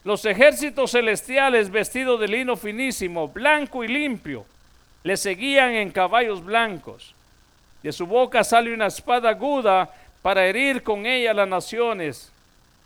Los 0.06 0.24
ejércitos 0.24 0.92
celestiales 0.92 1.72
vestidos 1.72 2.20
de 2.20 2.28
lino 2.28 2.56
finísimo, 2.56 3.28
blanco 3.28 3.84
y 3.84 3.88
limpio, 3.88 4.46
le 5.04 5.18
seguían 5.18 5.72
en 5.72 5.90
caballos 5.90 6.46
blancos. 6.46 7.16
De 7.82 7.92
su 7.92 8.06
boca 8.06 8.44
sale 8.44 8.72
una 8.72 8.86
espada 8.86 9.30
aguda 9.32 9.90
para 10.22 10.46
herir 10.46 10.84
con 10.84 11.08
ella 11.08 11.34
las 11.34 11.48
naciones, 11.48 12.32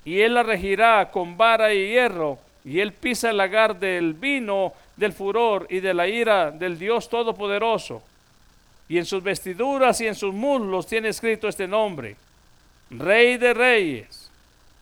y 0.06 0.22
él 0.22 0.34
la 0.34 0.44
regirá 0.44 1.12
con 1.12 1.36
vara 1.36 1.74
y 1.74 1.90
hierro, 1.90 2.40
y 2.64 2.80
él 2.80 2.94
pisa 2.94 3.32
el 3.32 3.38
lagar 3.38 3.78
del 3.78 4.14
vino 4.14 4.72
del 4.96 5.12
furor 5.12 5.68
y 5.70 5.82
de 5.82 5.94
la 5.94 6.08
ira 6.08 6.52
del 6.52 6.80
Dios 6.80 7.10
Todopoderoso. 7.10 8.02
Y 8.88 8.98
en 8.98 9.06
sus 9.06 9.22
vestiduras 9.22 10.00
y 10.00 10.08
en 10.08 10.16
sus 10.16 10.34
muslos 10.34 10.88
tiene 10.88 11.10
escrito 11.10 11.50
este 11.50 11.68
nombre, 11.68 12.16
Rey 12.90 13.36
de 13.36 13.54
Reyes 13.54 14.32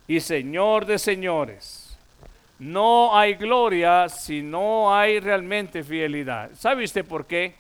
y 0.08 0.20
Señor 0.20 0.86
de 0.86 1.00
Señores. 1.00 1.87
No 2.60 3.16
hay 3.16 3.36
gloria 3.36 4.10
si 4.10 4.42
no 4.42 4.94
hay 4.96 5.20
realmente 5.20 5.84
fidelidad. 5.84 6.50
¿Sabe 6.58 6.84
usted 6.84 7.06
por 7.06 7.26
qué? 7.26 7.54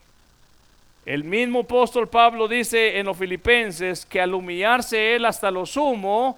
El 1.05 1.23
mismo 1.23 1.61
apóstol 1.61 2.09
Pablo 2.09 2.47
dice 2.47 2.97
en 2.97 3.05
los 3.05 3.17
filipenses 3.17 4.05
que 4.05 4.19
al 4.19 4.33
humillarse 4.33 5.15
él 5.15 5.25
hasta 5.25 5.51
lo 5.51 5.65
sumo, 5.65 6.37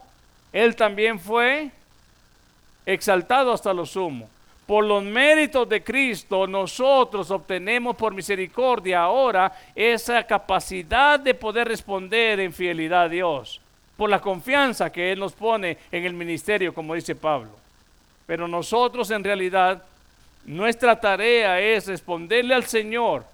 él 0.52 0.76
también 0.76 1.20
fue 1.20 1.72
exaltado 2.86 3.54
hasta 3.54 3.74
lo 3.74 3.86
sumo. 3.86 4.30
Por 4.68 4.86
los 4.86 5.04
méritos 5.04 5.68
de 5.68 5.84
Cristo, 5.84 6.46
nosotros 6.46 7.32
obtenemos 7.32 7.96
por 7.96 8.14
misericordia 8.14 9.02
ahora 9.02 9.52
esa 9.74 10.22
capacidad 10.24 11.20
de 11.20 11.34
poder 11.34 11.68
responder 11.68 12.40
en 12.40 12.54
fidelidad 12.54 13.04
a 13.04 13.10
Dios, 13.10 13.60
por 13.98 14.10
la 14.10 14.22
confianza 14.22 14.92
que 14.92 15.12
Él 15.12 15.20
nos 15.20 15.34
pone 15.34 15.78
en 15.92 16.06
el 16.06 16.14
ministerio, 16.14 16.74
como 16.74 16.94
dice 16.94 17.16
Pablo. 17.16 17.59
Pero 18.30 18.48
nosotros 18.48 19.10
en 19.10 19.24
realidad, 19.24 19.82
nuestra 20.46 21.00
tarea 21.00 21.60
es 21.60 21.88
responderle 21.88 22.54
al 22.54 22.64
Señor 22.64 23.26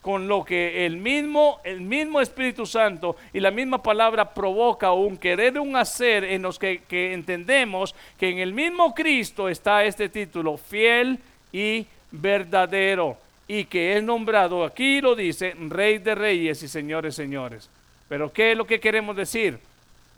con 0.00 0.28
lo 0.28 0.44
que 0.44 0.86
el 0.86 0.96
mismo, 0.96 1.58
el 1.64 1.80
mismo 1.80 2.20
Espíritu 2.20 2.64
Santo 2.64 3.16
y 3.32 3.40
la 3.40 3.50
misma 3.50 3.82
palabra 3.82 4.32
provoca 4.32 4.92
un 4.92 5.16
querer, 5.16 5.58
un 5.58 5.74
hacer 5.74 6.22
en 6.22 6.42
los 6.42 6.60
que, 6.60 6.80
entendemos 7.12 7.96
que 8.16 8.28
en 8.28 8.38
el 8.38 8.52
mismo 8.52 8.94
Cristo 8.94 9.48
está 9.48 9.82
este 9.82 10.08
título, 10.08 10.56
fiel 10.56 11.18
y 11.50 11.84
verdadero, 12.12 13.16
y 13.48 13.64
que 13.64 13.96
es 13.96 14.04
nombrado, 14.04 14.62
aquí 14.62 15.00
lo 15.00 15.16
dice, 15.16 15.56
Rey 15.68 15.98
de 15.98 16.14
Reyes 16.14 16.62
y 16.62 16.68
Señores, 16.68 17.16
Señores. 17.16 17.68
Pero 18.08 18.32
¿qué 18.32 18.52
es 18.52 18.56
lo 18.56 18.68
que 18.68 18.78
queremos 18.78 19.16
decir? 19.16 19.58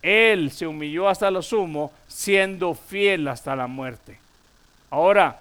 Él 0.03 0.51
se 0.51 0.67
humilló 0.67 1.09
hasta 1.09 1.31
lo 1.31 1.41
sumo, 1.41 1.91
siendo 2.07 2.75
fiel 2.75 3.29
hasta 3.29 3.57
la 3.57 3.67
muerte. 3.67 4.26
Ahora, 4.91 5.41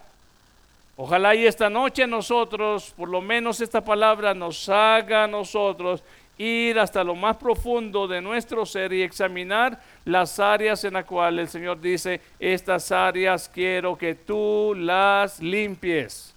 ojalá 0.98 1.36
y 1.36 1.46
esta 1.46 1.70
noche 1.70 2.08
nosotros, 2.08 2.94
por 2.98 3.10
lo 3.10 3.22
menos 3.22 3.62
esta 3.62 3.82
palabra 3.82 4.34
nos 4.34 4.68
haga 4.70 5.26
a 5.26 5.28
nosotros 5.28 6.04
ir 6.38 6.80
hasta 6.80 7.04
lo 7.04 7.16
más 7.16 7.38
profundo 7.38 8.08
de 8.08 8.22
nuestro 8.22 8.66
ser 8.66 8.92
y 8.92 9.04
examinar 9.04 9.82
las 10.04 10.40
áreas 10.40 10.84
en 10.84 10.94
las 10.94 11.06
cuales 11.06 11.48
el 11.48 11.50
Señor 11.50 11.80
dice, 11.80 12.20
estas 12.40 12.92
áreas 12.92 13.50
quiero 13.54 13.98
que 13.98 14.16
tú 14.16 14.74
las 14.76 15.40
limpies. 15.40 16.34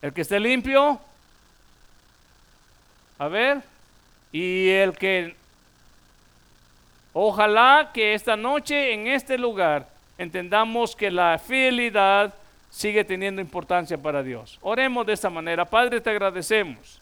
El 0.00 0.12
que 0.12 0.22
esté 0.22 0.40
limpio, 0.40 0.98
a 3.18 3.28
ver, 3.28 3.60
y 4.32 4.70
el 4.70 4.96
que, 4.96 5.36
ojalá 7.12 7.90
que 7.92 8.14
esta 8.14 8.36
noche 8.36 8.94
en 8.94 9.06
este 9.06 9.36
lugar 9.36 9.91
entendamos 10.22 10.96
que 10.96 11.10
la 11.10 11.38
fidelidad 11.38 12.32
sigue 12.70 13.04
teniendo 13.04 13.40
importancia 13.40 13.98
para 13.98 14.22
Dios. 14.22 14.58
Oremos 14.62 15.06
de 15.06 15.12
esta 15.12 15.28
manera. 15.28 15.64
Padre, 15.64 16.00
te 16.00 16.10
agradecemos 16.10 17.01